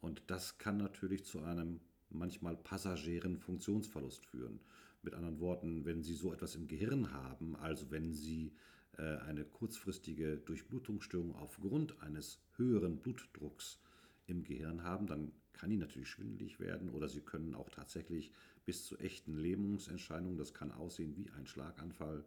Und 0.00 0.22
das 0.28 0.58
kann 0.58 0.76
natürlich 0.76 1.24
zu 1.24 1.40
einem 1.42 1.80
manchmal 2.10 2.56
passagieren 2.56 3.38
Funktionsverlust 3.38 4.24
führen. 4.26 4.60
Mit 5.02 5.14
anderen 5.14 5.40
Worten, 5.40 5.84
wenn 5.84 6.02
Sie 6.02 6.14
so 6.14 6.32
etwas 6.32 6.54
im 6.54 6.66
Gehirn 6.66 7.12
haben, 7.12 7.56
also 7.56 7.90
wenn 7.90 8.12
Sie 8.12 8.52
äh, 8.98 9.16
eine 9.18 9.44
kurzfristige 9.44 10.38
Durchblutungsstörung 10.38 11.34
aufgrund 11.34 12.00
eines 12.00 12.40
höheren 12.56 12.98
Blutdrucks 12.98 13.80
im 14.26 14.42
Gehirn 14.42 14.82
haben, 14.82 15.06
dann 15.06 15.32
kann 15.56 15.70
die 15.70 15.76
natürlich 15.76 16.08
schwindelig 16.08 16.60
werden 16.60 16.90
oder 16.90 17.08
Sie 17.08 17.22
können 17.22 17.54
auch 17.54 17.70
tatsächlich 17.70 18.30
bis 18.64 18.84
zu 18.84 18.96
echten 18.98 19.36
Lähmungsentscheidungen, 19.36 20.36
das 20.36 20.54
kann 20.54 20.70
aussehen 20.70 21.16
wie 21.16 21.30
ein 21.30 21.46
Schlaganfall, 21.46 22.24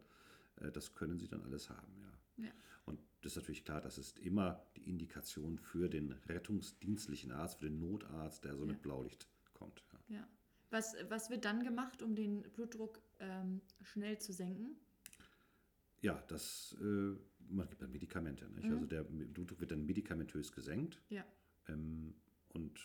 äh, 0.56 0.70
das 0.70 0.94
können 0.94 1.18
Sie 1.18 1.28
dann 1.28 1.42
alles 1.42 1.70
haben, 1.70 1.92
ja. 2.00 2.44
ja. 2.46 2.52
Und 2.84 3.00
das 3.22 3.32
ist 3.32 3.36
natürlich 3.36 3.64
klar, 3.64 3.80
das 3.80 3.98
ist 3.98 4.18
immer 4.18 4.64
die 4.76 4.88
Indikation 4.88 5.58
für 5.58 5.88
den 5.88 6.12
rettungsdienstlichen 6.28 7.30
Arzt, 7.30 7.58
für 7.58 7.66
den 7.66 7.78
Notarzt, 7.78 8.44
der 8.44 8.56
so 8.56 8.64
ja. 8.64 8.72
mit 8.72 8.82
Blaulicht 8.82 9.28
kommt. 9.52 9.82
Ja. 10.08 10.16
ja. 10.16 10.28
Was, 10.70 10.94
was 11.08 11.30
wird 11.30 11.44
dann 11.44 11.64
gemacht, 11.64 12.02
um 12.02 12.14
den 12.14 12.42
Blutdruck 12.42 13.00
ähm, 13.18 13.60
schnell 13.82 14.18
zu 14.18 14.32
senken? 14.32 14.76
Ja, 16.00 16.22
das, 16.28 16.76
äh, 16.80 17.16
man 17.48 17.68
gibt 17.68 17.82
dann 17.82 17.90
Medikamente. 17.90 18.46
Mhm. 18.46 18.62
Also 18.62 18.86
der 18.86 19.02
Blutdruck 19.02 19.60
wird 19.60 19.72
dann 19.72 19.84
medikamentös 19.84 20.52
gesenkt. 20.52 21.00
Ja. 21.10 21.24
Ähm, 21.68 22.14
und 22.52 22.80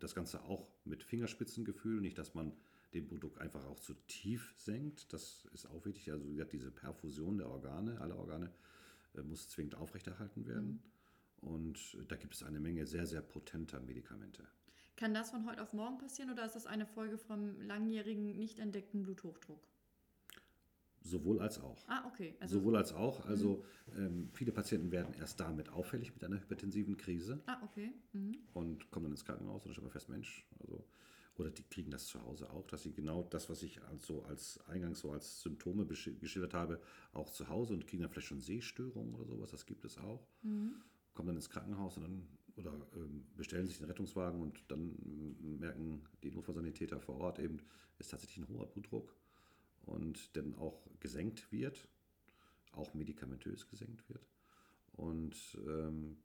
das 0.00 0.14
Ganze 0.14 0.42
auch 0.44 0.68
mit 0.84 1.02
Fingerspitzengefühl, 1.02 2.00
nicht, 2.00 2.18
dass 2.18 2.34
man 2.34 2.52
den 2.94 3.08
Blutdruck 3.08 3.40
einfach 3.40 3.64
auch 3.66 3.80
zu 3.80 3.94
tief 4.06 4.54
senkt. 4.56 5.12
Das 5.12 5.46
ist 5.52 5.66
auch 5.66 5.84
wichtig. 5.84 6.10
Also 6.10 6.26
wie 6.26 6.34
gesagt, 6.34 6.52
diese 6.52 6.70
Perfusion 6.70 7.38
der 7.38 7.48
Organe, 7.48 8.00
alle 8.00 8.16
Organe, 8.16 8.52
äh, 9.14 9.22
muss 9.22 9.48
zwingend 9.48 9.76
aufrechterhalten 9.76 10.46
werden. 10.46 10.82
Mhm. 11.40 11.48
Und 11.48 11.98
da 12.08 12.16
gibt 12.16 12.34
es 12.34 12.42
eine 12.42 12.60
Menge 12.60 12.86
sehr, 12.86 13.06
sehr 13.06 13.22
potenter 13.22 13.80
Medikamente. 13.80 14.46
Kann 14.96 15.14
das 15.14 15.30
von 15.30 15.46
heute 15.46 15.62
auf 15.62 15.72
morgen 15.72 15.98
passieren 15.98 16.30
oder 16.30 16.44
ist 16.44 16.54
das 16.54 16.66
eine 16.66 16.86
Folge 16.86 17.18
vom 17.18 17.60
langjährigen, 17.60 18.36
nicht 18.36 18.58
entdeckten 18.58 19.02
Bluthochdruck? 19.02 19.66
Sowohl 21.02 21.40
als 21.40 21.60
auch. 21.60 21.84
Ah, 21.88 22.04
okay. 22.06 22.34
Also 22.40 22.58
Sowohl 22.58 22.76
als 22.76 22.92
auch. 22.92 23.26
Also 23.26 23.64
mhm. 23.94 24.04
ähm, 24.04 24.28
viele 24.32 24.52
Patienten 24.52 24.90
werden 24.92 25.14
erst 25.14 25.40
damit 25.40 25.70
auffällig 25.70 26.14
mit 26.14 26.24
einer 26.24 26.40
hypertensiven 26.40 26.96
Krise. 26.96 27.40
Ah, 27.46 27.60
okay. 27.64 27.90
Mhm. 28.12 28.38
Und 28.54 28.90
kommen 28.90 29.04
dann 29.04 29.12
ins 29.12 29.24
Krankenhaus 29.24 29.66
und 29.66 29.72
stellen 29.72 29.90
fest, 29.90 30.08
Mensch, 30.08 30.46
also 30.60 30.84
oder 31.38 31.50
die 31.50 31.62
kriegen 31.62 31.90
das 31.90 32.06
zu 32.06 32.22
Hause 32.22 32.50
auch, 32.50 32.66
dass 32.66 32.82
sie 32.82 32.92
genau 32.92 33.22
das, 33.22 33.48
was 33.48 33.62
ich 33.62 33.82
also 33.84 34.22
als 34.24 34.60
eingangs 34.68 35.00
so 35.00 35.12
als 35.12 35.42
Symptome 35.42 35.86
geschildert 35.86 36.52
habe, 36.52 36.80
auch 37.12 37.30
zu 37.30 37.48
Hause 37.48 37.72
und 37.72 37.86
kriegen 37.86 38.02
dann 38.02 38.10
vielleicht 38.10 38.28
schon 38.28 38.40
Sehstörungen 38.40 39.14
oder 39.14 39.24
sowas, 39.24 39.50
das 39.50 39.64
gibt 39.64 39.84
es 39.84 39.96
auch. 39.98 40.26
Mhm. 40.42 40.74
Kommen 41.14 41.28
dann 41.28 41.36
ins 41.36 41.48
Krankenhaus 41.48 41.96
und 41.96 42.02
dann 42.02 42.28
oder 42.56 42.72
ähm, 42.94 43.24
bestellen 43.34 43.66
sich 43.66 43.78
einen 43.78 43.88
Rettungswagen 43.88 44.40
und 44.42 44.62
dann 44.68 44.94
merken 45.58 46.02
die 46.22 46.30
Notfallsanitäter 46.30 47.00
vor 47.00 47.16
Ort 47.18 47.38
eben, 47.38 47.58
ist 47.98 48.10
tatsächlich 48.10 48.44
ein 48.44 48.54
hoher 48.54 48.66
Blutdruck 48.66 49.14
und 49.86 50.36
dann 50.36 50.54
auch 50.56 50.86
gesenkt 51.00 51.50
wird, 51.52 51.88
auch 52.72 52.94
medikamentös 52.94 53.68
gesenkt 53.68 54.08
wird. 54.08 54.26
Und 54.92 55.36
ähm, 55.66 56.16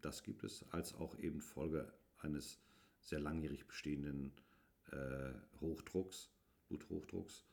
das 0.00 0.22
gibt 0.22 0.44
es 0.44 0.64
als 0.70 0.94
auch 0.94 1.18
eben 1.18 1.40
Folge 1.40 1.92
eines 2.18 2.58
sehr 3.00 3.20
langjährig 3.20 3.66
bestehenden 3.66 4.32
äh, 4.90 5.32
Hochdrucks, 5.60 6.30
Bluthochdrucks, 6.68 7.44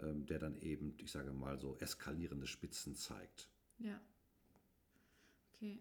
ähm, 0.00 0.26
der 0.26 0.38
dann 0.38 0.56
eben, 0.60 0.94
ich 0.98 1.10
sage 1.10 1.32
mal 1.32 1.58
so, 1.58 1.76
eskalierende 1.78 2.46
Spitzen 2.46 2.94
zeigt. 2.94 3.48
Ja. 3.78 4.00
Okay. 5.54 5.78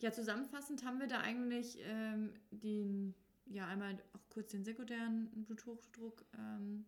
Ja, 0.00 0.12
zusammenfassend 0.12 0.84
haben 0.84 1.00
wir 1.00 1.06
da 1.06 1.20
eigentlich 1.20 1.78
ähm, 1.82 2.34
den, 2.50 3.14
ja, 3.46 3.66
einmal 3.66 4.02
auch 4.12 4.28
kurz 4.28 4.50
den 4.50 4.64
sekundären 4.64 5.30
Bluthochdruck 5.44 6.24
ähm, 6.36 6.84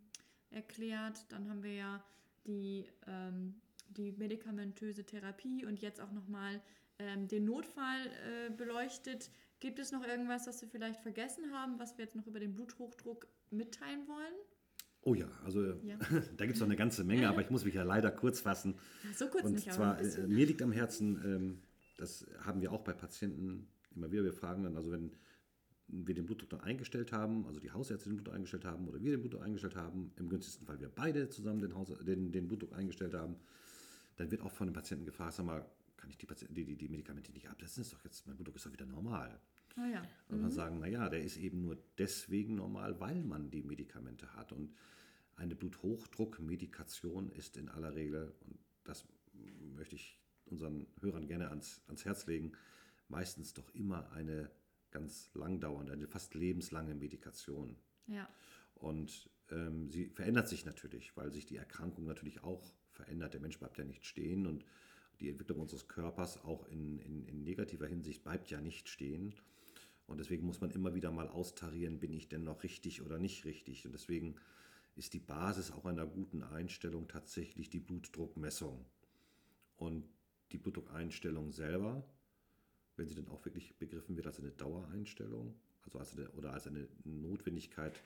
erklärt. 0.51 1.25
Dann 1.29 1.49
haben 1.49 1.63
wir 1.63 1.73
ja 1.73 2.03
die, 2.45 2.85
ähm, 3.07 3.55
die 3.89 4.11
medikamentöse 4.13 5.03
Therapie 5.03 5.65
und 5.65 5.81
jetzt 5.81 6.01
auch 6.01 6.11
nochmal 6.11 6.61
ähm, 6.99 7.27
den 7.27 7.45
Notfall 7.45 8.07
äh, 8.07 8.49
beleuchtet. 8.51 9.29
Gibt 9.59 9.79
es 9.79 9.91
noch 9.91 10.05
irgendwas, 10.05 10.47
was 10.47 10.61
wir 10.61 10.69
vielleicht 10.69 11.01
vergessen 11.01 11.51
haben, 11.51 11.79
was 11.79 11.97
wir 11.97 12.05
jetzt 12.05 12.15
noch 12.15 12.27
über 12.27 12.39
den 12.39 12.53
Bluthochdruck 12.53 13.27
mitteilen 13.49 14.07
wollen? 14.07 14.33
Oh 15.01 15.13
ja, 15.13 15.27
also 15.45 15.63
ja. 15.83 15.97
da 16.37 16.45
gibt 16.45 16.55
es 16.55 16.59
noch 16.59 16.67
eine 16.67 16.75
ganze 16.75 17.03
Menge, 17.03 17.29
aber 17.29 17.41
ich 17.41 17.49
muss 17.49 17.65
mich 17.65 17.75
ja 17.75 17.83
leider 17.83 18.11
kurz 18.11 18.41
fassen. 18.41 18.75
So 19.15 19.27
kurz 19.27 19.45
Und 19.45 19.53
nicht, 19.53 19.71
zwar, 19.71 19.99
äh, 19.99 20.27
mir 20.27 20.45
liegt 20.45 20.61
am 20.61 20.71
Herzen, 20.71 21.21
ähm, 21.23 21.61
das 21.97 22.27
haben 22.41 22.61
wir 22.61 22.71
auch 22.71 22.83
bei 22.83 22.93
Patienten 22.93 23.67
immer 23.95 24.11
wieder, 24.11 24.23
wir 24.23 24.33
fragen 24.33 24.63
dann, 24.63 24.75
also 24.75 24.91
wenn 24.91 25.11
wir 25.87 26.13
den 26.13 26.25
Blutdruck 26.25 26.49
dann 26.49 26.61
eingestellt 26.61 27.11
haben, 27.11 27.45
also 27.45 27.59
die 27.59 27.71
Hausärzte 27.71 28.09
den 28.09 28.17
Blutdruck 28.17 28.35
eingestellt 28.35 28.65
haben 28.65 28.87
oder 28.87 29.01
wir 29.01 29.11
den 29.11 29.21
Blutdruck 29.21 29.41
eingestellt 29.41 29.75
haben, 29.75 30.11
im 30.17 30.29
günstigsten 30.29 30.65
Fall 30.65 30.79
wir 30.79 30.89
beide 30.89 31.29
zusammen 31.29 31.61
den, 31.61 31.75
Haus, 31.75 31.89
den, 31.99 32.31
den 32.31 32.47
Blutdruck 32.47 32.73
eingestellt 32.73 33.13
haben, 33.13 33.35
dann 34.17 34.31
wird 34.31 34.41
auch 34.41 34.51
von 34.51 34.67
den 34.67 34.73
Patienten 34.73 35.05
gefragt, 35.05 35.33
sag 35.33 35.45
mal, 35.45 35.65
kann 35.95 36.09
ich 36.09 36.17
die, 36.17 36.27
die, 36.49 36.65
die, 36.65 36.75
die 36.75 36.89
Medikamente 36.89 37.31
nicht 37.31 37.49
absetzen? 37.49 37.81
Ist 37.81 37.93
doch 37.93 38.03
jetzt, 38.03 38.27
mein 38.27 38.35
Blutdruck 38.35 38.55
ist 38.55 38.65
doch 38.65 38.73
wieder 38.73 38.85
normal. 38.85 39.39
Oh 39.77 39.85
ja. 39.85 40.01
Und 40.29 40.41
man 40.41 40.51
sagen, 40.51 40.79
naja, 40.79 41.07
der 41.07 41.21
ist 41.21 41.37
eben 41.37 41.61
nur 41.61 41.77
deswegen 41.97 42.55
normal, 42.55 42.99
weil 42.99 43.23
man 43.23 43.51
die 43.51 43.61
Medikamente 43.61 44.33
hat. 44.33 44.51
Und 44.51 44.73
eine 45.35 45.55
Bluthochdruckmedikation 45.55 47.29
ist 47.29 47.57
in 47.57 47.69
aller 47.69 47.93
Regel, 47.95 48.33
und 48.41 48.57
das 48.83 49.05
möchte 49.75 49.95
ich 49.95 50.19
unseren 50.45 50.87
Hörern 50.99 51.27
gerne 51.27 51.49
ans, 51.49 51.81
ans 51.87 52.05
Herz 52.05 52.25
legen, 52.25 52.53
meistens 53.07 53.53
doch 53.53 53.69
immer 53.75 54.11
eine 54.11 54.49
ganz 54.91 55.29
langdauernde, 55.33 55.93
eine 55.93 56.07
fast 56.07 56.33
lebenslange 56.33 56.95
Medikation. 56.95 57.75
Ja. 58.07 58.29
Und 58.75 59.29
ähm, 59.49 59.89
sie 59.89 60.09
verändert 60.09 60.47
sich 60.47 60.65
natürlich, 60.65 61.15
weil 61.15 61.31
sich 61.31 61.45
die 61.45 61.57
Erkrankung 61.57 62.05
natürlich 62.05 62.43
auch 62.43 62.73
verändert. 62.91 63.33
Der 63.33 63.41
Mensch 63.41 63.59
bleibt 63.59 63.77
ja 63.77 63.83
nicht 63.83 64.05
stehen 64.05 64.45
und 64.45 64.65
die 65.19 65.29
Entwicklung 65.29 65.59
unseres 65.59 65.87
Körpers 65.87 66.43
auch 66.43 66.67
in, 66.67 66.99
in, 66.99 67.25
in 67.25 67.43
negativer 67.43 67.87
Hinsicht 67.87 68.23
bleibt 68.23 68.49
ja 68.49 68.61
nicht 68.61 68.87
stehen. 68.87 69.33
Und 70.05 70.19
deswegen 70.19 70.45
muss 70.45 70.61
man 70.61 70.71
immer 70.71 70.93
wieder 70.93 71.11
mal 71.11 71.27
austarieren, 71.27 71.99
bin 71.99 72.13
ich 72.13 72.29
denn 72.29 72.43
noch 72.43 72.63
richtig 72.63 73.01
oder 73.01 73.17
nicht 73.17 73.45
richtig. 73.45 73.85
Und 73.85 73.91
deswegen 73.91 74.35
ist 74.95 75.13
die 75.13 75.19
Basis 75.19 75.71
auch 75.71 75.85
einer 75.85 76.05
guten 76.05 76.43
Einstellung 76.43 77.07
tatsächlich 77.07 77.69
die 77.69 77.79
Blutdruckmessung. 77.79 78.85
Und 79.75 80.07
die 80.51 80.57
Blutdruckeinstellung 80.57 81.51
selber, 81.51 82.07
wenn 82.97 83.07
sie 83.07 83.15
dann 83.15 83.27
auch 83.29 83.45
wirklich 83.45 83.77
begriffen 83.77 84.15
wird 84.15 84.27
als 84.27 84.39
eine 84.39 84.51
Dauereinstellung, 84.51 85.55
also 85.83 85.99
als 85.99 86.17
eine, 86.17 86.29
oder 86.31 86.53
als 86.53 86.67
eine 86.67 86.87
Notwendigkeit, 87.05 88.03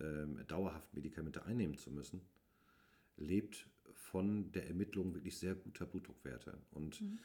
ähm, 0.00 0.40
dauerhaft 0.46 0.94
Medikamente 0.94 1.44
einnehmen 1.44 1.76
zu 1.76 1.90
müssen, 1.90 2.22
lebt 3.16 3.68
von 3.92 4.50
der 4.52 4.66
Ermittlung 4.68 5.14
wirklich 5.14 5.36
sehr 5.36 5.54
guter 5.54 5.84
Blutdruckwerte. 5.84 6.56
Und 6.70 7.00
mhm. 7.00 7.18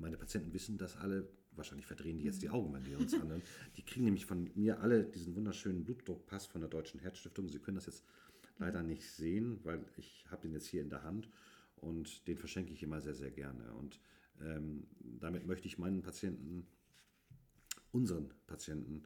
meine 0.00 0.16
Patienten 0.16 0.52
wissen 0.52 0.78
das 0.78 0.96
alle, 0.96 1.28
wahrscheinlich 1.52 1.86
verdrehen 1.86 2.18
die 2.18 2.24
jetzt 2.24 2.42
die 2.42 2.50
Augen, 2.50 2.72
wenn 2.72 2.84
die 2.84 2.94
uns 2.94 3.14
anhören. 3.14 3.42
Die 3.76 3.82
kriegen 3.82 4.04
nämlich 4.04 4.26
von 4.26 4.50
mir 4.54 4.80
alle 4.80 5.04
diesen 5.04 5.34
wunderschönen 5.34 5.84
Blutdruckpass 5.84 6.46
von 6.46 6.60
der 6.60 6.70
Deutschen 6.70 7.00
Herzstiftung. 7.00 7.48
Sie 7.48 7.58
können 7.58 7.74
das 7.74 7.86
jetzt 7.86 8.04
leider 8.58 8.82
nicht 8.82 9.10
sehen, 9.10 9.58
weil 9.64 9.84
ich 9.96 10.24
habe 10.30 10.42
den 10.42 10.52
jetzt 10.52 10.66
hier 10.66 10.82
in 10.82 10.90
der 10.90 11.02
Hand 11.02 11.28
und 11.76 12.26
den 12.28 12.38
verschenke 12.38 12.72
ich 12.72 12.82
immer 12.82 13.00
sehr, 13.00 13.14
sehr 13.14 13.30
gerne. 13.30 13.74
Und 13.74 14.00
ähm, 14.40 14.86
damit 15.00 15.46
möchte 15.46 15.68
ich 15.68 15.78
meinen 15.78 16.02
Patienten, 16.02 16.66
unseren 17.90 18.30
Patienten, 18.46 19.02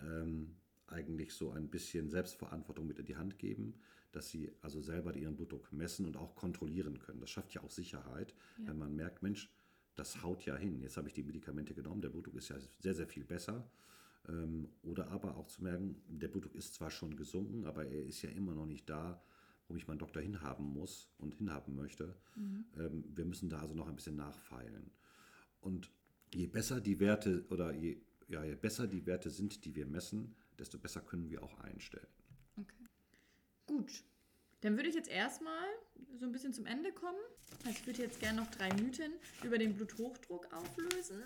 ähm, 0.00 0.56
eigentlich 0.86 1.34
so 1.34 1.50
ein 1.50 1.68
bisschen 1.68 2.08
Selbstverantwortung 2.08 2.86
mit 2.86 2.98
in 2.98 3.04
die 3.04 3.16
Hand 3.16 3.38
geben, 3.38 3.74
dass 4.12 4.30
sie 4.30 4.52
also 4.62 4.80
selber 4.80 5.14
ihren 5.14 5.36
Blutdruck 5.36 5.72
messen 5.72 6.06
und 6.06 6.16
auch 6.16 6.34
kontrollieren 6.34 6.98
können. 6.98 7.20
Das 7.20 7.30
schafft 7.30 7.52
ja 7.52 7.62
auch 7.62 7.70
Sicherheit, 7.70 8.34
ja. 8.58 8.68
wenn 8.68 8.78
man 8.78 8.96
merkt, 8.96 9.22
Mensch, 9.22 9.50
das 9.96 10.22
haut 10.22 10.44
ja 10.44 10.56
hin. 10.56 10.80
Jetzt 10.80 10.96
habe 10.96 11.08
ich 11.08 11.14
die 11.14 11.24
Medikamente 11.24 11.74
genommen, 11.74 12.00
der 12.00 12.08
Blutdruck 12.08 12.36
ist 12.36 12.48
ja 12.48 12.56
sehr, 12.78 12.94
sehr 12.94 13.06
viel 13.06 13.24
besser. 13.24 13.68
Ähm, 14.28 14.68
oder 14.82 15.10
aber 15.10 15.36
auch 15.36 15.48
zu 15.48 15.62
merken, 15.62 16.00
der 16.08 16.28
Blutdruck 16.28 16.54
ist 16.54 16.74
zwar 16.74 16.90
schon 16.90 17.16
gesunken, 17.16 17.66
aber 17.66 17.86
er 17.86 18.04
ist 18.04 18.22
ja 18.22 18.30
immer 18.30 18.54
noch 18.54 18.66
nicht 18.66 18.88
da, 18.88 19.22
wo 19.68 19.76
ich 19.76 19.86
meinen 19.86 19.98
Doktor 19.98 20.22
hinhaben 20.22 20.66
muss 20.72 21.10
und 21.18 21.34
hinhaben 21.34 21.76
möchte. 21.76 22.14
Mhm. 22.34 22.64
Ähm, 22.76 23.04
wir 23.14 23.24
müssen 23.24 23.48
da 23.48 23.60
also 23.60 23.74
noch 23.74 23.88
ein 23.88 23.96
bisschen 23.96 24.16
nachfeilen. 24.16 24.90
Und 25.60 25.90
je 26.34 26.46
besser 26.46 26.80
die 26.80 27.00
Werte 27.00 27.44
oder 27.50 27.72
je, 27.72 28.00
ja, 28.28 28.42
je 28.44 28.54
besser 28.54 28.86
die 28.86 29.06
Werte 29.06 29.30
sind, 29.30 29.64
die 29.64 29.74
wir 29.74 29.86
messen, 29.86 30.34
desto 30.58 30.78
besser 30.78 31.00
können 31.00 31.28
wir 31.30 31.42
auch 31.42 31.58
einstellen. 31.60 32.06
Okay. 32.56 32.84
Gut. 33.66 34.02
Dann 34.62 34.76
würde 34.76 34.88
ich 34.88 34.94
jetzt 34.94 35.10
erstmal 35.10 35.68
so 36.18 36.26
ein 36.26 36.32
bisschen 36.32 36.52
zum 36.52 36.66
Ende 36.66 36.92
kommen. 36.92 37.18
Also 37.64 37.70
ich 37.70 37.86
würde 37.86 38.02
jetzt 38.02 38.20
gerne 38.20 38.40
noch 38.40 38.50
drei 38.50 38.72
Mythen 38.74 39.12
über 39.44 39.58
den 39.58 39.74
Bluthochdruck 39.74 40.52
auflösen. 40.52 41.22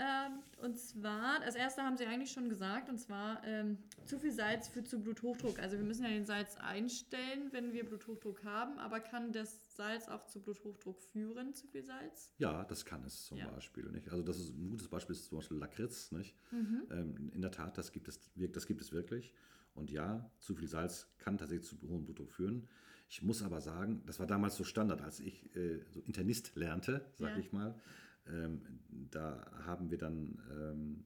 Ähm, 0.00 0.38
und 0.62 0.78
zwar, 0.78 1.42
als 1.42 1.56
erste 1.56 1.82
haben 1.82 1.98
Sie 1.98 2.06
eigentlich 2.06 2.32
schon 2.32 2.48
gesagt, 2.48 2.88
und 2.88 2.98
zwar 2.98 3.44
ähm, 3.44 3.76
zu 4.06 4.18
viel 4.18 4.32
Salz 4.32 4.66
führt 4.66 4.88
zu 4.88 4.98
Bluthochdruck. 4.98 5.58
Also 5.58 5.76
wir 5.76 5.84
müssen 5.84 6.04
ja 6.04 6.08
den 6.08 6.24
Salz 6.24 6.56
einstellen, 6.56 7.52
wenn 7.52 7.74
wir 7.74 7.84
Bluthochdruck 7.84 8.42
haben, 8.44 8.78
aber 8.78 9.00
kann 9.00 9.30
das 9.30 9.76
Salz 9.76 10.08
auch 10.08 10.24
zu 10.24 10.40
Bluthochdruck 10.40 11.02
führen, 11.02 11.52
zu 11.52 11.66
viel 11.66 11.82
Salz? 11.82 12.32
Ja, 12.38 12.64
das 12.64 12.86
kann 12.86 13.04
es 13.04 13.26
zum 13.26 13.36
ja. 13.36 13.50
Beispiel. 13.50 13.90
Nicht? 13.90 14.10
Also 14.10 14.22
das 14.22 14.38
ist 14.38 14.56
ein 14.56 14.70
gutes 14.70 14.88
Beispiel 14.88 15.14
ist 15.14 15.26
zum 15.26 15.36
Beispiel 15.36 15.58
Lakritz. 15.58 16.12
Nicht? 16.12 16.34
Mhm. 16.50 16.82
Ähm, 16.90 17.30
in 17.34 17.42
der 17.42 17.50
Tat, 17.50 17.76
das 17.76 17.92
gibt, 17.92 18.08
es, 18.08 18.20
das 18.34 18.66
gibt 18.66 18.80
es 18.80 18.92
wirklich. 18.92 19.34
Und 19.74 19.90
ja, 19.90 20.30
zu 20.40 20.54
viel 20.54 20.68
Salz 20.68 21.08
kann 21.18 21.36
tatsächlich 21.36 21.68
zu 21.68 21.76
hohem 21.86 22.06
Blutdruck 22.06 22.32
führen. 22.32 22.68
Ich 23.10 23.22
muss 23.22 23.42
aber 23.42 23.60
sagen, 23.60 24.02
das 24.06 24.18
war 24.18 24.26
damals 24.26 24.56
so 24.56 24.64
Standard, 24.64 25.02
als 25.02 25.20
ich 25.20 25.54
äh, 25.56 25.84
so 25.90 26.00
Internist 26.00 26.56
lernte, 26.56 27.04
sag 27.16 27.32
ja. 27.32 27.38
ich 27.38 27.52
mal 27.52 27.78
ähm, 28.26 28.62
da 28.88 29.46
haben 29.64 29.90
wir 29.90 29.98
dann 29.98 30.38
ähm, 30.50 31.04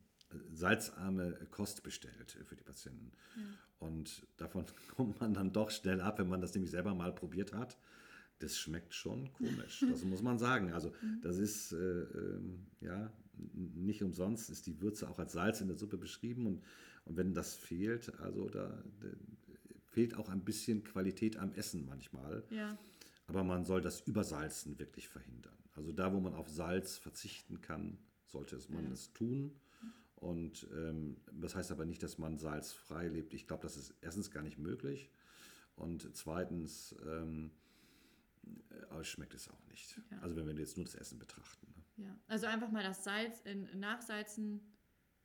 salzarme 0.53 1.39
Kost 1.51 1.83
bestellt 1.83 2.39
für 2.45 2.57
die 2.57 2.65
Patienten. 2.65 3.13
Ja. 3.37 3.43
Und 3.79 4.27
davon 4.37 4.65
kommt 4.97 5.21
man 5.21 5.35
dann 5.35 5.53
doch 5.53 5.71
schnell 5.71 6.01
ab, 6.01 6.19
wenn 6.19 6.29
man 6.29 6.41
das 6.41 6.55
nämlich 6.55 6.71
selber 6.71 6.95
mal 6.95 7.15
probiert 7.15 7.53
hat. 7.53 7.79
Das 8.41 8.59
schmeckt 8.59 8.95
schon 8.95 9.33
komisch, 9.33 9.85
das 9.89 10.05
muss 10.05 10.23
man 10.23 10.39
sagen. 10.39 10.73
Also 10.73 10.93
mhm. 11.03 11.21
das 11.23 11.39
ist, 11.39 11.73
äh, 11.73 11.77
äh, 11.77 12.41
ja, 12.81 13.13
nicht 13.53 14.03
umsonst 14.03 14.51
ist 14.51 14.67
die 14.67 14.81
Würze 14.81 15.09
auch 15.09 15.19
als 15.19 15.33
Salz 15.33 15.61
in 15.61 15.69
der 15.69 15.77
Suppe 15.77 15.97
beschrieben. 15.97 16.47
Und, 16.47 16.63
und 17.05 17.17
wenn 17.17 17.35
das 17.35 17.55
fehlt, 17.55 18.19
also 18.21 18.49
da, 18.49 18.83
da 19.01 19.09
fehlt 19.87 20.17
auch 20.17 20.29
ein 20.29 20.45
bisschen 20.45 20.83
Qualität 20.83 21.37
am 21.37 21.53
Essen 21.53 21.87
manchmal. 21.87 22.45
Ja. 22.51 22.77
Aber 23.27 23.45
man 23.45 23.65
soll 23.65 23.81
das 23.81 24.01
Übersalzen 24.01 24.79
wirklich 24.79 25.09
verhindern. 25.09 25.57
Also 25.75 25.93
da, 25.93 26.13
wo 26.13 26.21
man 26.21 26.35
auf 26.35 26.49
Salz 26.49 26.97
verzichten 26.97 27.61
kann, 27.61 27.99
sollte 28.27 28.57
es 28.57 28.69
man 28.69 28.91
es 28.93 29.13
tun. 29.13 29.53
Und 30.17 30.67
ähm, 30.73 31.17
das 31.33 31.55
heißt 31.55 31.71
aber 31.71 31.85
nicht, 31.85 32.03
dass 32.03 32.19
man 32.19 32.39
salzfrei 32.39 33.09
lebt. 33.09 33.35
Ich 33.35 33.47
glaube, 33.47 33.63
das 33.63 33.77
ist 33.77 33.95
erstens 34.01 34.31
gar 34.31 34.43
nicht 34.43 34.59
möglich. 34.59 35.11
Und 35.77 36.17
zweitens 36.17 36.95
ähm, 37.05 37.51
äh, 38.71 39.05
schmeckt 39.05 39.35
es 39.35 39.49
auch 39.49 39.67
nicht. 39.67 40.01
Ja. 40.11 40.19
Also 40.21 40.37
wenn 40.37 40.47
wir 40.47 40.55
jetzt 40.55 40.77
nur 40.77 40.87
das 40.87 40.95
Essen 40.95 41.19
betrachten. 41.19 41.67
Ne? 41.77 42.05
Ja, 42.07 42.19
also 42.29 42.47
einfach 42.47 42.71
mal 42.71 42.83
das 42.83 43.05
Salz 43.05 43.41
in, 43.43 43.69
Nachsalzen 43.79 44.61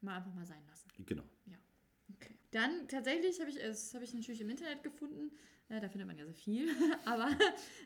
mal 0.02 0.18
einfach 0.18 0.34
mal 0.34 0.46
sein 0.46 0.66
lassen. 0.68 0.90
Genau. 1.06 1.24
Ja. 1.46 1.58
Okay. 2.16 2.39
Dann 2.52 2.88
tatsächlich 2.88 3.40
habe 3.40 3.50
ich 3.50 3.62
es 3.62 3.94
habe 3.94 4.04
ich 4.04 4.14
natürlich 4.14 4.42
im 4.42 4.50
Internet 4.50 4.84
gefunden. 4.84 5.32
Ja, 5.70 5.80
da 5.80 5.88
findet 5.88 6.08
man 6.08 6.18
ja 6.18 6.26
so 6.26 6.34
viel. 6.34 6.68
Aber 7.06 7.30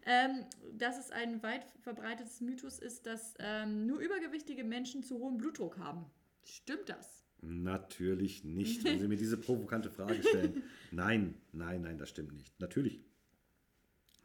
ähm, 0.05 0.45
dass 0.78 0.97
es 0.97 1.11
ein 1.11 1.43
weit 1.43 1.66
verbreitetes 1.82 2.39
Mythos 2.39 2.80
ist, 2.80 3.05
dass 3.05 3.34
ähm, 3.39 3.86
nur 3.86 3.99
übergewichtige 3.99 4.64
Menschen 4.64 5.03
zu 5.03 5.20
hohem 5.20 5.38
Blutdruck 5.38 5.78
haben. 5.78 6.05
Stimmt 6.43 6.88
das? 6.88 7.24
Natürlich 7.41 8.45
nicht, 8.45 8.86
wenn 8.86 8.99
Sie 8.99 9.07
mir 9.07 9.18
diese 9.18 9.38
provokante 9.38 9.91
Frage 9.91 10.24
stellen. 10.28 10.64
Nein, 10.91 11.36
nein, 11.51 11.82
nein, 11.82 11.97
das 11.97 12.09
stimmt 12.09 12.34
nicht. 12.34 12.57
Natürlich 12.61 13.01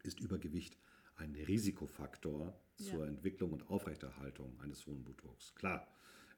ist 0.04 0.20
Übergewicht 0.20 0.76
ein 1.16 1.34
Risikofaktor 1.34 2.56
zur 2.76 3.04
ja. 3.04 3.06
Entwicklung 3.06 3.52
und 3.52 3.68
Aufrechterhaltung 3.68 4.58
eines 4.60 4.86
hohen 4.86 5.02
Blutdrucks. 5.02 5.54
Klar, 5.56 5.88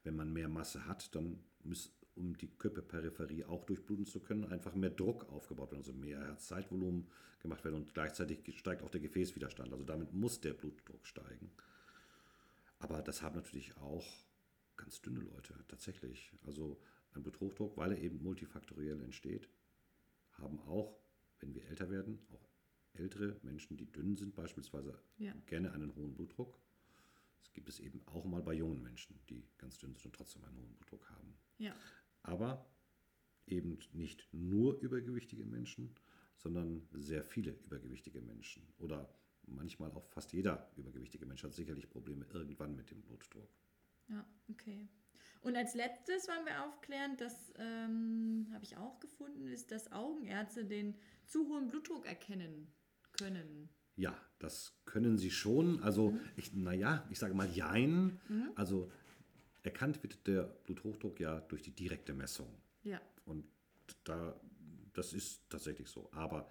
wenn 0.03 0.15
man 0.15 0.33
mehr 0.33 0.49
Masse 0.49 0.87
hat, 0.87 1.13
dann 1.13 1.39
muss, 1.63 1.93
um 2.21 2.37
die 2.37 2.47
Körperperipherie 2.47 3.45
auch 3.45 3.65
durchbluten 3.65 4.05
zu 4.05 4.19
können, 4.19 4.45
einfach 4.45 4.75
mehr 4.75 4.91
Druck 4.91 5.27
aufgebaut 5.29 5.71
werden, 5.71 5.81
also 5.81 5.93
mehr 5.93 6.19
Herzzeitvolumen 6.19 7.07
gemacht 7.39 7.63
werden 7.65 7.75
und 7.75 7.93
gleichzeitig 7.93 8.39
steigt 8.59 8.83
auch 8.83 8.91
der 8.91 9.01
Gefäßwiderstand. 9.01 9.73
Also 9.73 9.83
damit 9.83 10.13
muss 10.13 10.39
der 10.39 10.53
Blutdruck 10.53 11.05
steigen. 11.07 11.51
Aber 12.79 13.01
das 13.01 13.21
haben 13.21 13.35
natürlich 13.35 13.75
auch 13.77 14.05
ganz 14.77 15.01
dünne 15.01 15.21
Leute 15.21 15.55
tatsächlich. 15.67 16.31
Also 16.45 16.79
ein 17.13 17.23
Bluthochdruck, 17.23 17.75
weil 17.77 17.91
er 17.91 17.97
eben 17.99 18.21
multifaktoriell 18.23 19.01
entsteht, 19.01 19.49
haben 20.33 20.59
auch, 20.61 20.95
wenn 21.39 21.53
wir 21.53 21.65
älter 21.65 21.89
werden, 21.89 22.19
auch 22.31 22.47
ältere 22.93 23.39
Menschen, 23.41 23.77
die 23.77 23.91
dünn 23.91 24.15
sind, 24.15 24.35
beispielsweise 24.35 24.97
ja. 25.17 25.33
gerne 25.47 25.71
einen 25.73 25.95
hohen 25.95 26.13
Blutdruck. 26.13 26.59
Das 27.39 27.53
gibt 27.53 27.69
es 27.69 27.79
eben 27.79 28.01
auch 28.07 28.25
mal 28.25 28.43
bei 28.43 28.53
jungen 28.53 28.81
Menschen, 28.81 29.19
die 29.29 29.43
ganz 29.57 29.77
dünn 29.79 29.95
sind 29.95 30.05
und 30.05 30.15
trotzdem 30.15 30.43
einen 30.43 30.57
hohen 30.57 30.73
Blutdruck 30.75 31.09
haben. 31.09 31.33
Ja. 31.57 31.75
Aber 32.23 32.65
eben 33.47 33.79
nicht 33.93 34.27
nur 34.31 34.79
übergewichtige 34.79 35.45
Menschen, 35.45 35.95
sondern 36.35 36.87
sehr 36.93 37.23
viele 37.23 37.51
übergewichtige 37.65 38.21
Menschen. 38.21 38.63
Oder 38.77 39.13
manchmal 39.47 39.91
auch 39.91 40.07
fast 40.07 40.33
jeder 40.33 40.71
übergewichtige 40.75 41.25
Mensch 41.25 41.43
hat 41.43 41.53
sicherlich 41.53 41.89
Probleme 41.89 42.25
irgendwann 42.33 42.75
mit 42.75 42.89
dem 42.91 43.01
Blutdruck. 43.01 43.49
Ja, 44.07 44.25
okay. 44.49 44.87
Und 45.41 45.55
als 45.55 45.73
letztes 45.73 46.27
wollen 46.27 46.45
wir 46.45 46.65
aufklären, 46.65 47.17
das 47.17 47.51
ähm, 47.57 48.47
habe 48.53 48.63
ich 48.63 48.77
auch 48.77 48.99
gefunden, 48.99 49.47
ist, 49.47 49.71
dass 49.71 49.91
Augenärzte 49.91 50.65
den 50.65 50.95
zu 51.25 51.47
hohen 51.47 51.67
Blutdruck 51.67 52.05
erkennen 52.05 52.67
können. 53.13 53.69
Ja, 53.95 54.15
das 54.39 54.79
können 54.85 55.17
sie 55.17 55.31
schon. 55.31 55.81
Also, 55.83 56.11
mhm. 56.11 56.19
ich, 56.35 56.53
naja, 56.53 57.05
ich 57.09 57.19
sage 57.19 57.33
mal 57.33 57.49
Jein. 57.49 58.19
Mhm. 58.29 58.51
Also, 58.55 58.91
erkannt 59.63 60.01
wird 60.03 60.27
der 60.27 60.43
Bluthochdruck 60.43 61.19
ja 61.19 61.39
durch 61.41 61.61
die 61.61 61.71
direkte 61.71 62.13
Messung. 62.13 62.47
Ja. 62.83 62.99
Und 63.25 63.45
da, 64.03 64.39
das 64.93 65.13
ist 65.13 65.49
tatsächlich 65.49 65.89
so. 65.89 66.09
Aber 66.13 66.49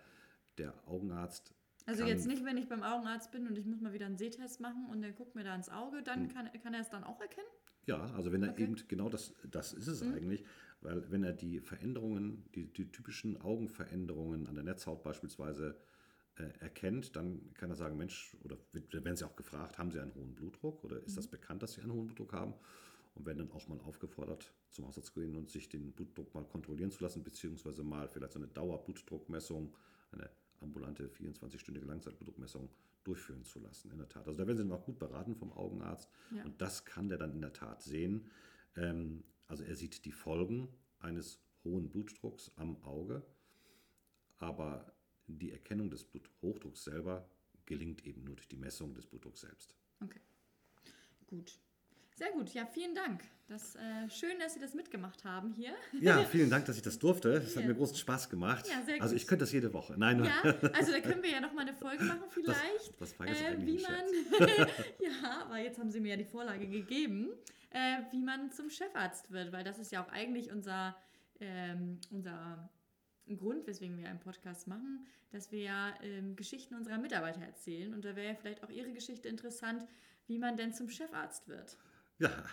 der 0.58 0.74
Augenarzt. 0.86 1.54
Also 1.86 2.04
jetzt 2.04 2.26
nicht, 2.26 2.44
wenn 2.44 2.56
ich 2.56 2.68
beim 2.68 2.82
Augenarzt 2.82 3.32
bin 3.32 3.46
und 3.48 3.56
ich 3.58 3.66
muss 3.66 3.80
mal 3.80 3.92
wieder 3.92 4.06
einen 4.06 4.18
Sehtest 4.18 4.60
machen 4.60 4.86
und 4.90 5.02
der 5.02 5.12
guckt 5.12 5.34
mir 5.34 5.44
da 5.44 5.54
ins 5.54 5.68
Auge, 5.68 6.02
dann 6.02 6.28
hm. 6.28 6.28
kann, 6.28 6.50
kann 6.62 6.74
er 6.74 6.80
es 6.80 6.90
dann 6.90 7.04
auch 7.04 7.20
erkennen? 7.20 7.48
Ja, 7.86 8.12
also 8.14 8.30
wenn 8.30 8.42
er 8.42 8.50
Okay. 8.50 8.62
eben, 8.62 8.76
genau 8.86 9.08
das, 9.08 9.34
das 9.50 9.72
ist 9.72 9.88
es 9.88 10.02
eigentlich, 10.02 10.44
weil 10.82 11.10
wenn 11.10 11.24
er 11.24 11.32
die 11.32 11.60
Veränderungen, 11.60 12.44
die, 12.54 12.66
die 12.72 12.92
typischen 12.92 13.40
Augenveränderungen 13.40 14.46
an 14.46 14.54
der 14.54 14.64
Netzhaut 14.64 15.02
beispielsweise 15.02 15.76
äh, 16.36 16.42
erkennt, 16.60 17.16
dann 17.16 17.52
kann 17.54 17.70
er 17.70 17.76
sagen, 17.76 17.96
Mensch, 17.96 18.36
oder 18.44 18.56
werden 18.72 19.16
Sie 19.16 19.24
auch 19.24 19.34
gefragt, 19.34 19.78
haben 19.78 19.90
Sie 19.90 20.00
einen 20.00 20.14
hohen 20.14 20.34
Blutdruck 20.34 20.84
oder 20.84 21.02
ist 21.02 21.16
das 21.16 21.26
bekannt, 21.26 21.62
dass 21.62 21.72
Sie 21.72 21.80
einen 21.80 21.92
hohen 21.92 22.06
Blutdruck 22.06 22.32
haben? 22.32 22.54
Und 23.14 23.26
werden 23.26 23.38
dann 23.38 23.50
auch 23.50 23.66
mal 23.68 23.80
aufgefordert, 23.80 24.52
zum 24.70 24.86
Hausarzt 24.86 25.12
zu 25.12 25.20
gehen 25.20 25.36
und 25.36 25.50
sich 25.50 25.68
den 25.68 25.92
Blutdruck 25.92 26.32
mal 26.34 26.44
kontrollieren 26.44 26.90
zu 26.90 27.02
lassen, 27.02 27.22
beziehungsweise 27.24 27.82
mal 27.82 28.08
vielleicht 28.08 28.32
so 28.32 28.38
eine 28.38 28.48
Dauerblutdruckmessung, 28.48 29.74
eine 30.12 30.30
ambulante 30.60 31.08
24-stündige 31.08 31.84
Langzeitblutdruckmessung 31.86 32.70
durchführen 33.04 33.44
zu 33.44 33.58
lassen, 33.60 33.90
in 33.90 33.98
der 33.98 34.08
Tat. 34.08 34.26
Also 34.28 34.38
da 34.38 34.46
werden 34.46 34.56
Sie 34.58 34.62
dann 34.62 34.72
auch 34.72 34.84
gut 34.84 34.98
beraten 34.98 35.34
vom 35.34 35.52
Augenarzt 35.52 36.08
Ja. 36.30 36.44
und 36.44 36.60
das 36.60 36.84
kann 36.84 37.08
der 37.08 37.18
dann 37.18 37.32
in 37.32 37.40
der 37.40 37.52
Tat 37.52 37.82
sehen. 37.82 38.30
Ähm, 38.76 39.24
also 39.48 39.64
er 39.64 39.74
sieht 39.74 40.04
die 40.04 40.12
Folgen 40.12 40.68
eines 41.00 41.40
hohen 41.64 41.90
Blutdrucks 41.90 42.52
am 42.56 42.80
Auge, 42.84 43.22
aber 44.38 44.92
die 45.26 45.50
Erkennung 45.50 45.90
des 45.90 46.04
Bluthochdrucks 46.04 46.84
selber 46.84 47.28
gelingt 47.66 48.04
eben 48.06 48.24
nur 48.24 48.36
durch 48.36 48.48
die 48.48 48.56
Messung 48.56 48.94
des 48.94 49.06
Blutdrucks 49.06 49.40
selbst. 49.40 49.74
Okay. 50.00 50.20
Gut. 51.26 51.58
Sehr 52.20 52.32
gut. 52.32 52.52
Ja, 52.52 52.66
vielen 52.66 52.94
Dank. 52.94 53.22
Das, 53.48 53.76
äh, 53.76 54.10
schön, 54.10 54.38
dass 54.38 54.52
Sie 54.52 54.60
das 54.60 54.74
mitgemacht 54.74 55.24
haben 55.24 55.54
hier. 55.54 55.70
Ja, 56.02 56.22
vielen 56.30 56.50
Dank, 56.50 56.66
dass 56.66 56.76
ich 56.76 56.82
das 56.82 56.98
durfte. 56.98 57.30
Es 57.32 57.56
hat 57.56 57.64
mir 57.64 57.74
großen 57.74 57.96
Spaß 57.96 58.28
gemacht. 58.28 58.68
Ja, 58.68 58.82
sehr 58.82 59.00
Also 59.00 59.14
gut. 59.14 59.22
ich 59.22 59.26
könnte 59.26 59.44
das 59.44 59.52
jede 59.52 59.72
Woche. 59.72 59.94
Nein, 59.96 60.22
Ja, 60.22 60.42
also 60.74 60.92
da 60.92 61.00
können 61.00 61.22
wir 61.22 61.30
ja 61.30 61.40
noch 61.40 61.54
mal 61.54 61.62
eine 61.62 61.72
Folge 61.72 62.04
machen 62.04 62.24
vielleicht. 62.28 63.00
das 63.00 63.18
war 63.18 63.26
jetzt 63.26 63.40
äh, 63.40 63.56
wie 63.66 63.78
man, 63.80 64.04
ja, 65.00 65.46
aber 65.46 65.56
jetzt 65.60 65.78
haben 65.78 65.90
Sie 65.90 65.98
mir 65.98 66.10
ja 66.10 66.16
die 66.18 66.26
Vorlage 66.26 66.68
gegeben, 66.68 67.30
äh, 67.70 68.02
wie 68.10 68.20
man 68.22 68.52
zum 68.52 68.68
Chefarzt 68.68 69.30
wird, 69.30 69.50
weil 69.50 69.64
das 69.64 69.78
ist 69.78 69.90
ja 69.90 70.04
auch 70.04 70.12
eigentlich 70.12 70.52
unser, 70.52 70.94
ähm, 71.40 72.00
unser 72.10 72.68
Grund, 73.34 73.66
weswegen 73.66 73.96
wir 73.96 74.10
einen 74.10 74.20
Podcast 74.20 74.68
machen, 74.68 75.06
dass 75.30 75.52
wir 75.52 75.62
ja 75.62 75.94
ähm, 76.02 76.36
Geschichten 76.36 76.74
unserer 76.74 76.98
Mitarbeiter 76.98 77.40
erzählen 77.40 77.94
und 77.94 78.04
da 78.04 78.14
wäre 78.14 78.28
ja 78.28 78.34
vielleicht 78.34 78.62
auch 78.62 78.68
Ihre 78.70 78.92
Geschichte 78.92 79.26
interessant, 79.30 79.86
wie 80.26 80.38
man 80.38 80.58
denn 80.58 80.74
zum 80.74 80.90
Chefarzt 80.90 81.48
wird. 81.48 81.78
Ja, 82.20 82.44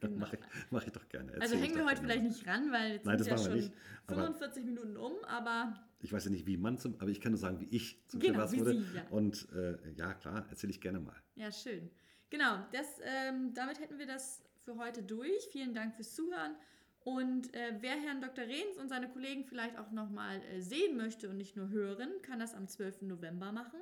Genau. 0.00 0.16
mache 0.16 0.36
ich, 0.36 0.42
mach 0.70 0.84
ich 0.86 0.92
doch 0.92 1.08
gerne. 1.08 1.32
Also 1.34 1.42
Erzähl 1.42 1.58
ich 1.58 1.64
hängen 1.64 1.76
wir 1.76 1.84
heute 1.84 2.00
gerne. 2.00 2.12
vielleicht 2.14 2.24
nicht 2.24 2.46
ran, 2.46 2.72
weil 2.72 2.92
jetzt 2.92 3.06
Nein, 3.06 3.18
sind 3.18 3.30
das 3.30 3.40
ja 3.44 3.50
schon 3.50 3.56
nicht, 3.58 3.72
aber- 4.06 4.16
45 4.22 4.64
Minuten 4.64 4.96
um, 4.96 5.12
aber 5.26 5.74
Ich 6.00 6.12
weiß 6.12 6.24
ja 6.24 6.30
nicht, 6.30 6.46
wie 6.46 6.56
man 6.56 6.78
zum, 6.78 6.94
aber 7.00 7.10
ich 7.10 7.20
kann 7.20 7.32
nur 7.32 7.38
sagen, 7.38 7.60
wie 7.60 7.68
ich 7.76 8.02
zum 8.08 8.18
Genau, 8.20 8.50
wie 8.50 8.58
wurde. 8.60 8.72
Sie, 8.80 8.96
ja. 8.96 9.06
Und 9.10 9.48
äh, 9.52 9.76
ja, 9.96 10.14
klar, 10.14 10.46
erzähle 10.50 10.72
ich 10.72 10.80
gerne 10.80 10.98
mal. 10.98 11.14
Ja, 11.36 11.52
schön. 11.52 11.90
Genau, 12.30 12.66
das, 12.72 12.86
ähm, 13.04 13.52
damit 13.54 13.78
hätten 13.78 13.98
wir 13.98 14.06
das 14.06 14.42
für 14.64 14.76
heute 14.78 15.02
durch. 15.02 15.48
Vielen 15.52 15.74
Dank 15.74 15.94
fürs 15.94 16.14
Zuhören. 16.14 16.56
Und 17.04 17.52
äh, 17.54 17.76
wer 17.80 17.92
Herrn 18.00 18.20
Dr. 18.20 18.44
Rehns 18.44 18.78
und 18.78 18.88
seine 18.88 19.08
Kollegen 19.10 19.44
vielleicht 19.44 19.76
auch 19.78 19.90
nochmal 19.90 20.40
äh, 20.50 20.60
sehen 20.60 20.96
möchte 20.96 21.28
und 21.28 21.36
nicht 21.36 21.56
nur 21.56 21.68
hören, 21.68 22.10
kann 22.22 22.38
das 22.40 22.54
am 22.54 22.66
12. 22.68 23.02
November 23.02 23.52
machen. 23.52 23.80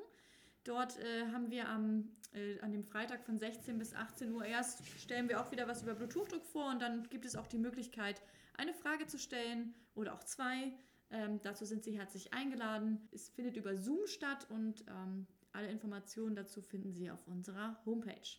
Dort 0.64 0.98
äh, 0.98 1.26
haben 1.32 1.50
wir 1.50 1.68
am, 1.68 2.08
äh, 2.32 2.60
an 2.60 2.72
dem 2.72 2.84
Freitag 2.84 3.24
von 3.24 3.38
16 3.38 3.78
bis 3.78 3.94
18 3.94 4.32
Uhr 4.32 4.44
erst 4.44 4.86
stellen 4.98 5.28
wir 5.28 5.40
auch 5.40 5.50
wieder 5.50 5.66
was 5.66 5.82
über 5.82 5.94
Bluthochdruck 5.94 6.44
vor 6.44 6.70
und 6.70 6.80
dann 6.80 7.08
gibt 7.08 7.24
es 7.24 7.36
auch 7.36 7.46
die 7.46 7.58
Möglichkeit, 7.58 8.22
eine 8.56 8.74
Frage 8.74 9.06
zu 9.06 9.18
stellen 9.18 9.74
oder 9.94 10.14
auch 10.14 10.24
zwei. 10.24 10.72
Ähm, 11.10 11.40
dazu 11.42 11.64
sind 11.64 11.82
Sie 11.82 11.98
herzlich 11.98 12.32
eingeladen. 12.32 13.08
Es 13.10 13.28
findet 13.28 13.56
über 13.56 13.76
Zoom 13.76 14.06
statt 14.06 14.46
und 14.50 14.84
ähm, 14.88 15.26
alle 15.52 15.68
Informationen 15.68 16.36
dazu 16.36 16.62
finden 16.62 16.92
Sie 16.92 17.10
auf 17.10 17.26
unserer 17.26 17.80
Homepage. 17.84 18.38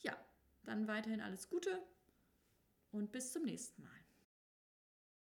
Ja, 0.00 0.16
dann 0.64 0.88
weiterhin 0.88 1.20
alles 1.20 1.48
Gute 1.48 1.82
und 2.90 3.12
bis 3.12 3.32
zum 3.32 3.44
nächsten 3.44 3.82
Mal. 3.82 3.95